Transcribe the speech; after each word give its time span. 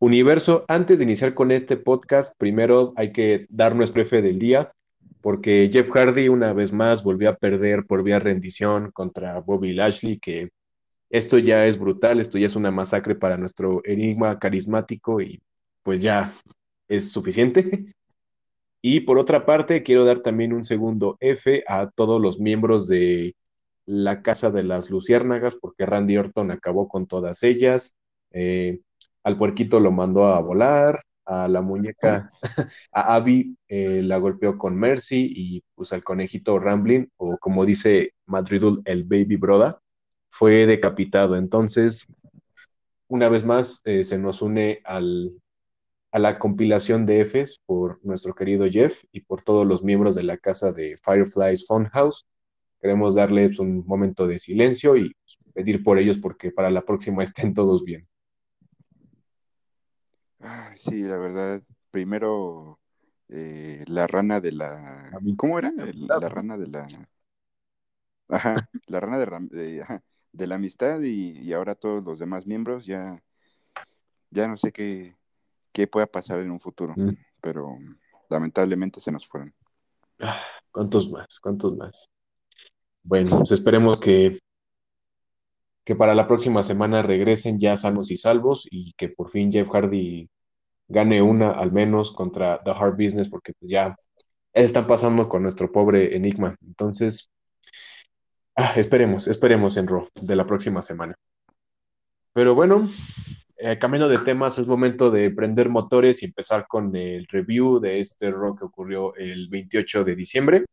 Universo, 0.00 0.64
antes 0.68 0.98
de 0.98 1.04
iniciar 1.04 1.34
con 1.34 1.50
este 1.50 1.76
podcast, 1.76 2.36
primero 2.38 2.92
hay 2.96 3.12
que 3.12 3.46
dar 3.50 3.74
nuestro 3.74 4.02
F 4.02 4.22
del 4.22 4.38
día, 4.38 4.72
porque 5.20 5.68
Jeff 5.72 5.90
Hardy 5.90 6.28
una 6.28 6.52
vez 6.52 6.72
más 6.72 7.02
volvió 7.02 7.30
a 7.30 7.36
perder 7.36 7.84
por 7.84 8.04
vía 8.04 8.20
rendición 8.20 8.92
contra 8.92 9.40
Bobby 9.40 9.72
Lashley, 9.72 10.20
que 10.20 10.50
esto 11.10 11.38
ya 11.38 11.66
es 11.66 11.78
brutal, 11.78 12.20
esto 12.20 12.38
ya 12.38 12.46
es 12.46 12.54
una 12.54 12.70
masacre 12.70 13.14
para 13.16 13.36
nuestro 13.36 13.80
enigma 13.84 14.38
carismático 14.38 15.20
y 15.20 15.40
pues 15.82 16.02
ya 16.02 16.32
es 16.88 17.10
suficiente. 17.10 17.86
Y 18.80 19.00
por 19.00 19.18
otra 19.18 19.44
parte, 19.44 19.82
quiero 19.82 20.04
dar 20.04 20.20
también 20.20 20.52
un 20.52 20.62
segundo 20.62 21.16
F 21.18 21.64
a 21.66 21.90
todos 21.90 22.20
los 22.22 22.38
miembros 22.38 22.86
de 22.86 23.34
la 23.86 24.22
Casa 24.22 24.52
de 24.52 24.62
las 24.62 24.88
Luciérnagas, 24.90 25.56
porque 25.56 25.84
Randy 25.84 26.16
Orton 26.16 26.52
acabó 26.52 26.86
con 26.86 27.08
todas 27.08 27.42
ellas. 27.42 27.96
Eh, 28.30 28.78
al 29.28 29.36
puerquito 29.38 29.78
lo 29.78 29.92
mandó 29.92 30.26
a 30.26 30.40
volar, 30.40 31.02
a 31.26 31.46
la 31.48 31.60
muñeca, 31.60 32.30
a 32.92 33.14
Abby 33.14 33.56
eh, 33.68 34.00
la 34.02 34.16
golpeó 34.16 34.56
con 34.56 34.74
Mercy 34.74 35.30
y 35.36 35.62
pues 35.74 35.92
al 35.92 36.02
conejito 36.02 36.58
Ramblin, 36.58 37.10
o 37.18 37.36
como 37.38 37.66
dice 37.66 38.14
Madridul, 38.26 38.80
el 38.86 39.04
Baby 39.04 39.36
Broda, 39.36 39.80
fue 40.30 40.66
decapitado. 40.66 41.36
Entonces, 41.36 42.06
una 43.08 43.28
vez 43.28 43.44
más, 43.44 43.82
eh, 43.84 44.02
se 44.04 44.18
nos 44.18 44.40
une 44.40 44.80
al, 44.84 45.32
a 46.12 46.18
la 46.18 46.38
compilación 46.38 47.04
de 47.04 47.22
Fs 47.24 47.60
por 47.66 48.02
nuestro 48.02 48.34
querido 48.34 48.66
Jeff 48.70 49.04
y 49.12 49.20
por 49.20 49.42
todos 49.42 49.66
los 49.66 49.84
miembros 49.84 50.14
de 50.14 50.22
la 50.22 50.38
casa 50.38 50.72
de 50.72 50.96
Fireflies 51.04 51.66
Funhouse. 51.66 52.26
Queremos 52.80 53.16
darles 53.16 53.58
un 53.58 53.84
momento 53.86 54.26
de 54.26 54.38
silencio 54.38 54.96
y 54.96 55.12
pues, 55.12 55.38
pedir 55.52 55.82
por 55.82 55.98
ellos 55.98 56.18
porque 56.18 56.50
para 56.50 56.70
la 56.70 56.82
próxima 56.86 57.22
estén 57.22 57.52
todos 57.52 57.84
bien. 57.84 58.08
Sí, 60.76 61.02
la 61.02 61.16
verdad, 61.16 61.62
primero 61.90 62.78
eh, 63.28 63.84
la 63.86 64.06
rana 64.06 64.40
de 64.40 64.52
la... 64.52 65.10
¿Cómo 65.36 65.58
era? 65.58 65.72
la 65.94 66.28
rana 66.28 66.56
de 66.56 66.66
la... 66.66 66.86
Ajá, 68.28 68.68
la 68.86 69.00
rana 69.00 69.18
de, 69.18 69.84
de, 70.32 70.46
la 70.46 70.54
amistad 70.56 71.00
y, 71.00 71.52
ahora 71.52 71.74
todos 71.74 72.04
los 72.04 72.18
demás 72.18 72.46
miembros 72.46 72.84
ya, 72.84 73.22
ya 74.30 74.46
no 74.46 74.58
sé 74.58 74.70
qué, 74.70 75.16
qué 75.72 75.86
pueda 75.86 76.06
pasar 76.06 76.40
en 76.40 76.50
un 76.50 76.60
futuro, 76.60 76.92
mm. 76.94 77.16
pero 77.40 77.78
lamentablemente 78.28 79.00
se 79.00 79.12
nos 79.12 79.26
fueron. 79.26 79.54
Ah, 80.20 80.42
¿Cuántos 80.70 81.10
más? 81.10 81.40
¿Cuántos 81.40 81.76
más? 81.76 82.10
Bueno, 83.02 83.38
pues 83.38 83.52
esperemos 83.52 83.98
que, 83.98 84.40
que 85.84 85.96
para 85.96 86.14
la 86.14 86.28
próxima 86.28 86.62
semana 86.62 87.02
regresen 87.02 87.58
ya 87.58 87.76
sanos 87.78 88.10
y 88.10 88.18
salvos 88.18 88.68
y 88.70 88.92
que 88.92 89.08
por 89.08 89.30
fin 89.30 89.50
Jeff 89.50 89.70
Hardy 89.70 90.28
gane 90.88 91.22
una 91.22 91.50
al 91.50 91.72
menos 91.72 92.12
contra 92.12 92.62
The 92.64 92.72
Hard 92.72 92.96
Business, 92.96 93.28
porque 93.28 93.52
pues 93.58 93.70
ya 93.70 93.96
están 94.52 94.86
pasando 94.86 95.28
con 95.28 95.42
nuestro 95.42 95.70
pobre 95.70 96.16
Enigma. 96.16 96.56
Entonces, 96.66 97.30
ah, 98.56 98.72
esperemos, 98.76 99.28
esperemos 99.28 99.76
en 99.76 99.86
Raw 99.86 100.08
de 100.14 100.36
la 100.36 100.46
próxima 100.46 100.82
semana. 100.82 101.14
Pero 102.32 102.54
bueno, 102.54 102.88
eh, 103.58 103.78
camino 103.78 104.08
de 104.08 104.18
temas, 104.18 104.58
es 104.58 104.66
momento 104.66 105.10
de 105.10 105.30
prender 105.30 105.68
motores 105.68 106.22
y 106.22 106.26
empezar 106.26 106.66
con 106.68 106.94
el 106.94 107.26
review 107.26 107.80
de 107.80 108.00
este 108.00 108.30
Raw 108.30 108.56
que 108.56 108.64
ocurrió 108.64 109.14
el 109.16 109.48
28 109.48 110.04
de 110.04 110.16
diciembre. 110.16 110.64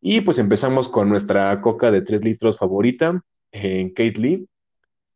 Y 0.00 0.20
pues 0.20 0.38
empezamos 0.38 0.88
con 0.88 1.08
nuestra 1.08 1.60
coca 1.60 1.90
de 1.90 2.02
3 2.02 2.24
litros 2.24 2.58
favorita, 2.58 3.22
en 3.52 3.90
Kate 3.90 4.20
Lee, 4.20 4.48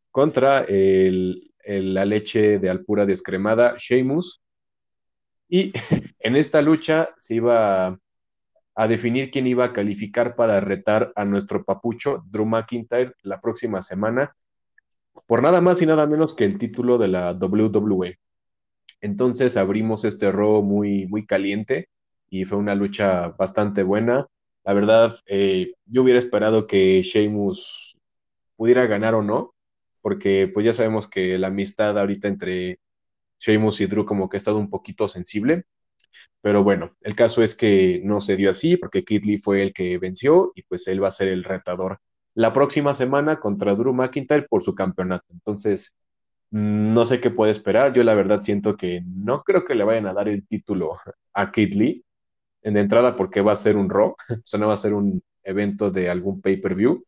contra 0.09 0.61
el 0.61 1.50
la 1.65 2.05
leche 2.05 2.59
de 2.59 2.69
alpura 2.69 3.05
descremada, 3.05 3.75
Sheamus. 3.77 4.41
Y 5.49 5.73
en 6.19 6.35
esta 6.35 6.61
lucha 6.61 7.09
se 7.17 7.35
iba 7.35 7.99
a 8.75 8.87
definir 8.87 9.31
quién 9.31 9.47
iba 9.47 9.65
a 9.65 9.73
calificar 9.73 10.35
para 10.35 10.59
retar 10.59 11.11
a 11.15 11.25
nuestro 11.25 11.63
papucho, 11.63 12.23
Drew 12.25 12.45
McIntyre, 12.45 13.13
la 13.23 13.41
próxima 13.41 13.81
semana, 13.81 14.35
por 15.27 15.41
nada 15.41 15.61
más 15.61 15.81
y 15.81 15.85
nada 15.85 16.07
menos 16.07 16.35
que 16.35 16.45
el 16.45 16.57
título 16.57 16.97
de 16.97 17.07
la 17.09 17.33
WWE. 17.33 18.17
Entonces 19.01 19.57
abrimos 19.57 20.05
este 20.05 20.31
robo 20.31 20.61
muy, 20.61 21.07
muy 21.07 21.25
caliente 21.25 21.89
y 22.29 22.45
fue 22.45 22.57
una 22.57 22.75
lucha 22.75 23.29
bastante 23.29 23.83
buena. 23.83 24.27
La 24.63 24.73
verdad, 24.73 25.17
eh, 25.25 25.73
yo 25.85 26.03
hubiera 26.03 26.19
esperado 26.19 26.67
que 26.67 27.01
Sheamus 27.01 27.97
pudiera 28.55 28.85
ganar 28.85 29.15
o 29.15 29.23
no, 29.23 29.53
porque 30.01 30.49
pues 30.53 30.65
ya 30.65 30.73
sabemos 30.73 31.07
que 31.07 31.37
la 31.37 31.47
amistad 31.47 31.97
ahorita 31.97 32.27
entre 32.27 32.79
Sheamus 33.39 33.81
y 33.81 33.87
Drew 33.87 34.05
como 34.05 34.29
que 34.29 34.37
ha 34.37 34.39
estado 34.39 34.57
un 34.57 34.69
poquito 34.69 35.07
sensible, 35.07 35.65
pero 36.41 36.63
bueno, 36.63 36.95
el 37.01 37.15
caso 37.15 37.43
es 37.43 37.55
que 37.55 38.01
no 38.03 38.21
se 38.21 38.35
dio 38.35 38.49
así 38.49 38.77
porque 38.77 39.03
Kid 39.03 39.25
Lee 39.25 39.37
fue 39.37 39.61
el 39.63 39.73
que 39.73 39.97
venció 39.97 40.51
y 40.55 40.63
pues 40.63 40.87
él 40.87 41.03
va 41.03 41.09
a 41.09 41.11
ser 41.11 41.29
el 41.29 41.43
retador 41.43 41.99
la 42.33 42.53
próxima 42.53 42.93
semana 42.95 43.39
contra 43.39 43.75
Drew 43.75 43.93
McIntyre 43.93 44.47
por 44.47 44.63
su 44.63 44.73
campeonato. 44.75 45.25
Entonces, 45.31 45.95
no 46.51 47.05
sé 47.05 47.19
qué 47.21 47.29
puede 47.29 47.51
esperar. 47.51 47.93
Yo 47.93 48.03
la 48.03 48.13
verdad 48.13 48.39
siento 48.41 48.75
que 48.77 49.01
no 49.05 49.43
creo 49.43 49.65
que 49.65 49.75
le 49.75 49.83
vayan 49.83 50.07
a 50.07 50.13
dar 50.13 50.29
el 50.29 50.45
título 50.47 50.97
a 51.33 51.51
Kid 51.51 51.73
Lee 51.75 52.05
en 52.63 52.77
entrada 52.77 53.15
porque 53.15 53.41
va 53.41 53.53
a 53.53 53.55
ser 53.55 53.77
un 53.77 53.89
Raw, 53.89 54.15
o 54.29 54.41
sea, 54.43 54.59
no 54.59 54.67
va 54.67 54.73
a 54.75 54.77
ser 54.77 54.93
un 54.93 55.21
evento 55.43 55.91
de 55.91 56.09
algún 56.09 56.41
pay-per-view. 56.41 57.03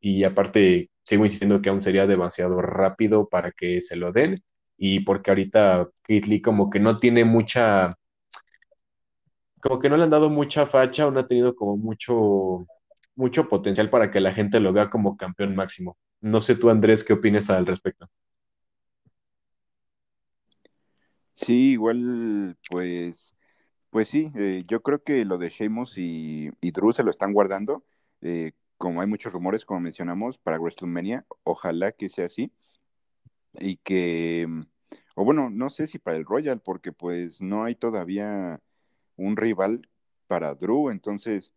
Y 0.00 0.24
aparte, 0.24 0.90
sigo 1.08 1.24
insistiendo 1.24 1.62
que 1.62 1.70
aún 1.70 1.80
sería 1.80 2.06
demasiado 2.06 2.60
rápido 2.60 3.28
para 3.28 3.50
que 3.52 3.80
se 3.80 3.96
lo 3.96 4.12
den 4.12 4.44
y 4.76 5.00
porque 5.00 5.30
ahorita 5.30 5.88
Keith 6.02 6.26
Lee 6.26 6.42
como 6.42 6.68
que 6.70 6.80
no 6.80 6.98
tiene 6.98 7.24
mucha, 7.24 7.96
como 9.62 9.78
que 9.80 9.88
no 9.88 9.96
le 9.96 10.04
han 10.04 10.10
dado 10.10 10.28
mucha 10.30 10.66
facha 10.66 11.06
o 11.06 11.10
no 11.10 11.20
ha 11.20 11.26
tenido 11.26 11.54
como 11.56 11.76
mucho, 11.78 12.66
mucho 13.16 13.48
potencial 13.48 13.88
para 13.90 14.10
que 14.10 14.20
la 14.20 14.34
gente 14.34 14.60
lo 14.60 14.72
vea 14.72 14.90
como 14.90 15.16
campeón 15.16 15.56
máximo. 15.56 15.96
No 16.20 16.40
sé 16.40 16.56
tú, 16.56 16.68
Andrés, 16.70 17.04
¿qué 17.04 17.14
opinas 17.14 17.48
al 17.50 17.66
respecto? 17.66 18.08
Sí, 21.34 21.72
igual, 21.72 22.56
pues, 22.70 23.34
pues 23.90 24.08
sí, 24.08 24.30
eh, 24.36 24.62
yo 24.68 24.82
creo 24.82 25.02
que 25.02 25.24
lo 25.24 25.38
de 25.38 25.52
y, 25.96 26.50
y 26.60 26.70
Drew 26.72 26.92
se 26.92 27.04
lo 27.04 27.10
están 27.10 27.32
guardando. 27.32 27.84
Eh, 28.22 28.52
como 28.78 29.00
hay 29.00 29.08
muchos 29.08 29.32
rumores, 29.32 29.64
como 29.64 29.80
mencionamos, 29.80 30.38
para 30.38 30.58
WrestleMania, 30.58 31.26
ojalá 31.44 31.92
que 31.92 32.08
sea 32.08 32.26
así. 32.26 32.52
Y 33.54 33.76
que, 33.78 34.46
o 35.14 35.24
bueno, 35.24 35.50
no 35.50 35.70
sé 35.70 35.86
si 35.88 35.98
para 35.98 36.16
el 36.16 36.24
Royal, 36.24 36.60
porque 36.60 36.92
pues 36.92 37.40
no 37.40 37.64
hay 37.64 37.74
todavía 37.74 38.60
un 39.16 39.36
rival 39.36 39.88
para 40.28 40.54
Drew, 40.54 40.90
entonces, 40.90 41.52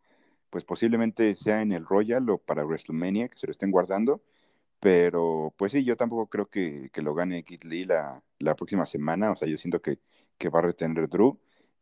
pues 0.49 0.65
posiblemente 0.65 1.35
sea 1.35 1.61
en 1.61 1.71
el 1.73 1.85
Royal 1.85 2.29
o 2.29 2.39
para 2.39 2.65
WrestleMania, 2.65 3.29
que 3.29 3.37
se 3.39 3.47
lo 3.47 3.51
estén 3.51 3.71
guardando. 3.71 4.23
Pero 4.79 5.53
pues 5.57 5.73
sí, 5.73 5.83
yo 5.85 5.97
tampoco 5.97 6.27
creo 6.29 6.49
que, 6.49 6.89
lo 6.95 7.13
gane 7.15 7.43
Kid 7.43 7.63
Lee 7.65 7.85
la, 7.85 8.23
próxima 8.55 8.85
semana, 8.85 9.31
o 9.31 9.35
sea, 9.35 9.47
yo 9.47 9.57
siento 9.57 9.81
que, 9.81 9.99
que 10.37 10.49
va 10.49 10.59
a 10.59 10.63
retener 10.63 11.09
Drew. 11.09 11.39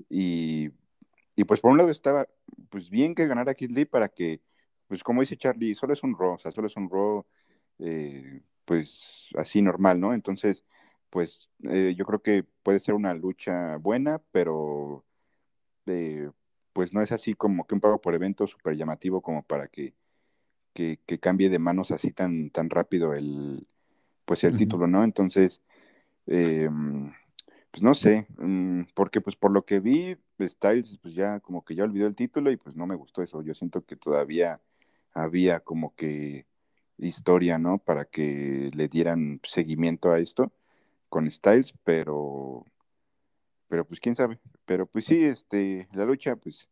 Y, 0.09 0.71
y 1.35 1.43
pues 1.45 1.61
por 1.61 1.71
un 1.71 1.77
lado 1.77 1.89
estaba 1.91 2.27
pues 2.69 2.89
bien 2.89 3.15
que 3.15 3.27
ganara 3.27 3.53
Kid 3.55 3.71
Lee 3.71 3.85
para 3.85 4.09
que 4.09 4.41
pues 4.89 5.03
como 5.03 5.21
dice 5.21 5.37
Charlie, 5.37 5.75
solo 5.75 5.93
es 5.93 6.01
un 6.03 6.17
Raw, 6.17 6.33
o 6.33 6.39
sea, 6.39 6.51
solo 6.51 6.67
es 6.67 6.75
un 6.75 6.89
Raw, 6.89 7.23
eh, 7.77 8.41
pues 8.65 9.29
así 9.37 9.61
normal, 9.61 9.99
¿no? 9.99 10.15
Entonces, 10.15 10.65
pues 11.11 11.47
eh, 11.63 11.93
yo 11.95 12.05
creo 12.05 12.23
que 12.23 12.43
puede 12.63 12.79
ser 12.79 12.95
una 12.95 13.13
lucha 13.13 13.77
buena, 13.77 14.19
pero 14.31 15.05
eh, 15.85 16.31
pues 16.73 16.91
no 16.91 17.03
es 17.03 17.11
así 17.11 17.35
como 17.35 17.67
que 17.67 17.75
un 17.75 17.81
pago 17.81 18.01
por 18.01 18.15
evento 18.15 18.47
súper 18.47 18.75
llamativo 18.75 19.21
como 19.21 19.43
para 19.43 19.67
que, 19.67 19.93
que, 20.73 20.97
cambie 21.19 21.49
de 21.49 21.59
manos 21.59 21.91
así 21.91 22.11
tan, 22.11 22.49
tan 22.49 22.69
rápido 22.71 23.13
el, 23.13 23.67
pues 24.25 24.43
el 24.43 24.57
título, 24.57 24.87
¿no? 24.87 25.03
Entonces, 25.03 25.61
pues 26.25 27.83
no 27.83 27.93
sé, 27.93 28.25
mm, 28.39 28.85
porque 28.95 29.21
pues 29.21 29.35
por 29.35 29.51
lo 29.51 29.65
que 29.65 29.79
vi, 29.79 30.17
Styles 30.41 30.97
pues 30.99 31.13
ya 31.13 31.39
como 31.41 31.63
que 31.63 31.75
ya 31.75 31.83
olvidó 31.83 32.07
el 32.07 32.15
título 32.15 32.49
y 32.51 32.57
pues 32.57 32.75
no 32.75 32.87
me 32.87 32.95
gustó 32.95 33.21
eso, 33.21 33.43
yo 33.43 33.53
siento 33.53 33.85
que 33.85 33.95
todavía 33.95 34.59
había 35.13 35.59
como 35.61 35.95
que 35.95 36.47
historia, 36.97 37.57
¿no? 37.59 37.79
Para 37.79 38.05
que 38.05 38.69
le 38.73 38.87
dieran 38.87 39.41
seguimiento 39.43 40.11
a 40.11 40.19
esto 40.19 40.51
con 41.09 41.29
Styles, 41.31 41.73
pero, 41.83 42.65
pero 43.67 43.85
pues 43.85 43.99
quién 43.99 44.15
sabe. 44.15 44.39
Pero 44.65 44.85
pues 44.87 45.05
sí, 45.05 45.23
este, 45.23 45.87
la 45.93 46.05
lucha 46.05 46.35
pues 46.35 46.67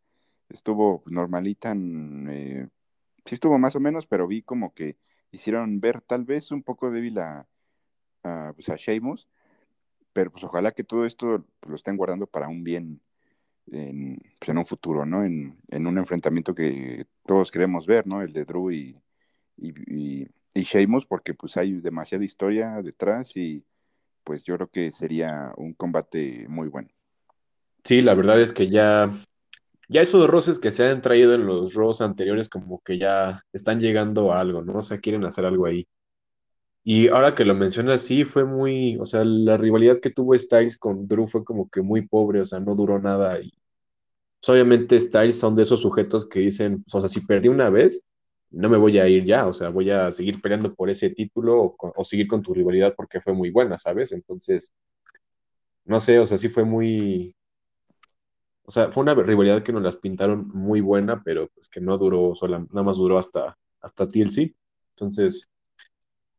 estuvo 0.50 1.04
normalita, 1.08 1.74
eh, 1.76 2.68
sí 3.26 3.36
estuvo 3.36 3.58
más 3.60 3.76
o 3.76 3.80
menos, 3.80 4.06
pero 4.08 4.28
vi 4.28 4.42
como 4.44 4.74
que 4.74 4.98
hicieron 5.32 5.80
ver 5.80 6.02
tal 6.02 6.26
vez 6.26 6.52
un 6.52 6.64
poco 6.64 6.92
débil 6.92 7.20
a, 7.20 7.48
a, 8.24 8.54
pues, 8.56 8.70
a 8.70 8.76
Sheamus, 8.76 9.28
pero 10.14 10.32
pues 10.32 10.44
ojalá 10.44 10.72
que 10.72 10.84
todo 10.84 11.06
esto 11.06 11.46
lo 11.68 11.76
estén 11.76 11.98
guardando 11.98 12.28
para 12.28 12.48
un 12.50 12.64
bien 12.64 13.02
en, 13.72 14.20
pues 14.40 14.50
en 14.50 14.58
un 14.58 14.66
futuro, 14.66 15.06
¿no? 15.06 15.24
En, 15.24 15.58
en, 15.70 15.88
un 15.88 15.98
enfrentamiento 15.98 16.54
que 16.56 17.06
todos 17.26 17.52
queremos 17.52 17.86
ver, 17.86 18.08
¿no? 18.08 18.22
El 18.22 18.34
de 18.34 18.44
Drew 18.46 18.72
y, 18.72 18.98
y, 19.58 20.28
y, 20.54 20.62
Sheamus, 20.64 21.06
porque 21.06 21.34
pues 21.34 21.58
hay 21.58 21.74
demasiada 21.74 22.24
historia 22.24 22.82
detrás 22.82 23.36
y 23.36 23.64
pues 24.24 24.44
yo 24.44 24.56
creo 24.56 24.68
que 24.70 24.92
sería 24.92 25.54
un 25.58 25.74
combate 25.74 26.46
muy 26.50 26.68
bueno. 26.68 26.90
Sí, 27.84 28.02
la 28.02 28.14
verdad 28.16 28.42
es 28.42 28.52
que 28.52 28.70
ya, 28.70 29.14
ya 29.88 30.02
esos 30.02 30.28
roces 30.30 30.60
que 30.60 30.72
se 30.72 30.86
han 30.88 31.02
traído 31.02 31.34
en 31.34 31.46
los 31.46 31.74
Raws 31.74 32.02
anteriores 32.02 32.50
como 32.50 32.82
que 32.82 32.98
ya 32.98 33.46
están 33.54 33.80
llegando 33.80 34.34
a 34.34 34.42
algo, 34.42 34.62
¿no? 34.62 34.80
O 34.80 34.82
sea, 34.82 35.00
quieren 35.00 35.24
hacer 35.26 35.46
algo 35.46 35.66
ahí. 35.66 35.88
Y 36.90 37.10
ahora 37.10 37.36
que 37.36 37.44
lo 37.44 37.54
mencionas, 37.54 38.02
sí, 38.02 38.24
fue 38.24 38.46
muy, 38.46 38.98
o 38.98 39.06
sea, 39.06 39.26
la 39.26 39.58
rivalidad 39.58 40.00
que 40.00 40.10
tuvo 40.10 40.38
Styles 40.40 40.78
con 40.78 41.06
Drew 41.08 41.28
fue 41.28 41.44
como 41.44 41.70
que 41.70 41.82
muy 41.82 42.08
pobre, 42.08 42.40
o 42.42 42.46
sea, 42.46 42.60
no 42.62 42.76
duró 42.76 42.98
nada. 43.00 43.42
Y 43.42 43.52
pues, 44.40 44.50
obviamente 44.50 45.00
Styles 45.00 45.40
son 45.40 45.56
de 45.56 45.64
esos 45.64 45.82
sujetos 45.82 46.28
que 46.30 46.40
dicen, 46.42 46.86
o 46.94 47.02
sea, 47.02 47.10
si 47.10 47.22
perdí 47.22 47.50
una 47.50 47.70
vez, 47.70 48.06
no 48.52 48.70
me 48.70 48.78
voy 48.78 49.00
a 49.00 49.08
ir 49.10 49.26
ya, 49.26 49.48
o 49.48 49.54
sea, 49.54 49.70
voy 49.70 49.92
a 49.92 50.12
seguir 50.12 50.42
peleando 50.42 50.74
por 50.76 50.90
ese 50.90 51.10
título 51.12 51.62
o, 51.64 51.78
o 51.98 52.04
seguir 52.06 52.28
con 52.28 52.42
tu 52.44 52.54
rivalidad 52.54 52.96
porque 52.96 53.22
fue 53.22 53.34
muy 53.34 53.52
buena, 53.52 53.78
¿sabes? 53.78 54.12
Entonces, 54.14 54.74
no 55.86 56.00
sé, 56.00 56.20
o 56.20 56.26
sea, 56.26 56.38
sí 56.38 56.50
fue 56.50 56.64
muy, 56.66 57.36
o 58.66 58.72
sea, 58.72 58.92
fue 58.92 59.04
una 59.04 59.14
rivalidad 59.16 59.64
que 59.64 59.72
nos 59.72 59.82
las 59.84 59.96
pintaron 59.96 60.50
muy 60.50 60.82
buena, 60.82 61.22
pero 61.24 61.48
pues 61.56 61.70
que 61.70 61.80
no 61.82 61.98
duró, 61.98 62.36
sola, 62.36 62.60
nada 62.60 62.84
más 62.84 62.98
duró 62.98 63.18
hasta, 63.18 63.58
hasta 63.82 64.08
TLC. 64.08 64.56
Entonces, 64.92 65.48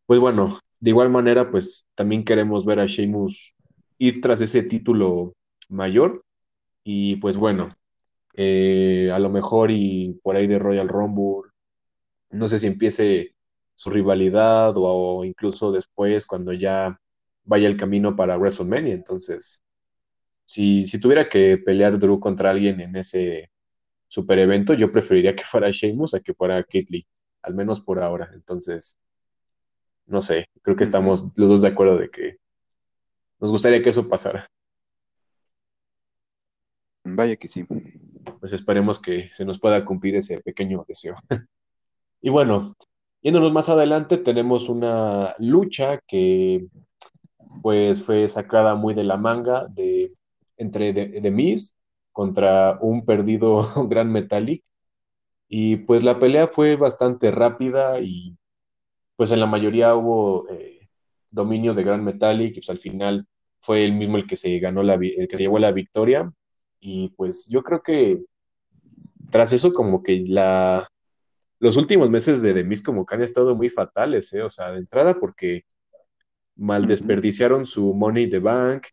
pues 0.08 0.20
bueno, 0.20 0.58
de 0.80 0.90
igual 0.90 1.10
manera, 1.10 1.50
pues 1.50 1.86
también 1.94 2.24
queremos 2.24 2.64
ver 2.64 2.80
a 2.80 2.86
Sheamus 2.86 3.54
ir 3.98 4.22
tras 4.22 4.40
ese 4.40 4.62
título 4.62 5.34
mayor. 5.68 6.24
Y 6.82 7.16
pues 7.16 7.36
bueno, 7.36 7.76
eh, 8.34 9.10
a 9.12 9.18
lo 9.18 9.28
mejor 9.28 9.70
y 9.70 10.18
por 10.22 10.36
ahí 10.36 10.46
de 10.46 10.58
Royal 10.58 10.88
Rumble, 10.88 11.50
no 12.30 12.48
sé 12.48 12.58
si 12.58 12.68
empiece 12.68 13.34
su 13.74 13.90
rivalidad 13.90 14.72
o, 14.76 15.24
incluso 15.24 15.72
después 15.72 16.26
cuando 16.26 16.54
ya 16.54 16.98
vaya 17.44 17.68
el 17.68 17.76
camino 17.76 18.16
para 18.16 18.38
WrestleMania. 18.38 18.94
Entonces, 18.94 19.62
si, 20.46 20.84
si 20.84 21.00
tuviera 21.00 21.28
que 21.28 21.58
pelear 21.58 21.98
Drew 21.98 22.20
contra 22.20 22.50
alguien 22.50 22.80
en 22.80 22.96
ese 22.96 23.50
super 24.08 24.38
evento, 24.38 24.74
yo 24.74 24.90
preferiría 24.92 25.34
que 25.36 25.44
fuera 25.44 25.70
Sheamus 25.70 26.14
a 26.14 26.20
que 26.20 26.34
fuera 26.34 26.64
Lee, 26.72 27.06
al 27.42 27.54
menos 27.54 27.80
por 27.82 28.02
ahora. 28.02 28.30
Entonces, 28.34 28.98
no 30.08 30.20
sé, 30.20 30.46
creo 30.62 30.76
que 30.76 30.84
estamos 30.84 31.28
los 31.36 31.50
dos 31.50 31.62
de 31.62 31.68
acuerdo 31.68 31.98
de 31.98 32.10
que 32.10 32.38
nos 33.40 33.52
gustaría 33.52 33.82
que 33.82 33.90
eso 33.90 34.08
pasara. 34.08 34.48
Vaya 37.04 37.36
que 37.36 37.48
sí. 37.48 37.64
Pues 38.40 38.52
esperemos 38.52 39.00
que 39.00 39.30
se 39.32 39.44
nos 39.44 39.58
pueda 39.58 39.84
cumplir 39.84 40.16
ese 40.16 40.40
pequeño 40.40 40.84
deseo. 40.86 41.14
y 42.20 42.30
bueno, 42.30 42.74
yéndonos 43.22 43.52
más 43.52 43.68
adelante, 43.68 44.18
tenemos 44.18 44.68
una 44.68 45.34
lucha 45.38 46.00
que 46.06 46.66
pues 47.62 48.04
fue 48.04 48.28
sacada 48.28 48.74
muy 48.74 48.94
de 48.94 49.04
la 49.04 49.16
manga 49.16 49.66
de 49.68 50.12
entre 50.56 50.92
The, 50.92 51.30
Miz 51.30 51.76
contra 52.12 52.78
un 52.80 53.04
perdido 53.04 53.62
Gran 53.88 54.10
Metallic. 54.12 54.64
Y 55.48 55.76
pues 55.76 56.02
la 56.02 56.18
pelea 56.18 56.48
fue 56.48 56.76
bastante 56.76 57.30
rápida 57.30 58.00
y 58.00 58.36
pues 59.18 59.32
en 59.32 59.40
la 59.40 59.46
mayoría 59.46 59.96
hubo 59.96 60.48
eh, 60.48 60.88
dominio 61.32 61.74
de 61.74 61.82
Gran 61.82 62.04
Metallic 62.04 62.52
y 62.52 62.60
pues 62.60 62.70
al 62.70 62.78
final 62.78 63.26
fue 63.58 63.84
el 63.84 63.92
mismo 63.92 64.16
el 64.16 64.28
que 64.28 64.36
se 64.36 64.56
ganó 64.60 64.84
la, 64.84 64.94
el 64.94 65.26
que 65.26 65.36
se 65.36 65.42
llevó 65.42 65.58
la 65.58 65.72
victoria. 65.72 66.32
Y 66.78 67.08
pues 67.16 67.48
yo 67.48 67.64
creo 67.64 67.82
que 67.82 68.22
tras 69.28 69.52
eso 69.52 69.74
como 69.74 70.04
que 70.04 70.24
la, 70.24 70.88
los 71.58 71.76
últimos 71.76 72.10
meses 72.10 72.42
de 72.42 72.54
Demis 72.54 72.80
como 72.80 73.04
que 73.04 73.16
han 73.16 73.22
estado 73.22 73.56
muy 73.56 73.70
fatales, 73.70 74.32
¿eh? 74.34 74.42
O 74.42 74.50
sea, 74.50 74.70
de 74.70 74.78
entrada 74.78 75.18
porque 75.18 75.64
mal 76.54 76.86
desperdiciaron 76.86 77.66
su 77.66 77.94
Money 77.94 78.30
the 78.30 78.38
Bank, 78.38 78.86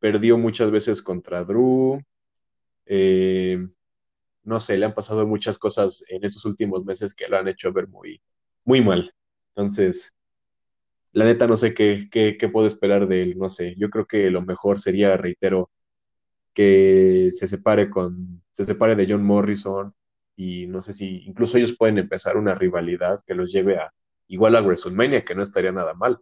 perdió 0.00 0.36
muchas 0.36 0.70
veces 0.70 1.00
contra 1.00 1.44
Drew, 1.44 1.98
eh, 2.84 3.66
no 4.44 4.60
sé, 4.60 4.76
le 4.76 4.84
han 4.84 4.94
pasado 4.94 5.26
muchas 5.26 5.56
cosas 5.56 6.04
en 6.08 6.22
esos 6.24 6.44
últimos 6.44 6.84
meses 6.84 7.14
que 7.14 7.26
lo 7.26 7.38
han 7.38 7.48
hecho 7.48 7.72
ver 7.72 7.88
muy, 7.88 8.20
muy 8.64 8.82
mal. 8.82 9.14
Entonces, 9.54 10.12
la 11.12 11.24
neta 11.24 11.46
no 11.46 11.56
sé 11.56 11.74
qué, 11.74 12.08
qué, 12.10 12.36
qué 12.38 12.48
puedo 12.48 12.66
esperar 12.66 13.06
de 13.08 13.22
él, 13.22 13.38
no 13.38 13.48
sé, 13.48 13.74
yo 13.78 13.90
creo 13.90 14.06
que 14.06 14.30
lo 14.30 14.42
mejor 14.42 14.80
sería, 14.80 15.16
reitero, 15.16 15.70
que 16.54 17.28
se 17.32 17.48
separe 17.48 17.90
con, 17.90 18.42
se 18.52 18.64
separe 18.64 18.96
de 18.96 19.06
John 19.08 19.24
Morrison 19.24 19.94
y 20.36 20.66
no 20.68 20.82
sé 20.82 20.92
si 20.94 21.24
incluso 21.26 21.58
ellos 21.58 21.76
pueden 21.76 21.98
empezar 21.98 22.36
una 22.36 22.54
rivalidad 22.54 23.22
que 23.26 23.34
los 23.34 23.52
lleve 23.52 23.78
a 23.78 23.92
igual 24.28 24.56
a 24.56 24.62
WrestleMania, 24.62 25.24
que 25.24 25.34
no 25.34 25.42
estaría 25.42 25.72
nada 25.72 25.94
mal. 25.94 26.20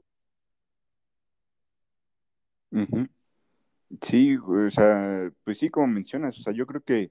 Sí, 4.03 4.37
o 4.37 4.71
sea, 4.71 5.31
pues 5.45 5.59
sí, 5.59 5.69
como 5.69 5.89
mencionas, 5.89 6.39
o 6.39 6.43
sea, 6.43 6.53
yo 6.53 6.65
creo 6.67 6.81
que, 6.83 7.11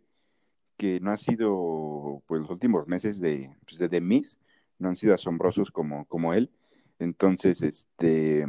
que 0.78 1.00
no 1.02 1.12
ha 1.12 1.18
sido, 1.18 2.24
pues 2.28 2.42
los 2.42 2.52
últimos 2.52 2.88
meses 2.88 3.20
de, 3.22 3.56
pues, 3.66 3.80
de 3.80 3.90
The 3.90 4.02
Miz, 4.02 4.40
no 4.80 4.90
han 4.90 4.96
sido 4.96 5.14
asombrosos 5.14 5.72
como, 5.72 6.06
como 6.06 6.34
él. 6.34 6.52
Entonces, 7.00 7.62
este, 7.62 8.46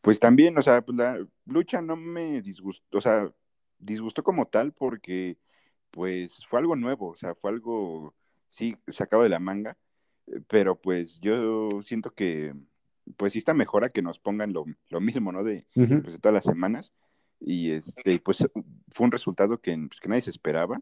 pues 0.00 0.18
también, 0.18 0.56
o 0.58 0.62
sea, 0.62 0.82
pues 0.82 0.96
la 0.96 1.24
lucha 1.46 1.82
no 1.82 1.96
me 1.96 2.42
disgustó, 2.42 2.98
o 2.98 3.00
sea, 3.00 3.32
disgustó 3.78 4.22
como 4.22 4.46
tal 4.46 4.72
porque, 4.72 5.38
pues, 5.90 6.44
fue 6.48 6.60
algo 6.60 6.76
nuevo, 6.76 7.10
o 7.10 7.16
sea, 7.16 7.34
fue 7.34 7.50
algo, 7.50 8.14
sí, 8.50 8.76
sacado 8.88 9.22
de 9.22 9.28
la 9.28 9.38
manga, 9.38 9.76
pero 10.48 10.80
pues 10.80 11.20
yo 11.20 11.68
siento 11.82 12.12
que, 12.14 12.54
pues 13.16 13.32
sí 13.32 13.38
está 13.40 13.54
mejor 13.54 13.84
a 13.84 13.90
que 13.90 14.02
nos 14.02 14.18
pongan 14.18 14.52
lo, 14.52 14.64
lo 14.88 15.00
mismo, 15.00 15.32
¿no? 15.32 15.44
De, 15.44 15.66
pues, 15.74 16.12
de 16.12 16.18
todas 16.18 16.34
las 16.34 16.44
semanas 16.44 16.92
y 17.44 17.72
este, 17.72 18.20
pues 18.20 18.38
fue 18.92 19.04
un 19.04 19.12
resultado 19.12 19.60
que, 19.60 19.76
pues, 19.88 20.00
que 20.00 20.08
nadie 20.08 20.22
se 20.22 20.30
esperaba, 20.30 20.80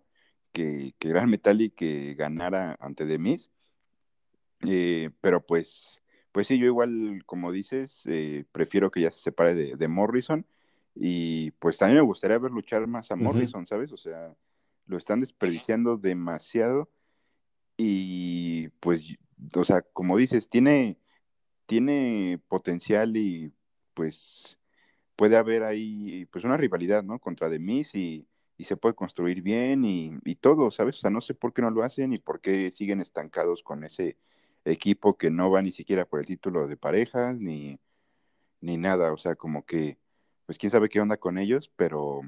que, 0.53 0.95
que 0.99 1.09
Gran 1.09 1.31
Metallic 1.31 1.75
que 1.75 2.15
ganara 2.15 2.77
ante 2.81 3.07
The 3.07 3.19
Miz, 3.19 3.51
eh, 4.67 5.11
pero 5.21 5.45
pues, 5.45 6.01
pues 6.33 6.47
sí, 6.47 6.59
yo 6.59 6.67
igual, 6.67 7.23
como 7.27 7.53
dices, 7.53 8.03
eh, 8.07 8.45
prefiero 8.53 8.91
que 8.91 9.01
ya 9.01 9.13
se 9.13 9.21
separe 9.21 9.55
de, 9.55 9.77
de, 9.77 9.89
Morrison, 9.89 10.47
y 10.95 11.53
pues 11.53 11.79
también 11.79 11.99
me 11.99 12.07
gustaría 12.07 12.39
ver 12.39 12.51
luchar 12.51 12.87
más 12.87 13.11
a 13.11 13.17
Morrison, 13.17 13.63
uh 13.63 13.65
-huh. 13.65 13.69
¿sabes? 13.69 13.93
O 13.93 13.97
sea, 13.97 14.35
lo 14.87 14.99
están 14.99 15.21
desperdiciando 15.21 15.97
demasiado, 15.97 16.91
y 17.77 18.69
pues, 18.81 19.03
o 19.55 19.65
sea, 19.65 19.83
como 19.83 20.17
dices, 20.19 20.51
tiene, 20.51 20.99
tiene 21.67 22.41
potencial 22.49 23.17
y 23.17 23.53
pues 23.95 24.59
puede 25.17 25.37
haber 25.37 25.65
ahí 25.65 26.27
pues 26.27 26.45
una 26.45 26.57
rivalidad, 26.57 27.03
¿no? 27.05 27.19
Contra 27.19 27.49
The 27.51 27.59
Miz 27.59 27.95
y, 27.95 28.27
y 28.59 28.65
se 28.65 28.77
puede 28.77 28.95
construir 28.95 29.43
bien 29.43 29.85
y, 29.85 30.13
y, 30.25 30.35
todo, 30.37 30.71
¿sabes? 30.71 30.97
O 30.99 31.01
sea, 31.01 31.11
no 31.11 31.23
sé 31.23 31.35
por 31.35 31.55
qué 31.55 31.63
no 31.63 31.71
lo 31.71 31.83
hacen 31.83 32.13
y 32.13 32.19
por 32.19 32.41
qué 32.41 32.71
siguen 32.71 33.01
estancados 33.01 33.63
con 33.63 33.85
ese 33.85 34.19
equipo 34.65 35.17
que 35.17 35.31
no 35.31 35.51
va 35.51 35.63
ni 35.63 35.73
siquiera 35.73 36.05
por 36.05 36.21
el 36.21 36.27
título 36.27 36.67
de 36.69 36.77
parejas 36.77 37.39
ni, 37.39 37.79
ni 38.61 38.77
nada, 38.77 39.13
o 39.13 39.19
sea, 39.19 39.35
como 39.37 39.65
que, 39.65 39.99
pues 40.47 40.59
quién 40.59 40.71
sabe 40.71 40.89
qué 40.89 41.01
onda 41.01 41.17
con 41.17 41.39
ellos, 41.39 41.73
pero 41.77 42.23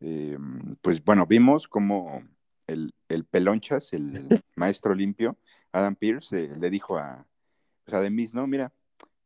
eh, 0.00 0.38
pues 0.82 1.02
bueno, 1.04 1.26
vimos 1.26 1.68
como 1.68 2.22
el, 2.66 2.94
el 3.08 3.24
pelonchas, 3.24 3.92
el 3.92 4.28
maestro 4.56 4.94
limpio, 4.94 5.36
Adam 5.72 5.96
Pierce, 5.96 6.44
eh, 6.44 6.56
le 6.58 6.70
dijo 6.70 6.98
a, 6.98 7.26
pues 7.84 7.94
a 7.94 8.02
The 8.02 8.10
Miz, 8.10 8.34
no, 8.34 8.46
mira, 8.46 8.72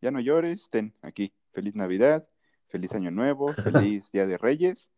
ya 0.00 0.10
no 0.10 0.20
llores, 0.20 0.68
ten 0.70 0.94
aquí, 1.02 1.32
feliz 1.52 1.74
Navidad, 1.74 2.28
feliz 2.68 2.94
Año 2.94 3.10
Nuevo, 3.10 3.52
feliz 3.64 4.10
Día 4.12 4.26
de 4.26 4.38
Reyes, 4.38 4.90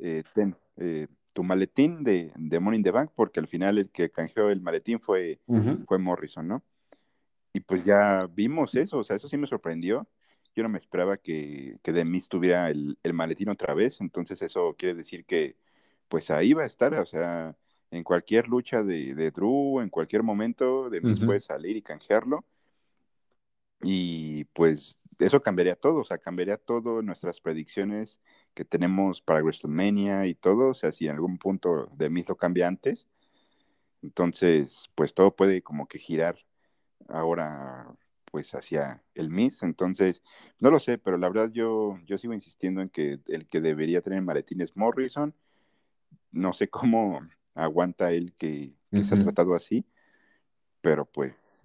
eh, 0.00 0.22
ten 0.34 0.56
eh, 0.76 1.08
tu 1.32 1.42
maletín 1.42 2.04
de, 2.04 2.32
de, 2.36 2.60
Money 2.60 2.78
in 2.78 2.84
the 2.84 2.90
Bank, 2.90 3.10
porque 3.14 3.40
al 3.40 3.48
final 3.48 3.78
el 3.78 3.90
que 3.90 4.10
canjeó 4.10 4.50
el 4.50 4.60
maletín 4.60 5.00
fue, 5.00 5.40
uh 5.46 5.56
-huh. 5.56 5.86
fue 5.86 5.98
Morrison, 5.98 6.46
¿no? 6.46 6.62
Y 7.52 7.60
pues 7.60 7.84
ya 7.84 8.26
vimos 8.32 8.74
eso, 8.74 8.98
o 8.98 9.04
sea, 9.04 9.16
eso 9.16 9.28
sí 9.28 9.36
me 9.36 9.46
sorprendió. 9.46 10.08
Yo 10.54 10.62
no 10.62 10.68
me 10.68 10.78
esperaba 10.78 11.16
que, 11.16 11.78
que 11.82 11.92
de 11.92 12.04
mí 12.04 12.20
tuviera 12.28 12.68
el, 12.70 12.98
el, 13.02 13.12
maletín 13.14 13.48
otra 13.48 13.74
vez, 13.74 14.00
entonces 14.00 14.42
eso 14.42 14.74
quiere 14.78 14.94
decir 14.94 15.24
que 15.24 15.56
pues 16.08 16.30
ahí 16.30 16.52
va 16.52 16.62
a 16.64 16.66
estar, 16.66 16.94
o 16.94 17.06
sea, 17.06 17.56
en 17.90 18.04
cualquier 18.04 18.48
lucha 18.48 18.82
de, 18.82 19.14
de 19.14 19.30
Drew, 19.30 19.80
en 19.80 19.88
cualquier 19.90 20.22
momento, 20.22 20.90
de 20.90 21.00
mí 21.00 21.12
uh 21.12 21.16
-huh. 21.16 21.26
puede 21.26 21.40
salir 21.40 21.76
y 21.76 21.82
canjearlo. 21.82 22.44
Y 23.82 24.44
pues 24.52 24.96
eso 25.18 25.42
cambiaría 25.42 25.76
todo, 25.76 26.00
o 26.00 26.04
sea, 26.04 26.18
cambiaría 26.18 26.56
todo 26.56 27.02
nuestras 27.02 27.40
predicciones 27.40 28.20
que 28.54 28.64
tenemos 28.64 29.20
para 29.20 29.42
WrestleMania 29.42 30.26
y 30.26 30.34
todo, 30.34 30.70
o 30.70 30.74
sea, 30.74 30.92
si 30.92 31.06
en 31.06 31.12
algún 31.12 31.38
punto 31.38 31.88
de 31.94 32.10
mí 32.10 32.24
lo 32.26 32.36
cambia 32.36 32.68
antes, 32.68 33.08
entonces, 34.02 34.90
pues 34.94 35.14
todo 35.14 35.34
puede 35.34 35.62
como 35.62 35.86
que 35.86 35.98
girar 35.98 36.36
ahora, 37.08 37.94
pues 38.30 38.54
hacia 38.54 39.02
el 39.14 39.30
Miss, 39.30 39.62
entonces, 39.62 40.22
no 40.58 40.70
lo 40.70 40.80
sé, 40.80 40.98
pero 40.98 41.18
la 41.18 41.28
verdad 41.28 41.50
yo, 41.52 41.98
yo 42.04 42.18
sigo 42.18 42.32
insistiendo 42.32 42.80
en 42.80 42.88
que 42.88 43.20
el 43.28 43.46
que 43.48 43.60
debería 43.60 44.00
tener 44.00 44.22
maletín 44.22 44.60
es 44.60 44.76
Morrison, 44.76 45.34
no 46.30 46.52
sé 46.52 46.68
cómo 46.68 47.20
aguanta 47.54 48.12
él 48.12 48.34
que, 48.38 48.74
que 48.90 48.98
uh 48.98 49.00
-huh. 49.00 49.04
se 49.04 49.14
ha 49.14 49.22
tratado 49.22 49.54
así, 49.54 49.84
pero 50.80 51.04
pues 51.04 51.62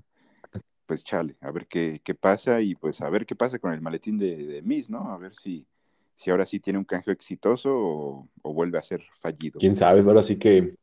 pues 0.87 1.03
chale, 1.03 1.35
a 1.41 1.51
ver 1.51 1.67
qué, 1.67 2.01
qué 2.03 2.15
pasa 2.15 2.61
y 2.61 2.73
pues 2.73 3.01
a 3.01 3.09
ver 3.09 3.25
qué 3.25 3.35
pasa 3.35 3.59
con 3.59 3.73
el 3.73 3.81
maletín 3.81 4.17
de, 4.17 4.37
de 4.37 4.61
Miss, 4.63 4.89
¿no? 4.89 5.11
A 5.11 5.17
ver 5.17 5.35
si, 5.35 5.67
si 6.15 6.31
ahora 6.31 6.45
sí 6.45 6.59
tiene 6.59 6.79
un 6.79 6.85
canje 6.85 7.11
exitoso 7.11 7.69
o, 7.71 8.29
vuelve 8.41 8.79
a 8.79 8.83
ser 8.83 9.03
fallido. 9.19 9.59
Quién 9.59 9.75
sabe, 9.75 10.01
ahora 10.01 10.21
sí 10.21 10.37
que, 10.37 10.75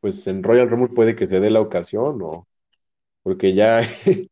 pues 0.00 0.26
en 0.26 0.42
Royal 0.42 0.68
Rumble 0.68 0.94
puede 0.94 1.16
que 1.16 1.26
se 1.26 1.40
dé 1.40 1.50
la 1.50 1.60
ocasión 1.60 2.20
o 2.22 2.46
porque 3.22 3.54
ya, 3.54 3.80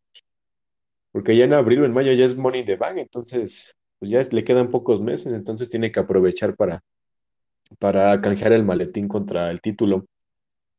porque 1.13 1.37
ya 1.37 1.45
en 1.45 1.55
abril 1.55 1.83
o 1.83 1.87
en 1.87 1.93
mayo 1.93 2.13
ya 2.13 2.27
es 2.27 2.37
Money 2.37 2.65
the 2.65 2.77
Bank, 2.77 2.99
entonces, 2.99 3.75
pues 3.99 4.11
ya 4.11 4.23
le 4.31 4.45
quedan 4.45 4.71
pocos 4.71 5.01
meses, 5.01 5.33
entonces 5.33 5.71
tiene 5.71 5.91
que 5.91 6.01
aprovechar 6.01 6.55
para, 6.55 6.83
para 7.79 8.21
canjear 8.21 8.53
el 8.53 8.65
maletín 8.65 9.09
contra 9.09 9.51
el 9.51 9.63
título. 9.63 10.05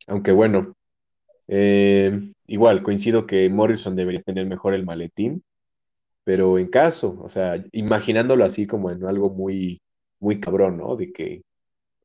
Aunque 0.07 0.31
bueno, 0.31 0.75
eh, 1.49 2.19
igual 2.47 2.83
coincido 2.83 3.27
que 3.27 3.49
Morrison 3.49 3.95
debería 3.97 4.23
tener 4.23 4.47
mejor 4.47 4.75
el 4.75 4.85
maletín, 4.85 5.43
pero 6.23 6.59
en 6.59 6.67
caso, 6.69 7.17
o 7.21 7.29
sea, 7.29 7.63
imaginándolo 7.71 8.45
así 8.45 8.65
como 8.67 8.91
en 8.91 9.05
algo 9.05 9.29
muy, 9.31 9.81
muy 10.19 10.39
cabrón, 10.39 10.77
¿no? 10.77 10.95
De 10.95 11.11
que 11.11 11.41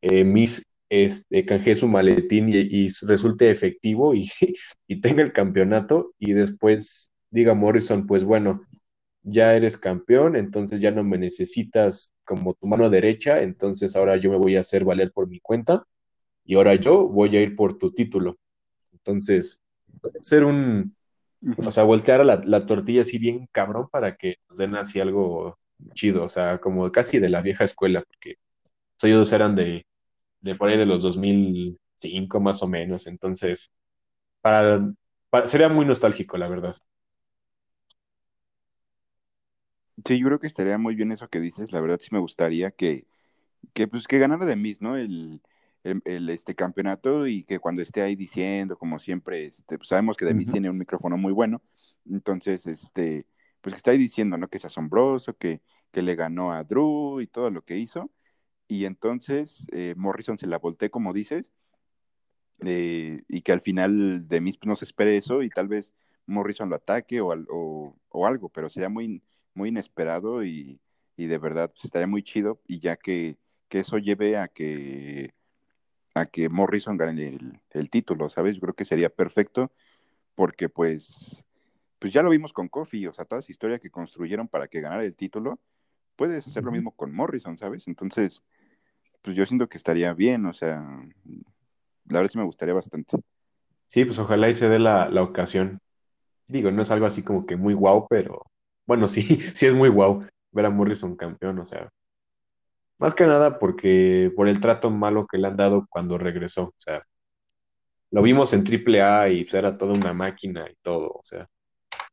eh, 0.02 0.24
Miss 0.24 0.62
este, 0.90 1.44
canjee 1.44 1.74
su 1.74 1.88
maletín 1.88 2.48
y, 2.50 2.56
y 2.58 2.88
resulte 3.06 3.50
efectivo 3.50 4.14
y, 4.14 4.30
y 4.88 5.00
tenga 5.00 5.22
el 5.22 5.32
campeonato 5.32 6.12
y 6.18 6.32
después 6.32 7.10
diga 7.30 7.54
Morrison, 7.54 8.06
pues 8.06 8.24
bueno, 8.24 8.62
ya 9.22 9.54
eres 9.56 9.78
campeón, 9.78 10.36
entonces 10.36 10.80
ya 10.80 10.90
no 10.90 11.04
me 11.04 11.18
necesitas 11.18 12.12
como 12.24 12.54
tu 12.54 12.66
mano 12.66 12.90
derecha, 12.90 13.42
entonces 13.42 13.96
ahora 13.96 14.16
yo 14.18 14.30
me 14.30 14.38
voy 14.38 14.56
a 14.56 14.60
hacer 14.60 14.84
valer 14.84 15.12
por 15.12 15.28
mi 15.28 15.40
cuenta 15.40 15.84
y 16.44 16.56
ahora 16.56 16.74
yo 16.76 17.08
voy 17.08 17.36
a 17.36 17.42
ir 17.42 17.56
por 17.56 17.78
tu 17.78 17.92
título. 17.92 18.38
Entonces, 19.04 19.60
puede 20.00 20.22
ser 20.22 20.44
un, 20.44 20.96
o 21.58 21.70
sea, 21.70 21.84
voltear 21.84 22.20
a 22.22 22.24
la, 22.24 22.42
la 22.44 22.66
tortilla 22.66 23.02
así 23.02 23.18
bien 23.18 23.48
cabrón 23.52 23.88
para 23.90 24.16
que 24.16 24.36
nos 24.48 24.58
den 24.58 24.74
así 24.76 25.00
algo 25.00 25.58
chido, 25.94 26.24
o 26.24 26.28
sea, 26.28 26.60
como 26.60 26.90
casi 26.92 27.18
de 27.18 27.28
la 27.28 27.42
vieja 27.42 27.64
escuela, 27.64 28.02
porque 28.02 28.36
pues, 29.00 29.12
ellos 29.12 29.32
eran 29.32 29.56
de, 29.56 29.86
de 30.40 30.56
por 30.56 30.68
ahí 30.70 30.78
de 30.78 30.86
los 30.86 31.02
2005 31.02 32.40
más 32.40 32.62
o 32.62 32.68
menos, 32.68 33.06
entonces, 33.08 33.70
para, 34.42 34.92
para- 35.30 35.46
sería 35.46 35.68
muy 35.70 35.86
nostálgico, 35.86 36.38
la 36.38 36.48
verdad. 36.48 36.76
Sí, 40.04 40.18
yo 40.18 40.26
creo 40.26 40.40
que 40.40 40.46
estaría 40.48 40.76
muy 40.78 40.94
bien 40.94 41.12
eso 41.12 41.28
que 41.28 41.40
dices. 41.40 41.72
La 41.72 41.80
verdad 41.80 41.98
sí 42.00 42.08
me 42.12 42.18
gustaría 42.18 42.70
que, 42.72 43.06
que 43.74 43.88
pues 43.88 44.06
que 44.08 44.18
ganara 44.18 44.46
de 44.46 44.56
Miss, 44.56 44.82
¿no? 44.82 44.96
El, 44.96 45.42
el, 45.84 46.02
el, 46.06 46.30
este 46.30 46.54
campeonato 46.56 47.26
y 47.28 47.44
que 47.44 47.60
cuando 47.60 47.82
esté 47.82 48.02
ahí 48.02 48.16
diciendo, 48.16 48.78
como 48.78 48.98
siempre, 49.00 49.46
este, 49.46 49.78
pues 49.78 49.88
sabemos 49.90 50.16
que 50.16 50.26
Demis 50.26 50.48
Ujú, 50.48 50.52
tiene 50.52 50.70
un 50.70 50.78
micrófono 50.78 51.16
muy 51.18 51.32
bueno, 51.32 51.62
entonces, 52.10 52.66
este, 52.66 53.26
pues 53.62 53.74
que 53.74 53.78
está 53.78 53.92
ahí 53.92 53.98
diciendo, 53.98 54.36
¿no? 54.38 54.48
Que 54.48 54.58
es 54.58 54.64
asombroso, 54.66 55.36
que, 55.36 55.62
que 55.92 56.02
le 56.02 56.16
ganó 56.16 56.52
a 56.52 56.64
Drew 56.64 57.20
y 57.20 57.26
todo 57.28 57.50
lo 57.50 57.64
que 57.64 57.76
hizo, 57.78 58.10
y 58.68 58.86
entonces 58.86 59.66
eh, 59.72 59.94
Morrison 59.96 60.38
se 60.38 60.46
la 60.48 60.58
volteé, 60.58 60.90
como 60.90 61.12
dices, 61.14 61.52
eh, 62.64 63.22
y 63.28 63.42
que 63.42 63.52
al 63.52 63.60
final 63.60 64.26
Demis 64.28 64.56
pues, 64.58 64.68
no 64.68 64.76
se 64.76 64.84
espere 64.84 65.16
eso 65.16 65.42
y 65.42 65.50
tal 65.50 65.68
vez 65.68 65.94
Morrison 66.26 66.70
lo 66.70 66.76
ataque 66.76 67.20
o, 67.20 67.28
o, 67.50 67.96
o 68.08 68.26
algo, 68.26 68.48
pero 68.48 68.68
sería 68.70 68.88
muy, 68.88 69.22
muy 69.54 69.68
inesperado 69.70 70.44
y, 70.44 70.80
y 71.16 71.26
de 71.26 71.38
verdad 71.38 71.70
pues, 71.72 71.84
estaría 71.86 72.06
muy 72.06 72.22
chido. 72.22 72.60
Y 72.66 72.80
ya 72.80 72.96
que, 72.96 73.38
que 73.68 73.80
eso 73.80 73.98
lleve 73.98 74.36
a 74.38 74.48
que 74.48 75.34
a 76.14 76.26
que 76.26 76.48
Morrison 76.48 76.96
gane 76.96 77.28
el, 77.28 77.60
el 77.70 77.90
título, 77.90 78.28
¿sabes? 78.30 78.54
Yo 78.54 78.60
creo 78.60 78.74
que 78.74 78.84
sería 78.84 79.08
perfecto 79.08 79.72
porque 80.34 80.68
pues, 80.68 81.44
pues 81.98 82.12
ya 82.12 82.22
lo 82.22 82.30
vimos 82.30 82.52
con 82.52 82.68
Kofi, 82.68 83.06
o 83.06 83.12
sea, 83.12 83.24
toda 83.24 83.40
esa 83.40 83.52
historia 83.52 83.78
que 83.78 83.90
construyeron 83.90 84.48
para 84.48 84.68
que 84.68 84.80
ganara 84.80 85.04
el 85.04 85.16
título, 85.16 85.60
puedes 86.16 86.46
hacer 86.46 86.64
lo 86.64 86.72
mismo 86.72 86.92
con 86.92 87.14
Morrison, 87.14 87.56
¿sabes? 87.58 87.88
Entonces, 87.88 88.42
pues 89.22 89.36
yo 89.36 89.46
siento 89.46 89.68
que 89.68 89.78
estaría 89.78 90.12
bien, 90.14 90.46
o 90.46 90.52
sea, 90.52 90.84
la 92.06 92.18
verdad 92.18 92.30
sí 92.30 92.38
me 92.38 92.44
gustaría 92.44 92.74
bastante. 92.74 93.16
Sí, 93.86 94.04
pues 94.04 94.18
ojalá 94.18 94.48
y 94.48 94.54
se 94.54 94.68
dé 94.68 94.78
la, 94.78 95.08
la 95.08 95.22
ocasión. 95.22 95.78
Digo, 96.46 96.70
no 96.70 96.82
es 96.82 96.90
algo 96.90 97.06
así 97.06 97.22
como 97.22 97.46
que 97.46 97.56
muy 97.56 97.74
guau, 97.74 98.06
pero 98.08 98.42
bueno, 98.86 99.06
sí, 99.08 99.22
sí 99.54 99.66
es 99.66 99.74
muy 99.74 99.88
guau 99.88 100.26
ver 100.52 100.66
a 100.66 100.70
Morrison 100.70 101.16
campeón, 101.16 101.58
o 101.58 101.64
sea, 101.64 101.90
más 102.98 103.14
que 103.14 103.26
nada 103.26 103.58
porque 103.58 104.32
por 104.36 104.48
el 104.48 104.60
trato 104.60 104.90
malo 104.90 105.26
que 105.26 105.38
le 105.38 105.48
han 105.48 105.56
dado 105.56 105.86
cuando 105.90 106.18
regresó, 106.18 106.64
o 106.64 106.74
sea, 106.78 107.04
lo 108.10 108.22
vimos 108.22 108.52
en 108.52 108.64
Triple 108.64 109.02
A 109.02 109.28
y 109.28 109.42
pues, 109.44 109.54
era 109.54 109.76
toda 109.76 109.94
una 109.94 110.12
máquina 110.12 110.68
y 110.70 110.76
todo, 110.82 111.08
o 111.08 111.22
sea, 111.24 111.48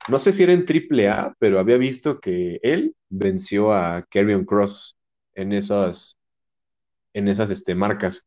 no 0.10 0.20
sé 0.20 0.32
si 0.34 0.44
era 0.44 0.54
en 0.54 0.66
Triple 0.66 1.10
A, 1.10 1.36
pero 1.40 1.60
había 1.60 1.78
visto 1.78 2.20
que 2.20 2.60
él 2.64 2.96
venció 3.10 3.74
a 3.74 4.06
Karrion 4.10 4.46
Cross 4.46 4.98
en 5.36 5.54
esas, 5.54 6.18
en 7.14 7.28
esas 7.28 7.50
este, 7.52 7.76
marcas. 7.76 8.26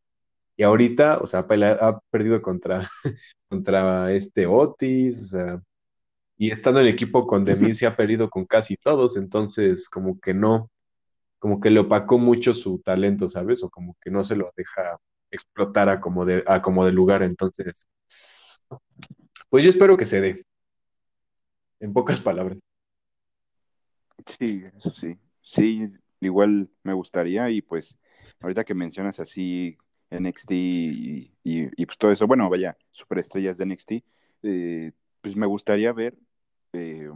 Y 0.56 0.62
ahorita, 0.62 1.18
o 1.18 1.26
sea, 1.26 1.40
ha, 1.40 2.00
perdido 2.10 2.40
contra, 2.42 2.88
contra 3.48 4.12
este 4.12 4.46
Otis, 4.46 5.20
o 5.20 5.26
sea, 5.26 5.62
y 6.36 6.50
estando 6.52 6.80
en 6.80 6.86
equipo 6.86 7.26
con 7.26 7.44
Demis 7.44 7.78
se 7.78 7.86
ha 7.86 7.96
perdido 7.96 8.30
con 8.30 8.46
casi 8.46 8.76
todos, 8.76 9.16
entonces 9.16 9.88
como 9.88 10.20
que 10.20 10.34
no, 10.34 10.70
como 11.44 11.60
que 11.60 11.68
le 11.68 11.80
opacó 11.80 12.16
mucho 12.16 12.54
su 12.54 12.78
talento, 12.78 13.28
¿sabes? 13.28 13.62
O 13.62 13.68
como 13.68 13.98
que 14.00 14.10
no 14.10 14.24
se 14.24 14.34
lo 14.34 14.50
deja 14.56 14.98
explotar 15.30 15.90
a 15.90 16.00
como 16.00 16.24
de, 16.24 16.42
a 16.46 16.62
como 16.62 16.86
de 16.86 16.92
lugar, 16.92 17.22
entonces, 17.22 17.86
pues 19.50 19.62
yo 19.62 19.68
espero 19.68 19.98
que 19.98 20.06
se 20.06 20.22
dé, 20.22 20.46
en 21.80 21.92
pocas 21.92 22.18
palabras. 22.22 22.56
Sí, 24.24 24.64
eso 24.74 24.90
sí. 24.90 25.18
Sí, 25.42 25.92
igual 26.22 26.70
me 26.82 26.94
gustaría 26.94 27.50
y 27.50 27.60
pues 27.60 27.94
ahorita 28.40 28.64
que 28.64 28.72
mencionas 28.72 29.20
así 29.20 29.76
NXT 30.08 30.50
y, 30.50 31.30
pues 31.84 31.98
todo 31.98 32.10
eso, 32.10 32.26
bueno, 32.26 32.48
vaya, 32.48 32.74
superestrellas 32.90 33.58
de 33.58 33.64
NXT, 33.64 33.92
eh, 34.44 34.92
pues 35.20 35.36
me 35.36 35.44
gustaría 35.44 35.92
ver 35.92 36.16
eh, 36.72 37.10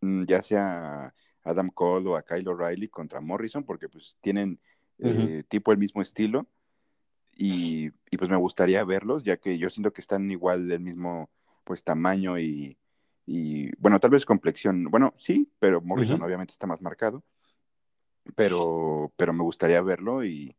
mm, 0.00 0.26
ya 0.26 0.42
sea 0.44 1.12
Adam 1.44 1.70
Cole 1.70 2.08
o 2.08 2.16
a 2.16 2.22
Kyle 2.22 2.48
O'Reilly 2.48 2.88
contra 2.88 3.20
Morrison, 3.20 3.64
porque 3.64 3.88
pues 3.88 4.16
tienen 4.20 4.58
eh, 4.98 5.42
tipo 5.48 5.72
el 5.72 5.78
mismo 5.78 6.02
estilo. 6.02 6.46
Y, 7.34 7.90
y, 8.10 8.16
pues 8.18 8.28
me 8.28 8.36
gustaría 8.36 8.84
verlos, 8.84 9.24
ya 9.24 9.38
que 9.38 9.56
yo 9.56 9.70
siento 9.70 9.92
que 9.92 10.02
están 10.02 10.30
igual 10.30 10.68
del 10.68 10.80
mismo 10.80 11.30
pues 11.64 11.82
tamaño 11.82 12.38
y, 12.38 12.76
y 13.26 13.74
bueno, 13.78 13.98
tal 14.00 14.10
vez 14.10 14.26
complexión, 14.26 14.84
bueno, 14.90 15.14
sí, 15.16 15.50
pero 15.58 15.80
Morrison 15.80 16.20
obviamente 16.22 16.52
está 16.52 16.66
más 16.66 16.82
marcado, 16.82 17.24
pero, 18.36 19.12
pero 19.16 19.32
me 19.32 19.42
gustaría 19.42 19.80
verlo 19.80 20.24
y, 20.24 20.54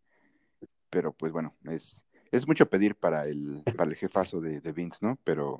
pero 0.89 1.13
pues 1.13 1.31
bueno, 1.31 1.55
es, 1.65 2.03
es 2.31 2.47
mucho 2.47 2.67
pedir 2.67 2.95
para 2.95 3.27
el, 3.27 3.63
para 3.77 3.91
el 3.91 3.95
jefazo 3.95 4.41
de, 4.41 4.59
de 4.59 4.71
Vince, 4.71 4.99
¿no? 5.01 5.19
Pero 5.23 5.59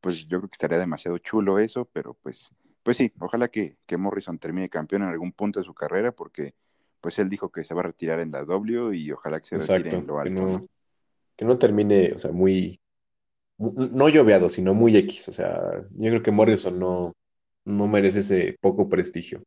pues 0.00 0.26
yo 0.26 0.38
creo 0.38 0.48
que 0.48 0.54
estaría 0.54 0.78
demasiado 0.78 1.18
chulo 1.18 1.58
eso, 1.58 1.84
pero 1.84 2.14
pues, 2.14 2.50
pues 2.82 2.96
sí, 2.96 3.12
ojalá 3.20 3.48
que, 3.48 3.76
que 3.86 3.96
Morrison 3.96 4.38
termine 4.38 4.68
campeón 4.68 5.02
en 5.02 5.08
algún 5.10 5.32
punto 5.32 5.60
de 5.60 5.66
su 5.66 5.74
carrera, 5.74 6.12
porque 6.12 6.54
pues 7.00 7.18
él 7.18 7.28
dijo 7.28 7.50
que 7.50 7.64
se 7.64 7.74
va 7.74 7.80
a 7.80 7.84
retirar 7.84 8.20
en 8.20 8.30
la 8.32 8.44
W 8.44 8.94
y 8.96 9.10
ojalá 9.12 9.40
que 9.40 9.48
se 9.48 9.58
retire 9.58 9.90
en 9.94 10.06
lo 10.06 10.18
alto, 10.18 10.64
que 11.36 11.44
no 11.44 11.58
termine, 11.58 12.12
o 12.14 12.18
sea, 12.18 12.32
muy, 12.32 12.80
mu- 13.58 13.72
no 13.92 14.08
lloveado, 14.08 14.48
sino 14.48 14.74
muy 14.74 14.96
X, 14.96 15.28
o 15.28 15.32
sea, 15.32 15.60
yo 15.92 16.10
creo 16.10 16.22
que 16.22 16.30
Morrison 16.30 16.78
no, 16.78 17.14
no 17.64 17.88
merece 17.88 18.20
ese 18.20 18.56
poco 18.60 18.88
prestigio. 18.88 19.42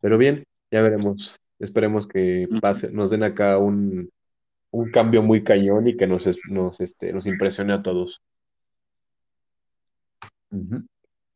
Pero 0.00 0.18
bien, 0.18 0.44
ya 0.70 0.82
veremos. 0.82 1.36
Esperemos 1.58 2.06
que 2.06 2.48
pase, 2.60 2.90
nos 2.92 3.10
den 3.10 3.22
acá 3.22 3.58
un, 3.58 4.10
un 4.72 4.90
cambio 4.90 5.22
muy 5.22 5.44
cañón 5.44 5.88
y 5.88 5.96
que 5.96 6.06
nos, 6.06 6.28
nos, 6.50 6.80
este, 6.80 7.12
nos 7.12 7.26
impresione 7.26 7.72
a 7.74 7.82
todos. 7.82 8.22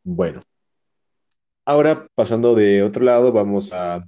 Bueno, 0.05 0.41
ahora 1.65 2.07
pasando 2.15 2.55
de 2.55 2.83
otro 2.83 3.05
lado, 3.05 3.33
vamos 3.33 3.73
a, 3.73 4.05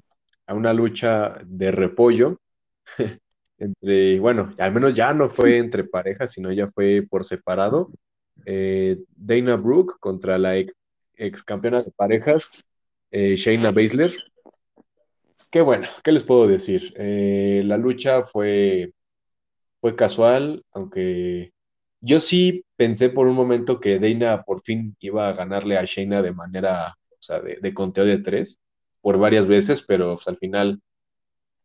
a 0.47 0.55
una 0.55 0.73
lucha 0.73 1.39
de 1.45 1.71
repollo 1.71 2.39
entre, 3.59 4.21
bueno, 4.21 4.55
al 4.59 4.73
menos 4.73 4.95
ya 4.95 5.15
no 5.15 5.29
fue 5.29 5.59
entre 5.59 5.85
parejas, 5.85 6.33
sino 6.33 6.53
ya 6.53 6.71
fue 6.71 7.07
por 7.09 7.25
separado. 7.25 7.91
Eh, 8.45 8.99
Dana 9.17 9.57
Brooke 9.57 9.95
contra 10.01 10.39
la 10.39 10.57
ex, 10.57 10.73
ex 11.15 11.43
campeona 11.43 11.83
de 11.83 11.91
parejas, 11.91 12.49
eh, 13.11 13.37
Shayna 13.37 13.73
Baszler. 13.73 14.15
Qué 15.51 15.61
bueno, 15.63 15.89
¿qué 16.05 16.13
les 16.13 16.23
puedo 16.23 16.47
decir? 16.47 16.93
Eh, 16.97 17.63
la 17.65 17.79
lucha 17.79 18.25
fue 18.25 18.93
fue 19.81 19.97
casual, 19.97 20.65
aunque 20.73 21.53
yo 22.01 22.21
sí 22.21 22.65
pensé 22.77 23.09
por 23.11 23.29
un 23.29 23.37
momento 23.37 23.81
que 23.81 23.99
Dana 23.99 24.43
por 24.43 24.63
fin 24.63 24.97
iba 25.01 25.29
a 25.29 25.33
ganarle 25.33 25.79
a 25.79 25.85
Shayna 25.85 26.23
de 26.23 26.33
manera, 26.33 26.97
o 27.19 27.23
sea, 27.23 27.41
de, 27.41 27.59
de 27.61 27.75
conteo 27.75 28.05
de 28.05 28.19
tres 28.19 28.61
por 29.01 29.19
varias 29.19 29.47
veces, 29.47 29.83
pero 29.83 30.17
pues, 30.17 30.29
al 30.29 30.39
final, 30.39 30.81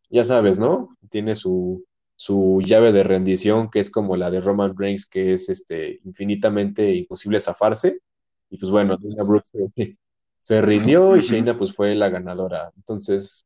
ya 0.09 0.25
sabes, 0.25 0.59
¿no? 0.59 0.97
Tiene 1.09 1.35
su, 1.35 1.85
su 2.15 2.61
llave 2.63 2.91
de 2.91 3.03
rendición, 3.03 3.69
que 3.71 3.79
es 3.79 3.89
como 3.89 4.17
la 4.17 4.29
de 4.31 4.41
Roman 4.41 4.77
Reigns, 4.77 5.05
que 5.07 5.33
es 5.33 5.49
este, 5.49 5.99
infinitamente 6.03 6.93
imposible 6.93 7.39
zafarse. 7.39 7.99
Y 8.49 8.57
pues 8.57 8.71
bueno, 8.71 8.97
Dana 8.97 9.23
Brooks 9.23 9.51
se 10.43 10.61
rindió 10.61 11.15
y 11.15 11.21
Shayna 11.21 11.57
pues 11.57 11.73
fue 11.73 11.95
la 11.95 12.09
ganadora. 12.09 12.71
Entonces, 12.75 13.45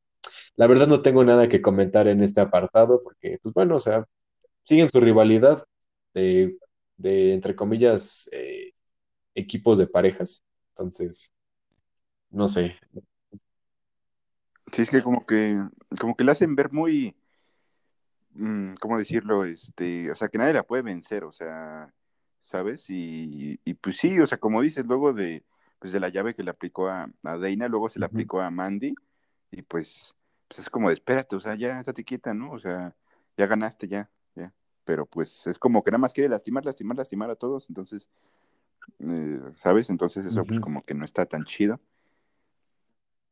la 0.55 0.67
verdad 0.67 0.87
no 0.87 1.01
tengo 1.01 1.23
nada 1.23 1.47
que 1.47 1.61
comentar 1.61 2.07
en 2.07 2.23
este 2.23 2.41
apartado 2.41 3.01
porque, 3.03 3.37
pues 3.41 3.53
bueno, 3.53 3.75
o 3.75 3.79
sea, 3.79 4.05
siguen 4.61 4.89
su 4.89 4.99
rivalidad 4.99 5.63
de, 6.13 6.57
de 6.97 7.33
entre 7.33 7.55
comillas, 7.55 8.29
eh, 8.31 8.73
equipos 9.35 9.77
de 9.77 9.87
parejas. 9.87 10.43
Entonces, 10.69 11.31
no 12.31 12.47
sé. 12.47 12.75
Sí, 14.71 14.81
es 14.81 14.89
que 14.91 15.01
como 15.01 15.25
que, 15.25 15.57
como 15.99 16.15
que 16.15 16.23
le 16.23 16.31
hacen 16.31 16.55
ver 16.55 16.71
muy, 16.71 17.15
mm, 18.33 18.73
¿cómo 18.81 18.97
decirlo? 18.97 19.45
Este, 19.45 20.11
o 20.11 20.15
sea, 20.15 20.29
que 20.29 20.37
nadie 20.37 20.53
la 20.53 20.63
puede 20.63 20.83
vencer, 20.83 21.23
o 21.23 21.31
sea, 21.31 21.93
¿sabes? 22.41 22.89
Y, 22.89 23.59
y 23.63 23.73
pues 23.75 23.97
sí, 23.97 24.19
o 24.19 24.27
sea, 24.27 24.37
como 24.39 24.61
dices, 24.61 24.85
luego 24.85 25.13
de, 25.13 25.43
pues 25.79 25.93
de 25.93 25.99
la 25.99 26.09
llave 26.09 26.35
que 26.35 26.43
le 26.43 26.51
aplicó 26.51 26.87
a, 26.89 27.09
a 27.23 27.37
Dana, 27.37 27.67
luego 27.67 27.89
se 27.89 27.99
le 27.99 28.05
Ujú, 28.05 28.05
aplicó 28.05 28.41
a 28.41 28.51
Mandy, 28.51 28.95
y 29.51 29.61
pues, 29.63 30.15
pues 30.47 30.59
es 30.59 30.69
como 30.69 30.89
de, 30.89 30.95
espérate, 30.95 31.35
o 31.35 31.39
sea, 31.39 31.55
ya, 31.55 31.79
estate 31.79 32.03
quieta, 32.05 32.33
¿no? 32.33 32.51
O 32.51 32.59
sea, 32.59 32.95
ya 33.37 33.47
ganaste, 33.47 33.87
ya, 33.87 34.11
ya. 34.35 34.53
Pero 34.85 35.05
pues 35.07 35.47
es 35.47 35.59
como 35.59 35.83
que 35.83 35.91
nada 35.91 35.99
más 35.99 36.13
quiere 36.13 36.29
lastimar, 36.29 36.65
lastimar, 36.65 36.97
lastimar 36.97 37.29
a 37.31 37.35
todos, 37.35 37.69
entonces, 37.69 38.09
eh, 38.99 39.41
¿sabes? 39.57 39.89
Entonces 39.89 40.25
eso 40.25 40.45
pues 40.45 40.59
como 40.59 40.83
que 40.83 40.93
no 40.93 41.05
está 41.05 41.25
tan 41.25 41.43
chido. 41.45 41.79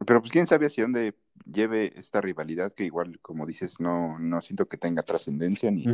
Pero 0.06 0.22
pues 0.22 0.32
quién 0.32 0.48
sabe 0.48 0.68
hacia 0.68 0.84
dónde 0.84 1.16
lleve 1.46 1.94
esta 2.00 2.22
rivalidad 2.22 2.74
que 2.74 2.86
igual, 2.86 3.20
como 3.22 3.46
dices, 3.46 3.80
no, 3.80 4.20
no 4.20 4.42
siento 4.42 4.68
que 4.68 4.78
tenga 4.78 5.04
trascendencia 5.04 5.72
ni, 5.72 5.94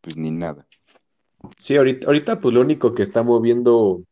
pues 0.00 0.16
ni 0.16 0.30
nada. 0.32 0.68
Sí, 1.58 1.76
ahorita, 1.76 2.06
ahorita 2.06 2.40
pues 2.40 2.54
lo 2.54 2.60
único 2.60 2.94
que 2.94 3.02
está 3.02 3.22
moviendo, 3.22 4.04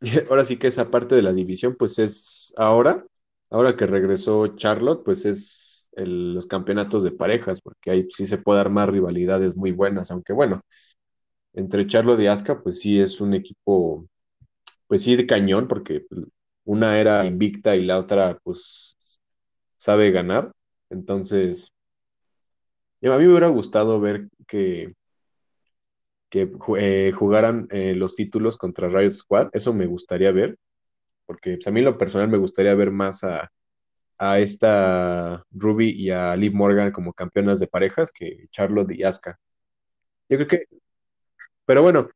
ahora 0.30 0.44
sí 0.44 0.58
que 0.58 0.68
esa 0.68 0.90
parte 0.90 1.14
de 1.14 1.22
la 1.22 1.32
división, 1.32 1.76
pues 1.78 1.98
es 1.98 2.54
ahora, 2.56 3.06
ahora 3.50 3.76
que 3.76 3.86
regresó 3.86 4.48
Charlotte, 4.56 5.04
pues 5.04 5.24
es 5.26 5.90
el- 5.96 6.34
los 6.34 6.46
campeonatos 6.46 7.02
de 7.04 7.12
parejas, 7.12 7.60
porque 7.62 7.90
ahí 7.90 8.08
sí 8.10 8.26
se 8.26 8.38
puede 8.38 8.60
armar 8.60 8.92
rivalidades 8.92 9.56
muy 9.56 9.72
buenas, 9.72 10.10
aunque 10.10 10.32
bueno, 10.32 10.62
entre 11.54 11.86
Charlotte 11.86 12.20
y 12.20 12.26
Asuka, 12.28 12.62
pues 12.62 12.80
sí 12.80 13.00
es 13.00 13.20
un 13.20 13.34
equipo, 13.34 14.06
pues 14.88 15.02
sí 15.02 15.16
de 15.16 15.26
cañón, 15.26 15.68
porque 15.68 16.06
una 16.64 16.98
era 17.00 17.24
invicta 17.26 17.76
y 17.76 17.84
la 17.84 17.98
otra 17.98 18.38
pues 18.42 19.20
sabe 19.76 20.10
ganar. 20.10 20.52
Entonces, 20.90 21.72
a 23.02 23.18
mí 23.18 23.24
me 23.24 23.28
hubiera 23.28 23.48
gustado 23.48 24.00
ver 24.00 24.28
que 24.46 24.94
que 26.32 26.50
eh, 26.78 27.12
jugaran 27.14 27.68
eh, 27.70 27.94
los 27.94 28.14
títulos 28.16 28.56
contra 28.56 28.88
Riot 28.88 29.10
Squad. 29.10 29.50
Eso 29.52 29.74
me 29.74 29.84
gustaría 29.86 30.32
ver, 30.32 30.56
porque 31.26 31.56
pues, 31.56 31.66
a 31.66 31.70
mí 31.72 31.80
en 31.80 31.86
lo 31.86 31.98
personal 31.98 32.28
me 32.28 32.38
gustaría 32.38 32.74
ver 32.74 32.90
más 32.90 33.24
a, 33.24 33.52
a 34.18 34.40
esta 34.40 35.44
Ruby 35.50 35.90
y 35.90 36.10
a 36.10 36.36
Liv 36.36 36.54
Morgan 36.54 36.92
como 36.92 37.12
campeonas 37.14 37.60
de 37.60 37.68
parejas 37.68 38.12
que 38.12 38.46
Charlotte 38.50 38.92
y 38.92 39.04
Asuka. 39.04 39.38
Yo 40.28 40.38
creo 40.38 40.48
que, 40.48 40.66
pero 41.66 41.82
bueno, 41.82 42.08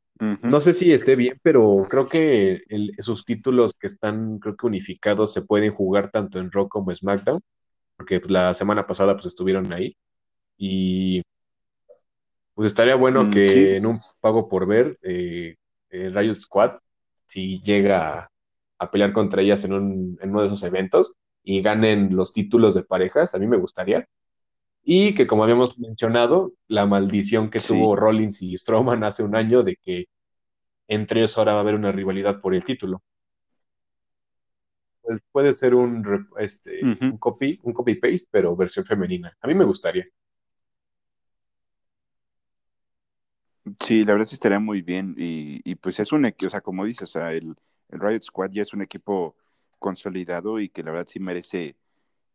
No 0.47 0.61
sé 0.61 0.75
si 0.75 0.93
esté 0.93 1.17
bien, 1.17 1.39
pero 1.43 1.87
creo 1.91 2.09
que 2.09 2.63
el- 2.69 2.95
sus 3.01 3.25
títulos 3.25 3.75
que 3.79 3.89
están, 3.89 4.39
creo 4.39 4.57
que 4.57 4.67
unificados, 4.67 5.33
se 5.33 5.43
pueden 5.43 5.75
jugar 5.75 6.11
tanto 6.11 6.39
en 6.39 6.51
Raw 6.53 6.69
como 6.69 6.91
en 6.93 6.97
SmackDown, 6.97 7.41
porque 7.97 8.21
pues, 8.21 8.31
la 8.33 8.55
semana 8.55 8.87
pasada 8.87 9.15
pues 9.15 9.27
estuvieron 9.27 9.73
ahí. 9.73 9.97
Y 10.59 11.23
Pues 12.55 12.69
estaría 12.69 12.95
bueno 12.97 13.29
Mm, 13.29 13.31
que 13.31 13.77
en 13.77 13.87
un 13.87 14.01
pago 14.21 14.49
por 14.49 14.67
ver, 14.67 14.99
eh, 15.03 15.57
eh, 15.91 16.11
Riot 16.11 16.35
Squad, 16.35 16.79
si 17.27 17.61
llega 17.63 18.21
a, 18.21 18.31
a 18.79 18.91
pelear 18.91 19.13
contra 19.13 19.43
ellas 19.43 19.65
en, 19.65 19.75
un- 19.75 20.19
en 20.21 20.31
uno 20.31 20.41
de 20.41 20.47
esos 20.47 20.63
eventos 20.63 21.15
y 21.43 21.61
ganen 21.63 22.17
los 22.17 22.33
títulos 22.33 22.75
de 22.75 22.83
parejas, 22.85 23.35
a 23.35 23.39
mí 23.39 23.47
me 23.47 23.59
gustaría. 23.59 24.07
Y 24.89 25.17
que 25.17 25.27
como 25.27 25.43
habíamos 25.43 25.77
mencionado, 25.81 26.53
la 26.69 26.87
maldición 26.87 27.51
que 27.51 27.59
sí. 27.59 27.67
tuvo 27.67 27.97
Rollins 27.97 28.41
y 28.41 28.57
Strowman 28.57 29.03
hace 29.03 29.25
un 29.25 29.35
año 29.35 29.65
de 29.65 29.77
que 29.83 30.05
entre 30.87 31.21
ellos 31.21 31.37
ahora 31.37 31.55
va 31.55 31.59
a 31.59 31.63
haber 31.63 31.75
una 31.75 31.91
rivalidad 31.91 32.41
por 32.41 32.55
el 32.55 32.65
título. 32.65 33.03
Pues 35.03 35.21
puede 35.33 35.53
ser 35.55 35.75
un, 35.75 36.29
este, 36.39 36.83
un 36.85 37.19
copy, 37.19 37.59
un 37.65 37.73
copy-paste, 37.73 38.29
pero 38.31 38.55
versión 38.55 38.85
femenina. 38.85 39.37
A 39.41 39.49
mí 39.49 39.55
me 39.57 39.65
gustaría. 39.65 40.05
Sí, 43.85 44.05
la 44.05 44.13
verdad 44.13 44.27
sí 44.29 44.35
estaría 44.37 44.61
muy 44.61 44.83
bien. 44.83 45.17
Y, 45.19 45.61
y 45.69 45.75
pues 45.75 45.99
es 45.99 46.13
un 46.13 46.25
equipo, 46.27 46.47
o 46.47 46.51
sea, 46.51 46.61
como 46.61 46.85
dices, 46.85 47.03
o 47.03 47.07
sea, 47.09 47.33
el, 47.33 47.57
el 47.89 48.01
Riot 48.01 48.23
Squad 48.23 48.51
ya 48.53 48.63
es 48.63 48.73
un 48.73 48.83
equipo 48.83 49.37
consolidado 49.81 50.61
y 50.61 50.69
que 50.69 50.85
la 50.85 50.93
verdad 50.93 51.09
sí 51.09 51.19
merece 51.19 51.77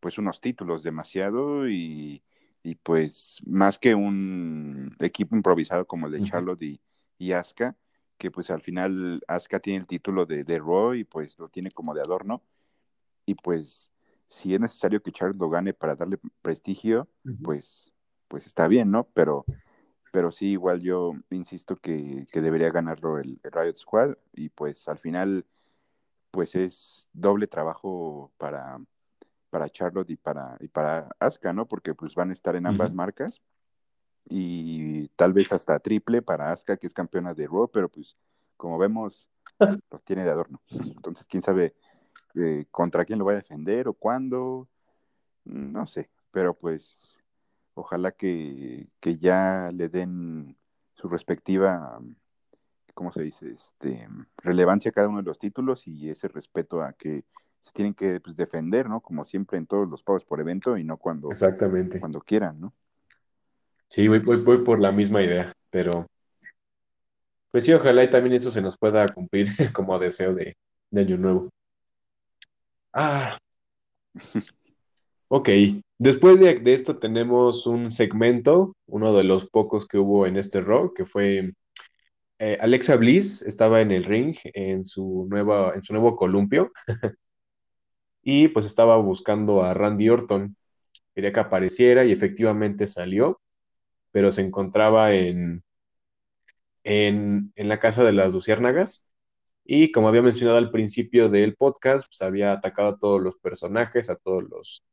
pues 0.01 0.17
unos 0.17 0.41
títulos 0.41 0.83
demasiado 0.83 1.69
y, 1.69 2.23
y 2.63 2.75
pues 2.75 3.39
más 3.45 3.79
que 3.79 3.95
un 3.95 4.95
equipo 4.99 5.35
improvisado 5.35 5.85
como 5.85 6.07
el 6.07 6.13
de 6.13 6.23
Charlotte 6.23 6.61
y, 6.61 6.81
y 7.17 7.31
Asuka, 7.31 7.75
que 8.17 8.29
pues 8.31 8.49
al 8.51 8.61
final 8.61 9.21
Asuka 9.27 9.59
tiene 9.59 9.79
el 9.79 9.87
título 9.87 10.25
de, 10.25 10.43
de 10.43 10.59
Raw 10.59 10.93
y 10.93 11.03
pues 11.03 11.37
lo 11.39 11.49
tiene 11.49 11.71
como 11.71 11.93
de 11.93 12.01
adorno 12.01 12.43
y 13.25 13.35
pues 13.35 13.91
si 14.27 14.53
es 14.53 14.59
necesario 14.59 15.01
que 15.01 15.11
Charlotte 15.11 15.39
lo 15.39 15.49
gane 15.49 15.73
para 15.73 15.95
darle 15.95 16.17
prestigio, 16.41 17.09
pues, 17.43 17.91
pues 18.27 18.47
está 18.47 18.67
bien, 18.67 18.91
¿no? 18.91 19.07
Pero 19.13 19.45
pero 20.11 20.31
sí, 20.31 20.47
igual 20.47 20.81
yo 20.81 21.13
insisto 21.29 21.77
que, 21.77 22.27
que 22.31 22.41
debería 22.41 22.69
ganarlo 22.69 23.17
el, 23.17 23.39
el 23.43 23.51
Riot 23.51 23.77
Squad 23.77 24.15
y 24.33 24.49
pues 24.49 24.87
al 24.89 24.97
final 24.99 25.45
pues 26.31 26.55
es 26.55 27.07
doble 27.13 27.47
trabajo 27.47 28.31
para, 28.37 28.79
para 29.51 29.69
Charlotte 29.69 30.09
y 30.09 30.15
para, 30.15 30.57
y 30.59 30.67
para 30.67 31.09
Asuka, 31.19 31.53
¿no? 31.53 31.67
Porque 31.67 31.93
pues 31.93 32.15
van 32.15 32.31
a 32.31 32.33
estar 32.33 32.55
en 32.55 32.65
ambas 32.65 32.93
marcas 32.93 33.41
y 34.27 35.07
tal 35.09 35.33
vez 35.33 35.51
hasta 35.51 35.77
triple 35.79 36.23
para 36.23 36.51
Asuka 36.51 36.77
que 36.77 36.87
es 36.87 36.93
campeona 36.93 37.35
de 37.35 37.45
Raw, 37.45 37.69
pero 37.71 37.89
pues 37.89 38.17
como 38.57 38.79
vemos 38.79 39.27
los 39.91 40.03
tiene 40.03 40.23
de 40.23 40.31
adorno. 40.31 40.59
Entonces, 40.69 41.27
quién 41.27 41.43
sabe 41.43 41.75
eh, 42.35 42.65
contra 42.71 43.05
quién 43.05 43.19
lo 43.19 43.25
va 43.25 43.33
a 43.33 43.35
defender 43.35 43.87
o 43.87 43.93
cuándo, 43.93 44.67
no 45.43 45.85
sé, 45.85 46.09
pero 46.31 46.53
pues 46.55 46.97
ojalá 47.75 48.11
que, 48.11 48.87
que 48.99 49.17
ya 49.17 49.69
le 49.71 49.89
den 49.89 50.57
su 50.95 51.07
respectiva 51.09 51.99
¿cómo 52.93 53.11
se 53.11 53.23
dice? 53.23 53.51
Este, 53.51 54.07
relevancia 54.37 54.89
a 54.89 54.91
cada 54.91 55.07
uno 55.07 55.17
de 55.17 55.23
los 55.23 55.39
títulos 55.39 55.87
y 55.87 56.09
ese 56.09 56.27
respeto 56.27 56.81
a 56.81 56.93
que 56.93 57.25
se 57.61 57.71
tienen 57.71 57.93
que 57.93 58.19
pues, 58.19 58.35
defender, 58.35 58.89
¿no? 58.89 59.01
Como 59.01 59.25
siempre 59.25 59.57
en 59.57 59.67
todos 59.67 59.87
los 59.89 60.03
pagos 60.03 60.25
por 60.25 60.39
evento 60.39 60.77
y 60.77 60.83
no 60.83 60.97
cuando, 60.97 61.29
Exactamente. 61.29 61.99
cuando 61.99 62.21
quieran, 62.21 62.59
¿no? 62.59 62.73
Sí, 63.87 64.07
voy, 64.07 64.19
voy, 64.19 64.37
voy 64.37 64.63
por 64.63 64.79
la 64.79 64.91
misma 64.91 65.21
idea, 65.21 65.53
pero 65.69 66.07
pues 67.51 67.65
sí, 67.65 67.73
ojalá 67.73 68.03
y 68.03 68.09
también 68.09 68.35
eso 68.35 68.49
se 68.49 68.61
nos 68.61 68.77
pueda 68.77 69.07
cumplir 69.09 69.47
como 69.75 69.99
deseo 69.99 70.33
de, 70.33 70.55
de 70.89 71.01
Año 71.01 71.17
Nuevo. 71.17 71.49
Ah, 72.93 73.37
ok. 75.27 75.49
Después 75.97 76.39
de, 76.39 76.55
de 76.55 76.73
esto 76.73 76.97
tenemos 76.97 77.67
un 77.67 77.91
segmento, 77.91 78.73
uno 78.87 79.15
de 79.15 79.23
los 79.23 79.47
pocos 79.47 79.87
que 79.87 79.97
hubo 79.97 80.25
en 80.25 80.37
este 80.37 80.61
Raw, 80.61 80.93
que 80.93 81.05
fue 81.05 81.53
eh, 82.43 82.57
Alexa 82.59 82.95
Bliss 82.95 83.43
estaba 83.43 83.81
en 83.81 83.91
el 83.91 84.03
ring 84.03 84.35
en 84.45 84.83
su 84.83 85.27
nueva, 85.29 85.73
en 85.75 85.83
su 85.83 85.93
nuevo 85.93 86.15
columpio 86.15 86.71
y 88.23 88.49
pues 88.49 88.65
estaba 88.65 88.97
buscando 88.97 89.63
a 89.63 89.73
Randy 89.73 90.09
Orton. 90.09 90.55
Quería 91.15 91.33
que 91.33 91.39
apareciera 91.41 92.05
y 92.05 92.11
efectivamente 92.13 92.87
salió, 92.87 93.41
pero 94.11 94.31
se 94.31 94.41
encontraba 94.43 95.13
en, 95.15 95.63
en, 96.83 97.51
en 97.55 97.69
la 97.69 97.79
casa 97.79 98.03
de 98.03 98.13
las 98.13 98.33
Luciérnagas 98.33 99.05
Y 99.65 99.91
como 99.93 100.09
había 100.09 100.23
mencionado 100.23 100.59
al 100.59 100.71
principio 100.71 101.29
del 101.29 101.55
podcast, 101.55 102.07
pues 102.07 102.21
había 102.23 102.53
atacado 102.53 102.89
a 102.91 102.99
todos 102.99 103.21
los 103.21 103.37
personajes, 103.37 104.09
a 104.11 104.17
todos 104.17 104.43
los, 104.49 104.83